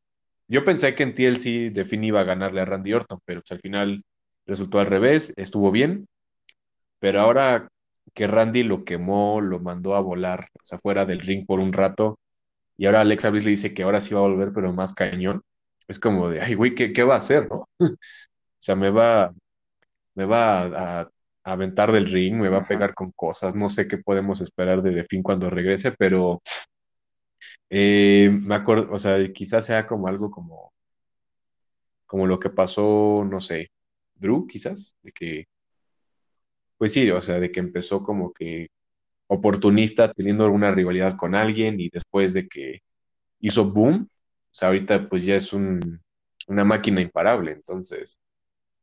yo 0.47 0.65
pensé 0.65 0.95
que 0.95 1.03
en 1.03 1.13
TLC 1.13 1.73
The 1.73 1.85
Fiend 1.85 2.05
iba 2.05 2.21
a 2.21 2.23
ganarle 2.23 2.61
a 2.61 2.65
Randy 2.65 2.93
Orton, 2.93 3.19
pero 3.23 3.41
pues 3.41 3.51
al 3.51 3.59
final 3.59 4.03
resultó 4.47 4.79
al 4.79 4.87
revés, 4.87 5.31
estuvo 5.37 5.69
bien, 5.69 6.07
pero 6.99 7.21
ahora 7.21 7.69
que 8.13 8.27
Randy 8.27 8.63
lo 8.63 8.83
quemó, 8.85 9.41
lo 9.41 9.59
mandó 9.59 9.95
a 9.95 10.01
volar, 10.01 10.49
o 10.55 10.65
sea, 10.65 10.79
fuera 10.79 11.05
del 11.05 11.21
ring 11.21 11.45
por 11.45 11.59
un 11.59 11.73
rato, 11.73 12.19
y 12.77 12.85
ahora 12.85 13.01
Alexa 13.01 13.29
Bliss 13.29 13.45
le 13.45 13.51
dice 13.51 13.73
que 13.73 13.83
ahora 13.83 14.01
sí 14.01 14.13
va 14.13 14.21
a 14.21 14.23
volver, 14.23 14.51
pero 14.53 14.73
más 14.73 14.93
cañón. 14.93 15.43
Es 15.87 15.99
como 15.99 16.29
de, 16.29 16.41
ay, 16.41 16.55
güey, 16.55 16.75
¿qué, 16.75 16.93
¿qué, 16.93 17.03
va 17.03 17.15
a 17.15 17.17
hacer, 17.17 17.49
no? 17.49 17.67
o 17.79 17.97
sea, 18.59 18.75
me 18.75 18.89
va, 18.91 19.33
me 20.15 20.25
va 20.25 20.61
a, 20.61 21.01
a, 21.01 21.09
aventar 21.43 21.91
del 21.91 22.11
ring, 22.11 22.35
me 22.37 22.49
va 22.49 22.59
a 22.59 22.67
pegar 22.67 22.93
con 22.93 23.11
cosas, 23.13 23.55
no 23.55 23.69
sé 23.69 23.87
qué 23.87 23.97
podemos 23.97 24.41
esperar 24.41 24.81
de 24.83 24.91
The 24.93 25.05
Fin 25.05 25.23
cuando 25.23 25.49
regrese, 25.49 25.91
pero 25.93 26.41
eh, 27.69 28.29
me 28.31 28.55
acuerdo, 28.55 28.91
o 28.91 28.99
sea, 28.99 29.17
quizás 29.33 29.65
sea 29.65 29.87
como 29.87 30.07
algo 30.07 30.31
como, 30.31 30.73
como 32.05 32.27
lo 32.27 32.39
que 32.39 32.49
pasó, 32.49 33.25
no 33.29 33.39
sé, 33.39 33.71
Drew, 34.15 34.47
quizás, 34.47 34.95
de 35.03 35.11
que 35.11 35.45
pues 36.79 36.93
sí, 36.93 37.11
o 37.11 37.21
sea, 37.21 37.39
de 37.39 37.51
que 37.51 37.59
empezó 37.61 38.03
como 38.03 38.33
que 38.33 38.69
oportunista 39.27 40.13
teniendo 40.13 40.45
alguna 40.45 40.71
rivalidad 40.71 41.17
con 41.17 41.35
alguien 41.35 41.79
y 41.79 41.89
después 41.89 42.33
de 42.33 42.47
que 42.49 42.83
hizo 43.41 43.65
boom, 43.71 44.09
o 44.11 44.49
sea, 44.51 44.69
ahorita 44.69 45.09
pues 45.09 45.25
ya 45.25 45.35
es 45.35 45.53
un, 45.53 46.01
una 46.47 46.65
máquina 46.65 47.01
imparable, 47.01 47.51
entonces 47.53 48.21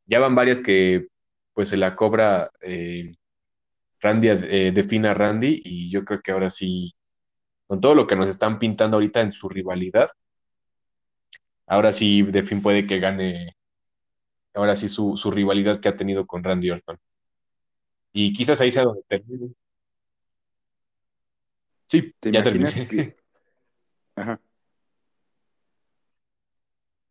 ya 0.05 0.19
van 0.19 0.35
varias 0.35 0.61
que 0.61 1.07
pues 1.53 1.69
se 1.69 1.77
la 1.77 1.95
cobra 1.95 2.51
eh, 2.61 3.15
Randy, 4.01 4.29
eh, 4.29 4.71
defina 4.73 5.13
Randy 5.13 5.61
y 5.65 5.91
yo 5.91 6.05
creo 6.05 6.21
que 6.21 6.31
ahora 6.31 6.49
sí, 6.49 6.95
con 7.67 7.81
todo 7.81 7.95
lo 7.95 8.07
que 8.07 8.15
nos 8.15 8.29
están 8.29 8.59
pintando 8.59 8.97
ahorita 8.97 9.21
en 9.21 9.31
su 9.33 9.49
rivalidad, 9.49 10.11
ahora 11.67 11.91
sí 11.91 12.23
Defin 12.23 12.61
puede 12.61 12.87
que 12.87 12.99
gane, 12.99 13.55
ahora 14.53 14.75
sí 14.75 14.89
su, 14.89 15.17
su 15.17 15.31
rivalidad 15.31 15.79
que 15.79 15.89
ha 15.89 15.97
tenido 15.97 16.27
con 16.27 16.43
Randy 16.43 16.71
Orton. 16.71 16.97
Y 18.13 18.33
quizás 18.33 18.59
ahí 18.61 18.71
sea 18.71 18.83
donde 18.83 19.03
termine. 19.07 19.53
Sí, 21.87 22.13
¿Te 22.19 22.31
ya 22.31 22.39
imaginas 22.41 22.73
terminé. 22.73 22.87
que... 22.87 23.17
Ajá. 24.15 24.41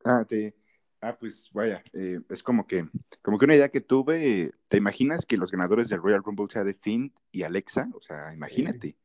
Ah, 0.05 0.25
te... 0.29 0.55
ah, 1.01 1.17
pues 1.19 1.51
vaya, 1.53 1.83
eh, 1.93 2.21
es 2.29 2.43
como 2.43 2.67
que, 2.67 2.89
como 3.23 3.39
que 3.39 3.45
una 3.45 3.55
idea 3.57 3.71
que 3.71 3.81
tuve, 3.81 4.53
¿te 4.69 4.77
imaginas 4.77 5.27
que 5.27 5.37
los 5.37 5.51
ganadores 5.51 5.89
del 5.89 6.01
Royal 6.03 6.23
Rumble 6.23 6.47
sea 6.49 6.65
de 6.65 6.75
Finn 6.75 7.13
y 7.33 7.43
Alexa? 7.43 7.89
O 7.95 8.01
sea, 8.01 8.33
imagínate. 8.33 8.97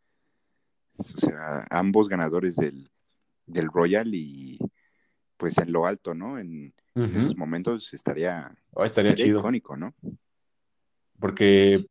O 0.97 1.03
sea, 1.03 1.65
ambos 1.71 2.09
ganadores 2.09 2.55
del, 2.55 2.91
del 3.45 3.67
Royal 3.67 4.13
y 4.13 4.59
pues 5.37 5.57
en 5.57 5.71
lo 5.71 5.87
alto, 5.87 6.13
¿no? 6.13 6.37
En, 6.37 6.73
uh 6.95 7.01
-huh. 7.01 7.09
en 7.09 7.17
esos 7.17 7.35
momentos 7.37 7.93
estaría, 7.93 8.55
oh, 8.71 8.85
estaría, 8.85 9.11
estaría 9.11 9.15
chido. 9.15 9.39
icónico, 9.39 9.75
¿no? 9.75 9.95
Porque 11.22 11.86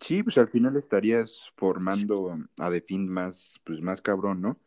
Sí, 0.00 0.22
pues 0.22 0.36
al 0.38 0.48
final 0.48 0.76
estarías 0.76 1.52
formando 1.56 2.38
a 2.58 2.70
The 2.70 2.80
Fiend 2.80 3.08
más, 3.08 3.54
pues 3.64 3.80
más 3.80 4.00
cabrón, 4.00 4.40
¿no? 4.40 4.58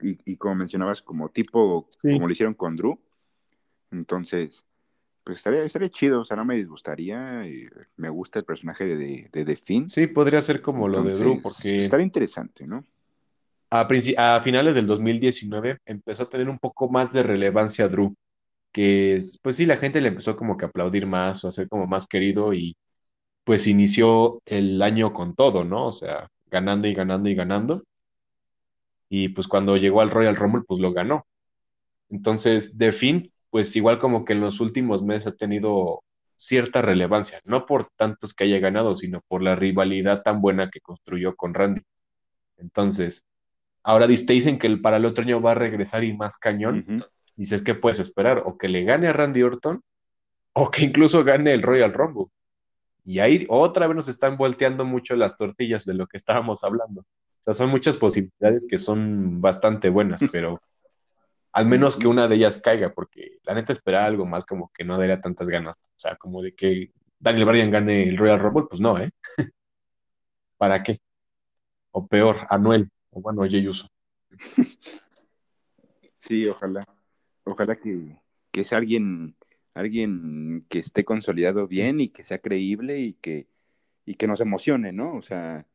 Y, 0.00 0.18
y 0.24 0.36
como 0.36 0.54
mencionabas, 0.54 1.02
como 1.02 1.28
tipo, 1.30 1.88
sí. 1.96 2.12
como 2.12 2.26
lo 2.26 2.32
hicieron 2.32 2.54
con 2.54 2.76
Drew. 2.76 2.98
Entonces, 3.90 4.64
pues 5.24 5.38
estaría, 5.38 5.64
estaría 5.64 5.88
chido, 5.88 6.20
o 6.20 6.24
sea, 6.24 6.36
no 6.36 6.44
me 6.44 6.56
disgustaría. 6.56 7.44
me 7.96 8.08
gusta 8.08 8.38
el 8.38 8.44
personaje 8.44 8.84
de, 8.84 8.96
de, 8.96 9.28
de 9.32 9.44
The 9.44 9.56
Fiend. 9.56 9.90
Sí, 9.90 10.06
podría 10.06 10.40
ser 10.40 10.62
como 10.62 10.86
Entonces, 10.86 11.18
lo 11.18 11.24
de 11.24 11.30
Drew, 11.30 11.42
porque. 11.42 11.80
Estaría 11.82 12.06
interesante, 12.06 12.66
¿no? 12.66 12.84
A, 13.70 13.86
a 14.16 14.40
finales 14.40 14.74
del 14.74 14.86
2019 14.86 15.78
empezó 15.84 16.22
a 16.22 16.28
tener 16.28 16.48
un 16.48 16.58
poco 16.58 16.88
más 16.88 17.12
de 17.12 17.22
relevancia 17.22 17.88
Drew. 17.88 18.14
Que, 18.72 19.16
es, 19.16 19.38
pues 19.42 19.56
sí, 19.56 19.66
la 19.66 19.76
gente 19.76 20.00
le 20.00 20.08
empezó 20.08 20.36
como 20.36 20.56
que 20.56 20.66
aplaudir 20.66 21.06
más 21.06 21.44
o 21.44 21.48
a 21.48 21.52
ser 21.52 21.68
como 21.68 21.86
más 21.86 22.06
querido 22.06 22.54
y 22.54 22.76
pues 23.44 23.66
inició 23.68 24.42
el 24.46 24.82
año 24.82 25.12
con 25.14 25.34
todo, 25.34 25.64
¿no? 25.64 25.86
O 25.88 25.92
sea, 25.92 26.28
ganando 26.46 26.88
y 26.88 26.94
ganando 26.94 27.28
y 27.30 27.34
ganando. 27.34 27.84
Y 29.08 29.28
pues 29.30 29.48
cuando 29.48 29.76
llegó 29.76 30.00
al 30.00 30.10
Royal 30.10 30.36
Rumble, 30.36 30.62
pues 30.66 30.80
lo 30.80 30.92
ganó. 30.92 31.26
Entonces, 32.10 32.78
de 32.78 32.92
fin, 32.92 33.32
pues 33.50 33.74
igual 33.76 33.98
como 33.98 34.24
que 34.24 34.34
en 34.34 34.40
los 34.40 34.60
últimos 34.60 35.02
meses 35.04 35.28
ha 35.28 35.36
tenido 35.36 36.04
cierta 36.36 36.82
relevancia, 36.82 37.40
no 37.44 37.66
por 37.66 37.86
tantos 37.96 38.34
que 38.34 38.44
haya 38.44 38.58
ganado, 38.60 38.96
sino 38.96 39.22
por 39.28 39.42
la 39.42 39.56
rivalidad 39.56 40.22
tan 40.22 40.40
buena 40.40 40.70
que 40.70 40.80
construyó 40.80 41.36
con 41.36 41.54
Randy. 41.54 41.82
Entonces, 42.58 43.26
ahora 43.82 44.06
dicen 44.08 44.58
que 44.58 44.68
el, 44.68 44.80
para 44.82 44.98
el 44.98 45.06
otro 45.06 45.24
año 45.24 45.40
va 45.42 45.52
a 45.52 45.54
regresar 45.56 46.04
y 46.04 46.16
más 46.16 46.38
cañón. 46.38 47.04
Dices, 47.38 47.62
¿qué 47.62 47.76
puedes 47.76 48.00
esperar? 48.00 48.42
O 48.46 48.58
que 48.58 48.68
le 48.68 48.82
gane 48.82 49.06
a 49.06 49.12
Randy 49.12 49.44
Orton, 49.44 49.80
o 50.54 50.70
que 50.72 50.84
incluso 50.84 51.22
gane 51.22 51.52
el 51.52 51.62
Royal 51.62 51.92
Rumble. 51.92 52.26
Y 53.04 53.20
ahí 53.20 53.46
otra 53.48 53.86
vez 53.86 53.94
nos 53.94 54.08
están 54.08 54.36
volteando 54.36 54.84
mucho 54.84 55.14
las 55.14 55.36
tortillas 55.36 55.84
de 55.84 55.94
lo 55.94 56.08
que 56.08 56.16
estábamos 56.16 56.64
hablando. 56.64 57.02
O 57.02 57.40
sea, 57.40 57.54
son 57.54 57.70
muchas 57.70 57.96
posibilidades 57.96 58.66
que 58.68 58.76
son 58.76 59.40
bastante 59.40 59.88
buenas, 59.88 60.20
pero 60.32 60.60
al 61.52 61.66
menos 61.66 61.96
que 61.96 62.08
una 62.08 62.26
de 62.26 62.34
ellas 62.34 62.60
caiga, 62.60 62.92
porque 62.92 63.38
la 63.44 63.54
neta 63.54 63.72
esperar 63.72 64.02
algo 64.02 64.26
más 64.26 64.44
como 64.44 64.72
que 64.74 64.84
no 64.84 64.98
daría 64.98 65.20
tantas 65.20 65.48
ganas. 65.48 65.76
O 65.76 66.00
sea, 66.00 66.16
como 66.16 66.42
de 66.42 66.56
que 66.56 66.90
Daniel 67.20 67.46
Bryan 67.46 67.70
gane 67.70 68.02
el 68.02 68.18
Royal 68.18 68.40
Rumble, 68.40 68.66
pues 68.68 68.80
no, 68.80 68.98
¿eh? 68.98 69.12
¿Para 70.56 70.82
qué? 70.82 71.00
O 71.92 72.04
peor, 72.04 72.48
Anuel, 72.50 72.90
o 73.10 73.20
bueno, 73.20 73.42
Jey 73.48 73.68
Uso. 73.68 73.88
Sí, 76.20 76.46
ojalá. 76.46 76.84
Ojalá 77.48 77.76
que, 77.76 78.20
que 78.50 78.60
es 78.60 78.72
alguien, 78.74 79.34
alguien 79.72 80.66
que 80.68 80.78
esté 80.78 81.04
consolidado 81.04 81.66
bien 81.66 82.00
y 82.00 82.08
que 82.08 82.22
sea 82.24 82.38
creíble 82.38 83.00
y 83.00 83.14
que, 83.14 83.48
y 84.04 84.14
que 84.16 84.26
nos 84.26 84.40
emocione, 84.40 84.92
¿no? 84.92 85.14
O 85.16 85.22
sea, 85.22 85.66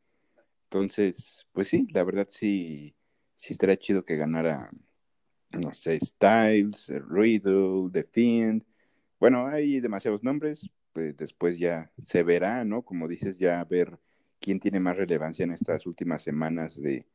entonces, 0.64 1.46
pues 1.52 1.68
sí, 1.68 1.88
la 1.92 2.04
verdad 2.04 2.28
sí, 2.30 2.94
sí 3.34 3.52
estaría 3.52 3.76
chido 3.76 4.04
que 4.04 4.16
ganara, 4.16 4.70
no 5.50 5.74
sé, 5.74 5.98
Styles, 6.00 6.92
Riddle, 7.08 7.90
The 7.92 8.04
Fiend. 8.04 8.64
Bueno, 9.18 9.46
hay 9.46 9.80
demasiados 9.80 10.22
nombres, 10.22 10.70
pues 10.92 11.16
después 11.16 11.58
ya 11.58 11.90
se 12.00 12.22
verá, 12.22 12.64
¿no? 12.64 12.82
Como 12.82 13.08
dices, 13.08 13.36
ya 13.38 13.64
ver 13.64 13.98
quién 14.40 14.60
tiene 14.60 14.78
más 14.78 14.96
relevancia 14.96 15.42
en 15.42 15.52
estas 15.52 15.86
últimas 15.86 16.22
semanas 16.22 16.80
de, 16.80 17.06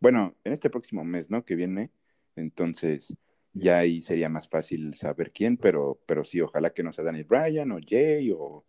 bueno, 0.00 0.34
en 0.42 0.52
este 0.52 0.68
próximo 0.68 1.04
mes, 1.04 1.30
¿no? 1.30 1.44
Que 1.44 1.54
viene. 1.54 1.90
Entonces, 2.36 3.16
ya 3.52 3.78
ahí 3.78 4.02
sería 4.02 4.28
más 4.28 4.48
fácil 4.48 4.94
saber 4.94 5.32
quién, 5.32 5.56
pero, 5.56 6.00
pero 6.06 6.24
sí, 6.24 6.40
ojalá 6.40 6.70
que 6.70 6.82
no 6.82 6.92
sea 6.92 7.04
Daniel 7.04 7.24
Bryan 7.24 7.72
o 7.72 7.78
Jay 7.84 8.30
o, 8.32 8.64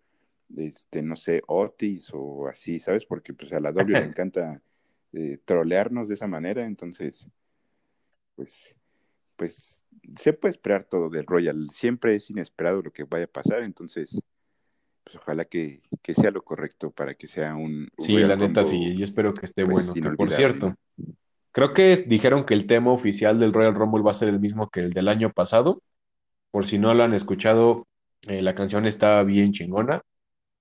este, 0.57 1.01
no 1.01 1.15
sé, 1.15 1.41
Otis 1.47 2.09
o 2.13 2.47
así, 2.47 2.79
¿sabes? 2.79 3.05
Porque 3.05 3.33
pues 3.33 3.53
a 3.53 3.59
la 3.59 3.71
W 3.71 3.99
le 3.99 4.05
encanta 4.05 4.61
eh, 5.13 5.37
trolearnos 5.45 6.07
de 6.07 6.15
esa 6.15 6.27
manera, 6.27 6.65
entonces, 6.65 7.29
pues, 8.35 8.75
pues 9.35 9.83
se 10.15 10.33
puede 10.33 10.51
esperar 10.51 10.85
todo 10.85 11.09
del 11.09 11.25
Royal. 11.25 11.69
Siempre 11.71 12.15
es 12.15 12.29
inesperado 12.29 12.81
lo 12.81 12.91
que 12.91 13.03
vaya 13.03 13.25
a 13.25 13.27
pasar, 13.27 13.63
entonces, 13.63 14.19
pues 15.03 15.15
ojalá 15.15 15.45
que, 15.45 15.81
que 16.01 16.15
sea 16.15 16.31
lo 16.31 16.43
correcto 16.43 16.91
para 16.91 17.13
que 17.13 17.27
sea 17.27 17.55
un... 17.55 17.87
un 17.95 18.05
Sí, 18.05 18.13
Royal 18.13 18.29
la 18.29 18.35
neta 18.35 18.61
Rumble, 18.61 18.77
sí, 18.77 18.97
yo 18.97 19.03
espero 19.03 19.33
que 19.33 19.45
esté 19.45 19.63
pues, 19.65 19.87
bueno. 19.87 19.93
Que, 19.93 20.15
por 20.15 20.31
cierto, 20.31 20.75
¿no? 20.97 21.15
Creo 21.51 21.73
que 21.73 21.95
dijeron 22.07 22.45
que 22.45 22.53
el 22.53 22.67
tema 22.67 22.91
oficial 22.91 23.39
del 23.39 23.53
Royal 23.53 23.75
Rumble 23.75 24.03
va 24.03 24.11
a 24.11 24.15
ser 24.15 24.29
el 24.29 24.39
mismo 24.39 24.69
que 24.69 24.81
el 24.81 24.93
del 24.93 25.07
año 25.07 25.31
pasado. 25.31 25.81
Por 26.51 26.65
si 26.67 26.79
no 26.79 26.93
lo 26.93 27.03
han 27.03 27.13
escuchado, 27.13 27.87
eh, 28.27 28.41
la 28.41 28.55
canción 28.55 28.85
está 28.85 29.23
bien 29.23 29.53
chingona. 29.53 30.01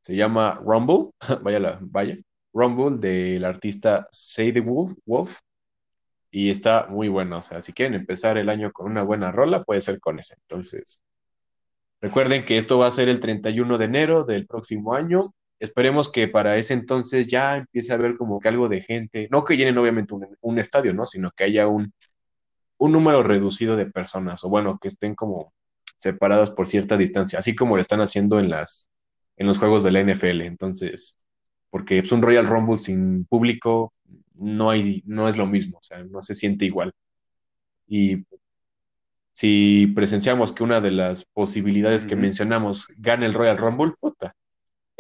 Se 0.00 0.16
llama 0.16 0.60
Rumble, 0.64 1.10
vaya, 1.42 1.58
la, 1.60 1.78
vaya, 1.82 2.16
Rumble 2.52 2.98
del 2.98 3.44
artista 3.44 4.08
Say 4.10 4.52
the 4.52 4.60
Wolf, 4.60 4.94
Wolf, 5.06 5.40
y 6.30 6.50
está 6.50 6.86
muy 6.88 7.08
bueno. 7.08 7.38
O 7.38 7.42
sea, 7.42 7.62
si 7.62 7.72
quieren 7.72 7.94
empezar 7.94 8.38
el 8.38 8.48
año 8.48 8.72
con 8.72 8.86
una 8.90 9.02
buena 9.02 9.32
rola, 9.32 9.64
puede 9.64 9.80
ser 9.80 10.00
con 10.00 10.18
esa. 10.18 10.34
Entonces, 10.42 11.02
recuerden 12.00 12.44
que 12.44 12.56
esto 12.56 12.78
va 12.78 12.86
a 12.86 12.90
ser 12.90 13.08
el 13.08 13.20
31 13.20 13.78
de 13.78 13.84
enero 13.84 14.24
del 14.24 14.46
próximo 14.46 14.94
año. 14.94 15.34
Esperemos 15.60 16.10
que 16.10 16.26
para 16.28 16.56
ese 16.56 16.74
entonces 16.74 17.26
ya 17.28 17.58
empiece 17.58 17.92
a 17.92 17.96
haber 17.96 18.16
como 18.16 18.40
que 18.40 18.48
algo 18.48 18.68
de 18.68 18.82
gente, 18.82 19.28
no 19.30 19.44
que 19.44 19.56
llenen 19.56 19.78
obviamente 19.78 20.14
un, 20.14 20.26
un 20.40 20.58
estadio, 20.58 20.94
¿no? 20.94 21.06
Sino 21.06 21.30
que 21.32 21.44
haya 21.44 21.68
un, 21.68 21.92
un 22.78 22.92
número 22.92 23.22
reducido 23.22 23.76
de 23.76 23.86
personas, 23.86 24.42
o 24.42 24.48
bueno, 24.48 24.78
que 24.80 24.88
estén 24.88 25.14
como 25.14 25.52
separadas 25.98 26.50
por 26.50 26.66
cierta 26.66 26.96
distancia, 26.96 27.38
así 27.38 27.54
como 27.54 27.76
lo 27.76 27.82
están 27.82 28.00
haciendo 28.00 28.40
en 28.40 28.48
las, 28.50 28.88
en 29.36 29.46
los 29.46 29.58
juegos 29.58 29.84
de 29.84 29.92
la 29.92 30.00
NFL. 30.00 30.42
Entonces, 30.42 31.18
porque 31.70 32.00
pues, 32.00 32.12
un 32.12 32.22
Royal 32.22 32.46
Rumble 32.46 32.78
sin 32.78 33.26
público 33.26 33.92
no 34.36 34.70
hay, 34.70 35.02
no 35.06 35.28
es 35.28 35.36
lo 35.36 35.46
mismo, 35.46 35.78
o 35.78 35.82
sea, 35.82 36.02
no 36.04 36.22
se 36.22 36.34
siente 36.34 36.64
igual. 36.64 36.92
Y 37.86 38.24
si 39.32 39.86
presenciamos 39.88 40.52
que 40.52 40.62
una 40.62 40.80
de 40.80 40.90
las 40.90 41.26
posibilidades 41.26 42.04
que 42.04 42.16
mencionamos 42.16 42.86
gane 42.96 43.26
el 43.26 43.34
Royal 43.34 43.58
Rumble, 43.58 43.92
puta, 44.00 44.34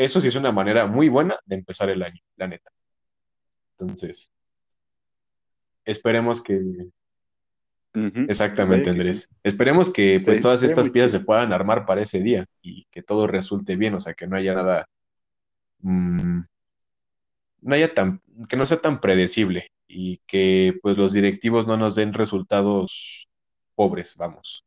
eso 0.04 0.20
sí 0.20 0.28
es 0.28 0.34
una 0.34 0.50
manera 0.50 0.86
muy 0.86 1.10
buena 1.10 1.38
de 1.44 1.56
empezar 1.56 1.90
el 1.90 2.02
año, 2.02 2.20
la 2.36 2.48
neta. 2.48 2.70
Entonces, 3.78 4.30
esperemos 5.84 6.42
que, 6.42 6.58
exactamente, 8.26 8.84
sí. 8.84 8.90
Andrés, 8.90 9.28
esperemos 9.42 9.92
que 9.92 10.18
pues 10.24 10.40
todas 10.40 10.62
estas 10.62 10.88
piezas 10.88 11.12
se 11.12 11.20
puedan 11.20 11.52
armar 11.52 11.84
para 11.84 12.00
ese 12.00 12.20
día 12.20 12.46
y 12.62 12.86
que 12.90 13.02
todo 13.02 13.26
resulte 13.26 13.76
bien, 13.76 13.94
o 13.94 14.00
sea, 14.00 14.14
que 14.14 14.26
no 14.26 14.36
haya 14.36 14.54
nada, 14.54 14.88
mm, 15.80 16.40
no 17.60 17.74
haya 17.74 17.92
tan, 17.92 18.22
que 18.48 18.56
no 18.56 18.64
sea 18.64 18.80
tan 18.80 19.02
predecible 19.02 19.70
y 19.86 20.18
que 20.26 20.78
pues 20.80 20.96
los 20.96 21.12
directivos 21.12 21.66
no 21.66 21.76
nos 21.76 21.94
den 21.94 22.14
resultados 22.14 23.28
pobres, 23.74 24.16
vamos. 24.16 24.64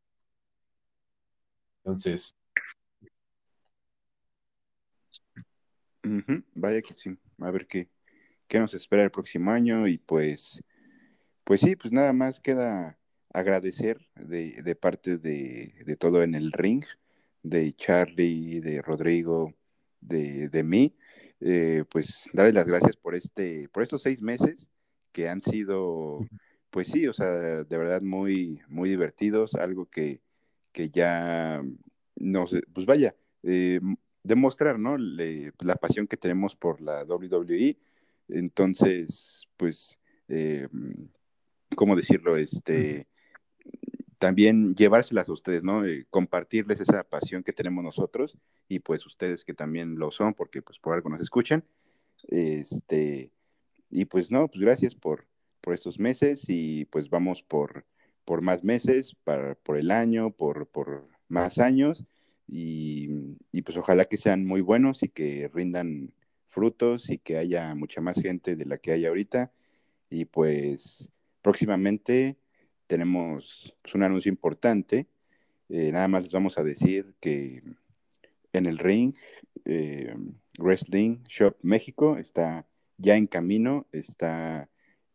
Entonces, 1.84 2.36
Vaya 6.56 6.82
que 6.82 6.94
sí. 6.94 7.18
A 7.40 7.52
ver 7.52 7.68
qué, 7.68 7.90
qué 8.48 8.60
nos 8.60 8.74
espera 8.74 9.04
el 9.04 9.12
próximo 9.12 9.52
año 9.52 9.88
y 9.88 9.98
pues, 9.98 10.62
pues 11.44 11.62
sí, 11.62 11.76
pues 11.76 11.92
nada 11.92 12.14
más 12.14 12.40
queda 12.40 12.98
agradecer 13.34 14.08
de, 14.16 14.62
de 14.62 14.76
parte 14.76 15.18
de, 15.18 15.74
de 15.86 15.96
todo 15.96 16.24
en 16.24 16.36
el 16.36 16.52
ring, 16.52 16.84
de 17.42 17.74
Charlie, 17.74 18.60
de 18.62 18.82
Rodrigo, 18.82 19.54
de, 20.00 20.50
de 20.50 20.64
mí, 20.64 20.96
eh, 21.40 21.84
pues 21.90 22.30
darles 22.34 22.54
las 22.54 22.66
gracias 22.66 22.96
por 22.96 23.16
este, 23.16 23.70
por 23.70 23.84
estos 23.84 24.02
seis 24.04 24.22
meses 24.22 24.70
que 25.12 25.30
han 25.30 25.42
sido, 25.42 26.28
pues 26.70 26.88
sí, 26.88 27.08
o 27.08 27.14
sea, 27.14 27.64
de 27.64 27.78
verdad 27.78 28.02
muy, 28.02 28.62
muy 28.68 28.90
divertidos, 28.90 29.56
algo 29.56 29.86
que, 29.86 30.22
que 30.72 30.90
ya 30.90 31.62
no 32.16 32.48
sé, 32.48 32.62
pues 32.74 32.86
vaya, 32.86 33.16
eh, 33.44 33.80
demostrar, 34.24 34.80
¿no? 34.80 34.98
Le, 34.98 35.54
la 35.60 35.76
pasión 35.76 36.08
que 36.08 36.18
tenemos 36.18 36.56
por 36.56 36.82
la 36.82 37.04
WWE. 37.04 37.78
Entonces, 38.30 39.48
pues, 39.58 39.98
eh, 40.30 40.68
¿cómo 41.76 41.96
decirlo? 41.96 42.38
Este, 42.38 43.08
también 44.18 44.74
llevárselas 44.76 45.28
a 45.28 45.34
ustedes, 45.34 45.64
¿no? 45.64 45.86
Eh, 45.86 46.06
compartirles 46.10 46.80
esa 46.80 47.04
pasión 47.04 47.44
que 47.44 47.52
tenemos 47.52 47.84
nosotros 47.84 48.38
y 48.70 48.80
pues 48.80 49.06
ustedes 49.06 49.44
que 49.44 49.54
también 49.54 50.00
lo 50.00 50.12
son, 50.12 50.34
porque 50.34 50.62
pues 50.62 50.80
por 50.80 50.94
algo 50.94 51.10
nos 51.10 51.22
escuchan. 51.22 51.66
Este, 52.30 53.32
y 53.90 54.06
pues 54.06 54.32
no, 54.32 54.48
pues 54.48 54.62
gracias 54.62 54.96
por, 54.96 55.26
por 55.60 55.74
estos 55.74 56.00
meses 56.00 56.46
y 56.48 56.86
pues 56.86 57.10
vamos 57.10 57.44
por, 57.44 57.86
por 58.24 58.42
más 58.42 58.64
meses, 58.64 59.16
para, 59.26 59.56
por 59.56 59.78
el 59.78 59.92
año, 59.92 60.32
por, 60.32 60.68
por 60.68 61.10
más 61.28 61.60
años 61.60 62.06
y, 62.48 63.10
pues 63.64 63.78
ojalá 63.78 64.06
que 64.06 64.18
sean 64.18 64.46
muy 64.46 64.62
buenos 64.62 65.04
y 65.04 65.10
que 65.10 65.50
rindan 65.54 66.14
frutos 66.50 67.10
y 67.10 67.18
que 67.18 67.38
haya 67.38 67.74
mucha 67.76 68.02
más 68.02 68.22
gente 68.22 68.56
de 68.56 68.66
la 68.66 68.78
que 68.78 68.92
hay 68.92 69.06
ahorita 69.06 69.52
y 70.10 70.26
pues 70.26 71.12
próximamente 71.42 72.38
tenemos 72.88 73.76
pues, 73.82 73.96
un 73.96 74.04
anuncio 74.04 74.30
importante. 74.30 75.08
Eh, 75.70 75.92
nada 75.92 76.08
más 76.08 76.24
les 76.24 76.32
vamos 76.32 76.58
a 76.58 76.64
decir 76.64 77.16
que 77.20 77.64
en 78.52 78.66
el 78.66 78.78
ring, 78.78 79.16
eh, 79.66 80.14
Wrestling 80.60 81.24
Shop 81.28 81.56
México 81.62 82.18
está 82.18 82.68
ya 82.98 83.16
en 83.16 83.28
camino, 83.28 83.88
está 83.92 84.70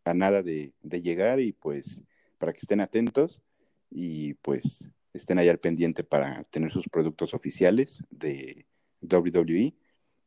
a 0.05 0.15
nada 0.15 0.43
de, 0.43 0.73
llegar 0.83 1.39
y 1.41 1.53
pues 1.53 2.03
para 2.39 2.53
que 2.53 2.61
estén 2.61 2.81
atentos 2.81 3.43
y 3.91 4.35
pues 4.35 4.81
estén 5.13 5.39
ahí 5.39 5.49
al 5.49 5.59
pendiente 5.59 6.05
para 6.05 6.45
tener 6.45 6.71
sus 6.73 6.89
productos 6.89 7.35
oficiales 7.35 8.03
de 8.11 8.67
WWE 9.01 9.75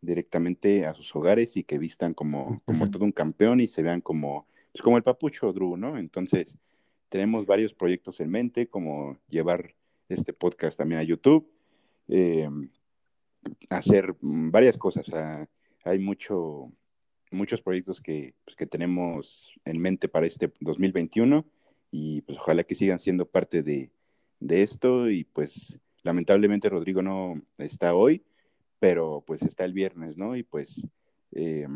directamente 0.02 0.86
a 0.86 0.94
sus 0.94 1.16
hogares 1.16 1.56
y 1.58 1.64
que 1.64 1.78
vistan 1.78 2.14
como, 2.14 2.62
como 2.66 2.90
todo 2.90 3.06
un 3.06 3.12
campeón 3.12 3.60
y 3.60 3.68
se 3.68 3.84
vean 3.84 4.02
como, 4.02 4.48
pues 4.72 4.82
como 4.82 4.98
el 4.98 5.04
papucho 5.04 5.54
Drew, 5.54 5.78
¿no? 5.78 5.98
Entonces, 5.98 6.58
tenemos 7.10 7.46
varios 7.46 7.74
proyectos 7.74 8.20
en 8.20 8.30
mente, 8.30 8.68
como 8.68 9.18
llevar 9.30 9.76
este 10.10 10.34
podcast 10.34 10.78
también 10.78 11.00
a 11.00 11.04
YouTube, 11.04 11.50
eh, 12.08 12.50
hacer 13.70 14.16
varias 14.22 14.78
cosas. 14.78 15.08
O 15.08 15.12
sea, 15.12 15.48
hay 15.84 16.00
mucho, 16.00 16.72
muchos 17.30 17.62
proyectos 17.62 18.02
que, 18.02 18.34
pues, 18.44 18.56
que 18.56 18.66
tenemos 18.66 19.52
en 19.66 19.80
mente 19.80 20.08
para 20.08 20.26
este 20.26 20.52
2021 20.60 21.46
y 21.92 22.22
pues 22.22 22.38
ojalá 22.38 22.64
que 22.64 22.76
sigan 22.76 23.00
siendo 23.00 23.26
parte 23.30 23.62
de, 23.62 23.92
de 24.42 24.64
esto 24.64 25.10
y 25.10 25.24
pues 25.24 25.80
lamentablemente 26.04 26.68
Rodrigo 26.68 27.02
no 27.02 27.42
está 27.58 27.94
hoy, 27.94 28.26
pero 28.80 29.24
pues 29.26 29.44
está 29.44 29.64
el 29.64 29.74
viernes, 29.74 30.18
¿no? 30.18 30.36
Y 30.36 30.44
pues, 30.44 30.82
eh, 31.32 31.68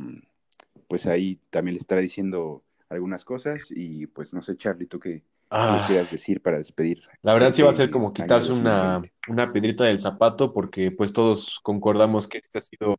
pues 0.88 1.06
ahí 1.06 1.40
también 1.50 1.76
le 1.76 1.80
estará 1.80 2.02
diciendo 2.02 2.64
algunas 2.90 3.24
cosas 3.24 3.68
y 3.70 4.08
pues 4.08 4.34
no 4.34 4.42
sé, 4.44 4.58
Charlie, 4.58 4.88
tú 4.88 5.00
qué, 5.00 5.24
ah, 5.50 5.86
quieras 5.88 6.12
decir 6.12 6.42
para 6.42 6.58
despedir 6.58 7.02
la 7.22 7.34
verdad 7.34 7.54
sí 7.54 7.62
va 7.62 7.72
a 7.72 7.76
ser 7.76 7.86
este 7.86 7.94
como 7.94 8.14
quitarse 8.14 8.52
una, 8.52 8.94
2020. 8.96 9.32
una 9.32 9.54
piedrita 9.54 9.84
del 9.86 10.00
zapato 10.00 10.54
porque 10.54 10.92
pues 10.92 11.14
todos 11.14 11.60
concordamos 11.62 12.28
que 12.28 12.40
este 12.40 12.58
ha 12.58 12.62
sido 12.62 12.98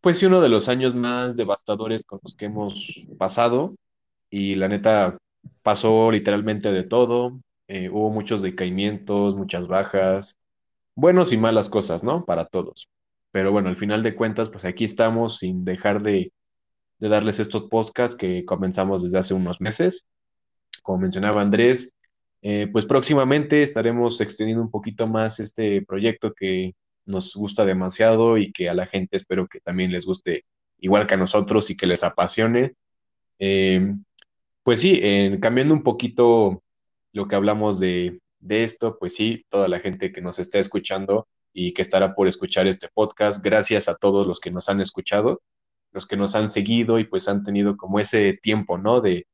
pues 0.00 0.18
sí 0.18 0.26
uno 0.26 0.40
de 0.40 0.48
los 0.48 0.68
años 0.68 0.94
más 0.94 1.36
devastadores 1.36 2.02
con 2.04 2.20
los 2.22 2.34
que 2.34 2.46
hemos 2.46 3.08
pasado 3.18 3.74
y 4.30 4.56
la 4.56 4.68
neta 4.68 5.18
pasó 5.62 6.10
literalmente 6.10 6.72
de 6.72 6.82
todo, 6.82 7.38
eh, 7.74 7.88
hubo 7.88 8.10
muchos 8.10 8.42
decaimientos, 8.42 9.34
muchas 9.36 9.66
bajas, 9.66 10.38
buenos 10.94 11.32
y 11.32 11.36
malas 11.36 11.68
cosas, 11.68 12.04
¿no? 12.04 12.24
Para 12.24 12.44
todos. 12.46 12.88
Pero 13.30 13.52
bueno, 13.52 13.68
al 13.68 13.76
final 13.76 14.02
de 14.02 14.14
cuentas, 14.14 14.50
pues 14.50 14.64
aquí 14.64 14.84
estamos 14.84 15.38
sin 15.38 15.64
dejar 15.64 16.02
de, 16.02 16.30
de 16.98 17.08
darles 17.08 17.40
estos 17.40 17.62
podcasts 17.68 18.16
que 18.16 18.44
comenzamos 18.44 19.02
desde 19.02 19.18
hace 19.18 19.34
unos 19.34 19.60
meses. 19.60 20.04
Como 20.82 20.98
mencionaba 20.98 21.40
Andrés, 21.40 21.92
Eh, 22.44 22.66
pues 22.72 22.86
próximamente 22.86 23.62
estaremos 23.62 24.20
extendiendo 24.20 24.64
un 24.64 24.70
poquito 24.70 25.06
más 25.06 25.38
este 25.38 25.80
proyecto 25.86 26.32
que 26.34 26.74
nos 27.06 27.36
gusta 27.36 27.64
demasiado 27.64 28.36
y 28.36 28.50
que 28.50 28.68
a 28.68 28.74
la 28.74 28.86
gente 28.86 29.16
espero 29.16 29.46
que 29.46 29.60
también 29.60 29.92
les 29.92 30.04
guste 30.06 30.42
igual 30.80 31.06
que 31.06 31.14
a 31.14 31.22
nosotros 31.24 31.70
y 31.70 31.76
que 31.76 31.86
les 31.86 32.02
apasione. 32.02 32.72
Eh, 33.38 33.94
pues 34.64 34.80
sí, 34.80 35.00
cambiando 35.40 35.72
un 35.72 35.84
poquito 35.84 36.62
lo 37.12 37.28
que 37.28 37.36
hablamos 37.36 37.80
de, 37.80 38.20
de 38.40 38.64
esto, 38.64 38.98
pues 38.98 39.14
sí, 39.14 39.44
toda 39.48 39.68
la 39.68 39.80
gente 39.80 40.12
que 40.12 40.20
nos 40.20 40.38
está 40.38 40.58
escuchando 40.58 41.28
y 41.52 41.72
que 41.74 41.82
estará 41.82 42.14
por 42.14 42.28
escuchar 42.28 42.66
este 42.66 42.88
podcast, 42.92 43.44
gracias 43.44 43.88
a 43.88 43.96
todos 43.96 44.26
los 44.26 44.40
que 44.40 44.50
nos 44.50 44.68
han 44.68 44.80
escuchado, 44.80 45.42
los 45.92 46.06
que 46.06 46.16
nos 46.16 46.34
han 46.34 46.48
seguido 46.48 46.98
y 46.98 47.04
pues 47.04 47.28
han 47.28 47.44
tenido 47.44 47.76
como 47.76 48.00
ese 48.00 48.38
tiempo, 48.42 48.78
¿no? 48.78 49.00
De, 49.00 49.26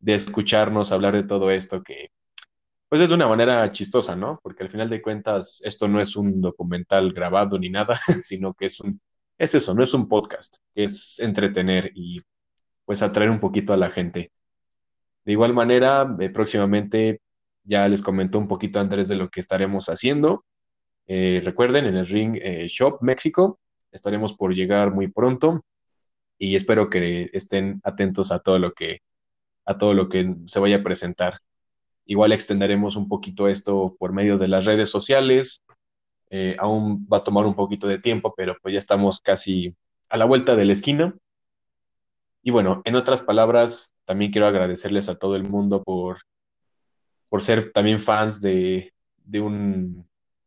de 0.00 0.14
escucharnos 0.14 0.92
hablar 0.92 1.14
de 1.14 1.24
todo 1.24 1.50
esto 1.50 1.82
que 1.82 2.10
pues 2.88 3.00
es 3.02 3.08
de 3.08 3.14
una 3.16 3.26
manera 3.26 3.70
chistosa, 3.72 4.14
¿no? 4.14 4.38
Porque 4.42 4.62
al 4.62 4.70
final 4.70 4.88
de 4.88 5.02
cuentas 5.02 5.60
esto 5.64 5.88
no 5.88 6.00
es 6.00 6.14
un 6.16 6.40
documental 6.40 7.12
grabado 7.12 7.58
ni 7.58 7.70
nada, 7.70 8.00
sino 8.22 8.54
que 8.54 8.66
es 8.66 8.80
un, 8.80 9.00
es 9.38 9.54
eso, 9.54 9.74
no 9.74 9.82
es 9.82 9.94
un 9.94 10.08
podcast, 10.08 10.58
es 10.74 11.18
entretener 11.18 11.90
y 11.94 12.22
pues 12.84 13.02
atraer 13.02 13.30
un 13.30 13.40
poquito 13.40 13.72
a 13.72 13.76
la 13.76 13.90
gente. 13.90 14.30
De 15.24 15.32
igual 15.32 15.54
manera, 15.54 16.16
eh, 16.20 16.28
próximamente 16.30 17.20
ya 17.64 17.88
les 17.88 18.02
comentó 18.02 18.38
un 18.38 18.48
poquito 18.48 18.80
antes 18.80 19.08
de 19.08 19.16
lo 19.16 19.30
que 19.30 19.40
estaremos 19.40 19.88
haciendo. 19.88 20.44
Eh, 21.06 21.40
recuerden, 21.44 21.86
en 21.86 21.96
el 21.96 22.06
Ring 22.06 22.38
eh, 22.42 22.66
Shop 22.68 22.98
México 23.02 23.60
estaremos 23.92 24.34
por 24.34 24.54
llegar 24.54 24.92
muy 24.92 25.08
pronto 25.08 25.64
y 26.38 26.56
espero 26.56 26.90
que 26.90 27.30
estén 27.32 27.80
atentos 27.84 28.32
a 28.32 28.40
todo 28.40 28.58
lo 28.58 28.72
que 28.74 29.00
a 29.66 29.78
todo 29.78 29.94
lo 29.94 30.08
que 30.08 30.34
se 30.46 30.60
vaya 30.60 30.78
a 30.78 30.82
presentar. 30.82 31.40
Igual 32.06 32.32
extenderemos 32.32 32.96
un 32.96 33.08
poquito 33.08 33.48
esto 33.48 33.96
por 33.98 34.12
medio 34.12 34.38
de 34.38 34.48
las 34.48 34.66
redes 34.66 34.90
sociales. 34.90 35.62
aún 36.58 37.06
va 37.12 37.18
a 37.18 37.24
tomar 37.24 37.46
un 37.46 37.54
poquito 37.54 37.86
de 37.88 37.98
tiempo, 37.98 38.34
pero 38.36 38.56
pues 38.62 38.72
ya 38.74 38.78
estamos 38.78 39.20
casi 39.20 39.74
a 40.10 40.16
la 40.18 40.26
vuelta 40.26 40.56
de 40.56 40.64
la 40.66 40.72
esquina. 40.72 41.14
Y 42.46 42.50
bueno, 42.50 42.82
en 42.84 42.94
otras 42.94 43.22
palabras, 43.22 43.94
también 44.04 44.30
quiero 44.30 44.46
agradecerles 44.46 45.08
a 45.08 45.18
todo 45.18 45.34
el 45.34 45.48
mundo 45.48 45.82
por, 45.82 46.18
por 47.30 47.40
ser 47.40 47.72
también 47.72 47.98
fans 47.98 48.42
de, 48.42 48.92
un, 49.32 50.06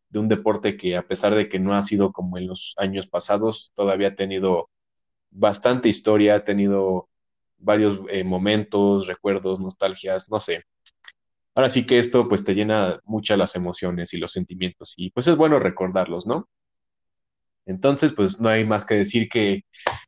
de 0.10 0.20
un 0.20 0.28
deporte 0.28 0.78
que 0.78 0.96
a 0.96 1.08
pesar 1.08 1.34
de 1.34 1.50
que 1.50 1.58
no 1.58 1.76
ha 1.76 1.82
sido 1.82 2.12
como 2.12 2.38
en 2.38 2.46
los 2.46 2.76
años 2.78 3.08
pasados, 3.08 3.72
todavía 3.74 4.10
ha 4.10 4.16
tenido 4.16 4.70
bastante 5.32 5.90
historia, 5.90 6.36
ha 6.36 6.44
tenido 6.44 7.10
varios 7.58 8.00
eh, 8.12 8.24
momentos, 8.24 9.08
recuerdos, 9.08 9.60
nostalgias, 9.60 10.30
no 10.30 10.40
sé. 10.40 10.66
Ahora 11.56 11.70
sí 11.70 11.88
que 11.88 11.98
esto 11.98 12.30
pues 12.30 12.46
te 12.46 12.54
llena 12.54 13.00
muchas 13.06 13.40
las 13.40 13.56
emociones 13.56 14.14
y 14.14 14.20
los 14.20 14.32
sentimientos 14.32 14.94
y 14.98 15.10
pues 15.10 15.26
es 15.28 15.36
bueno 15.36 15.58
recordarlos, 15.58 16.28
¿no? 16.28 16.48
Entonces, 17.68 18.14
pues 18.14 18.40
no 18.40 18.50
hay 18.50 18.66
más 18.66 18.86
que 18.86 18.96
decir 18.96 19.28
que 19.30 19.64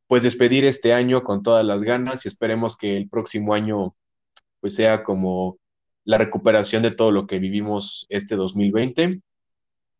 pues 0.07 0.23
despedir 0.23 0.65
este 0.65 0.93
año 0.93 1.23
con 1.23 1.43
todas 1.43 1.65
las 1.65 1.83
ganas 1.83 2.25
y 2.25 2.29
esperemos 2.29 2.77
que 2.77 2.97
el 2.97 3.09
próximo 3.09 3.53
año 3.53 3.95
pues 4.61 4.75
sea 4.75 5.03
como 5.03 5.57
la 6.05 6.17
recuperación 6.17 6.83
de 6.83 6.91
todo 6.91 7.11
lo 7.11 7.27
que 7.27 7.37
vivimos 7.37 8.05
este 8.09 8.35
2020. 8.35 9.21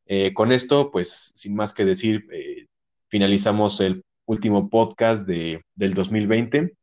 Eh, 0.05 0.34
con 0.34 0.51
esto, 0.53 0.89
pues 0.89 1.32
sin 1.36 1.55
más 1.55 1.74
que 1.74 1.86
decir, 1.86 2.26
eh, 2.32 2.66
finalizamos 3.10 3.82
el 3.82 4.03
último 4.26 4.70
podcast 4.70 5.28
de, 5.28 5.62
del 5.76 5.93
2020. 5.93 6.74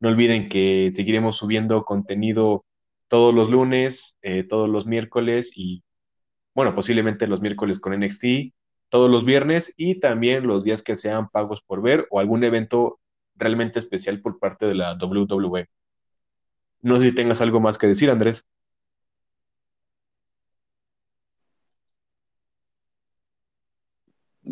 No 0.00 0.08
olviden 0.08 0.48
que 0.48 0.90
seguiremos 0.94 1.36
subiendo 1.36 1.84
contenido 1.84 2.64
todos 3.08 3.34
los 3.34 3.50
lunes, 3.50 4.16
eh, 4.22 4.42
todos 4.42 4.70
los 4.70 4.86
miércoles 4.86 5.52
y, 5.54 5.84
bueno, 6.54 6.74
posiblemente 6.74 7.26
los 7.26 7.42
miércoles 7.42 7.78
con 7.78 7.92
NXT 7.92 8.54
todos 8.92 9.10
los 9.10 9.24
viernes 9.24 9.72
y 9.78 10.00
también 10.00 10.46
los 10.46 10.64
días 10.64 10.82
que 10.82 10.96
sean 10.96 11.30
pagos 11.30 11.62
por 11.62 11.80
ver 11.80 12.06
o 12.10 12.20
algún 12.20 12.44
evento 12.44 13.00
realmente 13.36 13.78
especial 13.78 14.20
por 14.20 14.38
parte 14.38 14.66
de 14.66 14.74
la 14.74 14.98
WWE. 15.00 15.66
No 16.82 16.98
sé 16.98 17.08
si 17.08 17.14
tengas 17.14 17.40
algo 17.40 17.58
más 17.58 17.78
que 17.78 17.86
decir, 17.86 18.10
Andrés. 18.10 18.44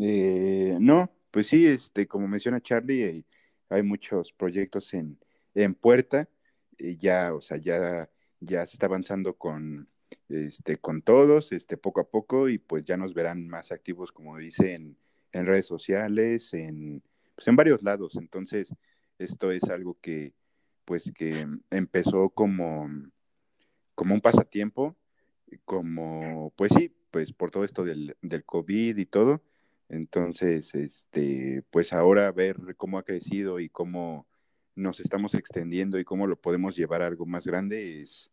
Eh, 0.00 0.76
no, 0.80 1.10
pues 1.30 1.48
sí, 1.48 1.66
este, 1.66 2.06
como 2.06 2.28
menciona 2.28 2.60
Charlie, 2.60 3.02
eh, 3.02 3.24
hay 3.68 3.82
muchos 3.82 4.32
proyectos 4.32 4.94
en, 4.94 5.18
puerta, 5.74 6.28
y 6.78 6.96
ya, 6.96 7.34
o 7.34 7.42
sea, 7.42 7.58
ya, 7.58 8.08
ya 8.40 8.66
se 8.66 8.74
está 8.76 8.86
avanzando 8.86 9.36
con, 9.36 9.88
este, 10.28 10.76
con 10.76 11.02
todos, 11.02 11.52
este, 11.52 11.76
poco 11.76 12.00
a 12.00 12.08
poco, 12.10 12.48
y 12.48 12.58
pues 12.58 12.84
ya 12.84 12.96
nos 12.96 13.14
verán 13.14 13.48
más 13.48 13.72
activos, 13.72 14.12
como 14.12 14.36
dice, 14.36 14.74
en, 14.74 14.96
redes 15.32 15.66
sociales, 15.66 16.52
en, 16.54 17.02
pues 17.34 17.48
en 17.48 17.56
varios 17.56 17.82
lados. 17.82 18.16
Entonces, 18.16 18.74
esto 19.18 19.50
es 19.50 19.64
algo 19.64 19.98
que, 20.00 20.34
pues, 20.84 21.12
que 21.14 21.46
empezó 21.70 22.30
como, 22.30 22.88
como 23.94 24.14
un 24.14 24.20
pasatiempo, 24.20 24.96
como, 25.64 26.52
pues 26.56 26.72
sí, 26.76 26.94
pues 27.10 27.32
por 27.32 27.50
todo 27.50 27.64
esto 27.64 27.84
del, 27.84 28.16
del 28.22 28.44
COVID 28.44 28.96
y 28.98 29.06
todo. 29.06 29.42
Entonces, 29.88 30.74
este, 30.74 31.64
pues 31.70 31.92
ahora 31.92 32.30
ver 32.30 32.56
cómo 32.76 32.98
ha 32.98 33.04
crecido 33.04 33.58
y 33.58 33.68
cómo 33.68 34.28
nos 34.76 35.00
estamos 35.00 35.34
extendiendo 35.34 35.98
y 35.98 36.04
cómo 36.04 36.26
lo 36.28 36.40
podemos 36.40 36.76
llevar 36.76 37.02
a 37.02 37.06
algo 37.06 37.26
más 37.26 37.46
grande 37.46 38.02
es, 38.02 38.30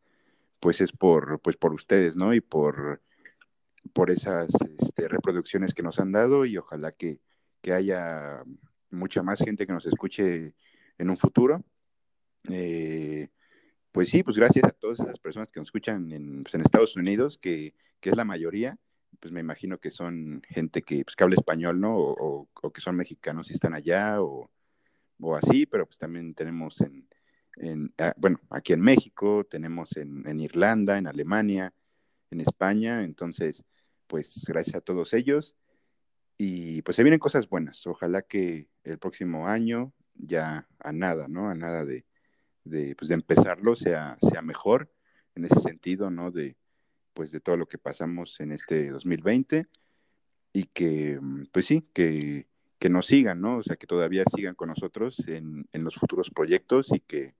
pues 0.67 0.81
es 0.81 0.91
por, 0.91 1.39
pues 1.39 1.55
por 1.55 1.73
ustedes, 1.73 2.17
¿no? 2.17 2.33
Y 2.33 2.41
por, 2.41 3.01
por 3.93 4.11
esas 4.11 4.49
este, 4.77 5.07
reproducciones 5.07 5.73
que 5.73 5.81
nos 5.81 5.97
han 5.97 6.11
dado 6.11 6.43
y 6.43 6.57
ojalá 6.57 6.91
que, 6.91 7.21
haya 7.71 8.43
mucha 8.89 9.23
más 9.23 9.39
gente 9.39 9.65
que 9.65 9.71
nos 9.71 9.85
escuche 9.85 10.55
en 10.97 11.09
un 11.09 11.15
futuro. 11.15 11.63
Eh, 12.49 13.29
pues 13.93 14.09
sí, 14.09 14.23
pues 14.23 14.35
gracias 14.35 14.65
a 14.65 14.71
todas 14.71 14.99
esas 14.99 15.19
personas 15.19 15.47
que 15.49 15.61
nos 15.61 15.69
escuchan 15.69 16.11
en, 16.11 16.43
pues 16.43 16.55
Estados 16.55 16.97
Unidos, 16.97 17.37
que, 17.37 17.73
es 18.01 18.17
la 18.17 18.25
mayoría, 18.25 18.77
pues 19.21 19.31
me 19.31 19.39
imagino 19.39 19.77
que 19.77 19.89
son 19.89 20.41
gente 20.49 20.81
que, 20.81 21.05
pues, 21.05 21.15
habla 21.17 21.35
español, 21.35 21.79
¿no? 21.79 21.95
O, 21.97 22.49
que 22.73 22.81
son 22.81 22.97
mexicanos 22.97 23.49
y 23.49 23.53
están 23.53 23.73
allá, 23.73 24.21
o, 24.21 24.51
o 25.21 25.35
así, 25.37 25.65
pero 25.65 25.85
pues 25.85 25.97
también 25.97 26.33
tenemos 26.33 26.81
en, 26.81 27.07
Ah, 27.97 28.13
bueno, 28.17 28.39
aquí 28.49 28.73
en 28.73 28.81
México, 28.81 29.45
tenemos 29.49 29.97
en, 29.97 30.39
Irlanda, 30.39 30.97
en 30.97 31.07
Alemania, 31.07 31.73
en 32.29 32.41
España, 32.41 33.03
entonces, 33.03 33.63
pues 34.07 34.43
gracias 34.47 34.75
a 34.75 34.81
todos 34.81 35.13
ellos. 35.13 35.55
Y 36.37 36.83
pues 36.83 36.95
se 36.95 37.03
vienen 37.03 37.19
cosas 37.19 37.49
buenas. 37.49 37.85
Ojalá 37.87 38.21
que 38.21 38.69
el 38.83 38.99
próximo 38.99 39.47
año 39.47 39.93
ya 40.13 40.67
a 40.79 40.91
nada, 40.91 41.27
¿no? 41.27 41.49
A 41.49 41.55
nada 41.55 41.83
de, 41.83 42.05
de, 42.63 42.95
pues, 42.95 43.09
de 43.09 43.15
empezarlo 43.15 43.75
sea, 43.75 44.17
sea 44.29 44.41
mejor 44.43 44.91
en 45.35 45.45
ese 45.45 45.59
sentido, 45.61 46.11
¿no? 46.11 46.31
De, 46.31 46.55
pues 47.13 47.31
de 47.31 47.39
todo 47.39 47.57
lo 47.57 47.67
que 47.67 47.79
pasamos 47.79 48.39
en 48.39 48.51
este 48.51 48.91
2020 48.91 49.67
y 50.53 50.65
que, 50.65 51.19
pues 51.51 51.65
sí, 51.65 51.87
que, 51.93 52.47
que 52.77 52.89
nos 52.89 53.07
sigan, 53.07 53.41
¿no? 53.41 53.57
O 53.57 53.63
sea, 53.63 53.77
que 53.77 53.87
todavía 53.87 54.23
sigan 54.35 54.53
con 54.53 54.69
nosotros 54.69 55.27
en, 55.27 55.67
en 55.71 55.83
los 55.83 55.95
futuros 55.95 56.29
proyectos 56.29 56.91
y 56.93 56.99
que, 56.99 57.35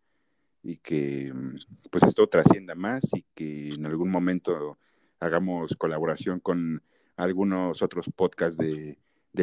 y 0.67 0.77
que 0.77 1.31
mm, 1.33 1.59
pues 1.89 2.03
esto 2.03 2.27
trascienda 2.27 2.75
más 2.75 3.01
y 3.13 3.23
que 3.33 3.69
en 3.69 3.85
algún 3.85 4.11
momento 4.11 4.77
hagamos 5.17 5.73
colaboración 5.77 6.41
con 6.41 6.83
algunos 7.15 7.81
otros 7.81 8.07
podcasts 8.13 8.57
de, 8.57 8.97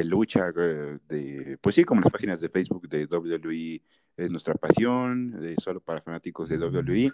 lucha, 0.05 0.53
eh, 0.55 0.99
de, 1.09 1.59
pues 1.63 1.77
sí, 1.77 1.85
como 1.85 2.03
las 2.03 2.13
páginas 2.13 2.43
de 2.43 2.51
Facebook 2.51 2.89
de 2.91 3.07
WWE 3.07 3.81
es 4.19 4.31
nuestra 4.31 4.55
pasión, 4.55 5.41
de 5.41 5.57
solo 5.57 5.81
para 5.81 6.03
fanáticos 6.03 6.51
de 6.51 6.59
WWE. 6.59 7.13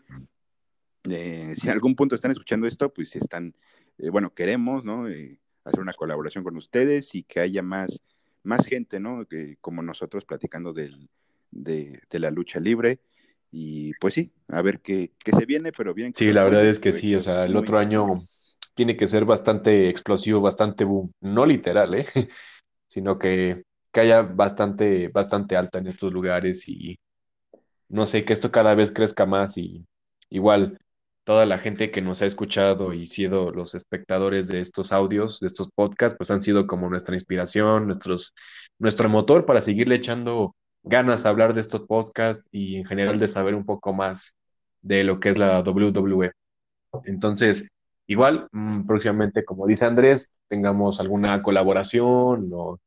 Eh, 1.05 1.55
si 1.57 1.69
en 1.69 1.73
algún 1.73 1.95
punto 1.95 2.17
están 2.17 2.33
escuchando 2.33 2.67
esto, 2.67 2.93
pues 2.93 3.15
están, 3.15 3.55
eh, 3.97 4.11
bueno, 4.11 4.35
queremos, 4.35 4.85
¿no? 4.85 5.05
hacer 5.63 5.81
una 5.81 5.93
colaboración 5.93 6.43
con 6.43 6.57
ustedes 6.57 7.15
y 7.15 7.23
que 7.23 7.39
haya 7.39 7.63
más, 7.63 8.03
más 8.43 8.67
gente, 8.67 8.99
¿no? 8.99 9.25
Que, 9.27 9.57
como 9.61 9.83
nosotros 9.83 10.25
platicando 10.25 10.73
del, 10.73 11.09
de, 11.53 12.01
de 12.11 12.19
la 12.19 12.33
lucha 12.33 12.59
libre. 12.59 12.99
Y 13.51 13.93
pues 13.95 14.15
sí, 14.15 14.31
a 14.49 14.63
ver 14.63 14.81
qué, 14.81 15.11
se 15.25 15.47
viene, 15.47 15.73
pero 15.73 15.93
bien. 15.93 16.15
Sí, 16.15 16.33
la 16.33 16.45
verdad 16.45 16.67
es 16.67 16.79
que 16.79 16.93
sí, 16.93 17.15
o 17.15 17.21
sea, 17.21 17.45
el 17.45 17.57
otro 17.57 17.79
año 17.79 18.07
tiene 18.75 18.97
que 18.97 19.07
ser 19.07 19.25
bastante 19.25 19.89
explosivo, 19.89 20.41
bastante 20.41 20.85
boom, 20.85 21.13
no 21.21 21.45
literal, 21.45 21.95
¿eh? 21.95 22.07
sino 22.87 23.19
que, 23.19 23.65
que 23.93 24.01
haya 24.01 24.23
bastante, 24.23 25.09
bastante 25.09 25.57
alta 25.57 25.79
en 25.79 25.89
estos 25.89 26.13
lugares 26.13 26.69
y 26.69 26.99
no 27.89 28.07
sé, 28.07 28.25
que 28.25 28.33
esto 28.33 28.53
cada 28.53 28.75
vez 28.75 28.93
crezca 28.93 29.27
más 29.27 29.59
y 29.59 29.85
igual 30.31 30.79
toda 31.25 31.45
la 31.45 31.59
gente 31.59 31.91
que 31.91 32.01
nos 32.01 32.23
ha 32.23 32.27
escuchado 32.27 32.95
y 32.95 33.07
sido 33.07 33.51
los 33.51 33.75
espectadores 33.75 34.47
de 34.47 34.61
estos 34.61 34.93
audios, 34.93 35.41
de 35.41 35.49
estos 35.49 35.71
podcasts, 35.71 36.17
pues 36.17 36.31
han 36.31 36.41
sido 36.41 36.67
como 36.67 36.89
nuestra 36.89 37.15
inspiración, 37.15 37.87
nuestros, 37.87 38.35
nuestro 38.79 39.09
motor 39.09 39.45
para 39.45 39.61
seguirle 39.61 39.97
echando 39.97 40.55
ganas 40.83 41.23
de 41.23 41.29
hablar 41.29 41.55
de 41.55 41.61
estos 41.61 41.83
podcasts 41.83 42.49
y 42.53 42.77
en 42.77 42.85
general 42.87 43.19
de 43.19 43.29
saber 43.29 43.55
un 43.55 43.65
poco 43.65 43.93
más 43.93 44.37
de 44.83 45.05
lo 45.05 45.21
que 45.21 45.31
es 45.31 45.39
la 45.39 45.61
WWE. 45.63 46.33
Entonces, 47.05 47.69
igual, 48.07 48.49
mm, 48.53 48.87
próximamente, 48.87 49.45
como 49.45 49.67
dice 49.67 49.85
Andrés, 49.85 50.31
tengamos 50.49 51.01
alguna 51.01 51.43
colaboración 51.43 52.51
o, 52.53 52.81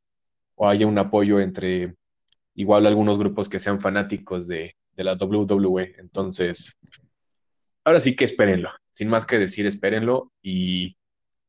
o 0.55 0.67
haya 0.67 0.87
un 0.87 0.97
apoyo 0.97 1.39
entre 1.39 1.95
igual 2.55 2.85
algunos 2.85 3.17
grupos 3.17 3.49
que 3.49 3.59
sean 3.59 3.79
fanáticos 3.79 4.47
de, 4.47 4.75
de 4.95 5.03
la 5.03 5.13
WWE. 5.15 5.95
Entonces, 5.97 6.77
ahora 7.83 7.99
sí 7.99 8.15
que 8.15 8.25
espérenlo. 8.25 8.69
Sin 8.91 9.09
más 9.09 9.25
que 9.25 9.39
decir, 9.39 9.65
espérenlo. 9.65 10.31
Y 10.41 10.97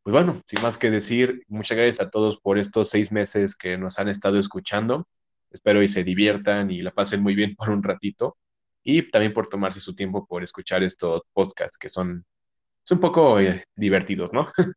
pues 0.02 0.12
bueno, 0.12 0.42
sin 0.46 0.62
más 0.62 0.76
que 0.76 0.90
decir, 0.90 1.42
muchas 1.48 1.76
gracias 1.76 2.06
a 2.06 2.10
todos 2.10 2.38
por 2.40 2.58
estos 2.58 2.90
seis 2.90 3.12
meses 3.12 3.56
que 3.56 3.76
nos 3.78 3.98
han 3.98 4.08
estado 4.08 4.38
escuchando. 4.38 5.06
Espero 5.54 5.84
y 5.84 5.88
se 5.88 6.02
diviertan 6.02 6.72
y 6.72 6.82
la 6.82 6.90
pasen 6.90 7.22
muy 7.22 7.36
bien 7.36 7.54
por 7.54 7.70
un 7.70 7.82
ratito. 7.82 8.36
Y 8.82 9.08
también 9.10 9.32
por 9.32 9.48
tomarse 9.48 9.80
su 9.80 9.94
tiempo 9.94 10.26
por 10.26 10.42
escuchar 10.42 10.82
estos 10.82 11.22
podcasts 11.32 11.78
que 11.78 11.88
son, 11.88 12.26
un 12.90 13.00
poco 13.00 13.38
eh, 13.38 13.64
divertidos, 13.76 14.32
¿no? 14.32 14.52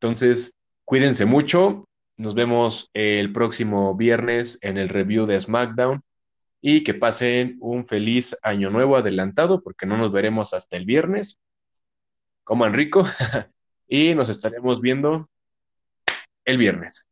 Entonces, 0.00 0.54
cuídense 0.86 1.26
mucho. 1.26 1.86
Nos 2.16 2.34
vemos 2.34 2.90
el 2.94 3.34
próximo 3.34 3.94
viernes 3.94 4.58
en 4.62 4.78
el 4.78 4.88
review 4.88 5.26
de 5.26 5.38
SmackDown 5.38 6.02
y 6.62 6.84
que 6.84 6.94
pasen 6.94 7.58
un 7.60 7.86
feliz 7.86 8.34
año 8.42 8.70
nuevo 8.70 8.96
adelantado 8.96 9.62
porque 9.62 9.84
no 9.84 9.98
nos 9.98 10.10
veremos 10.10 10.54
hasta 10.54 10.78
el 10.78 10.86
viernes. 10.86 11.38
Coman 12.44 12.72
rico 12.72 13.04
y 13.86 14.14
nos 14.14 14.30
estaremos 14.30 14.80
viendo 14.80 15.28
el 16.46 16.56
viernes. 16.56 17.11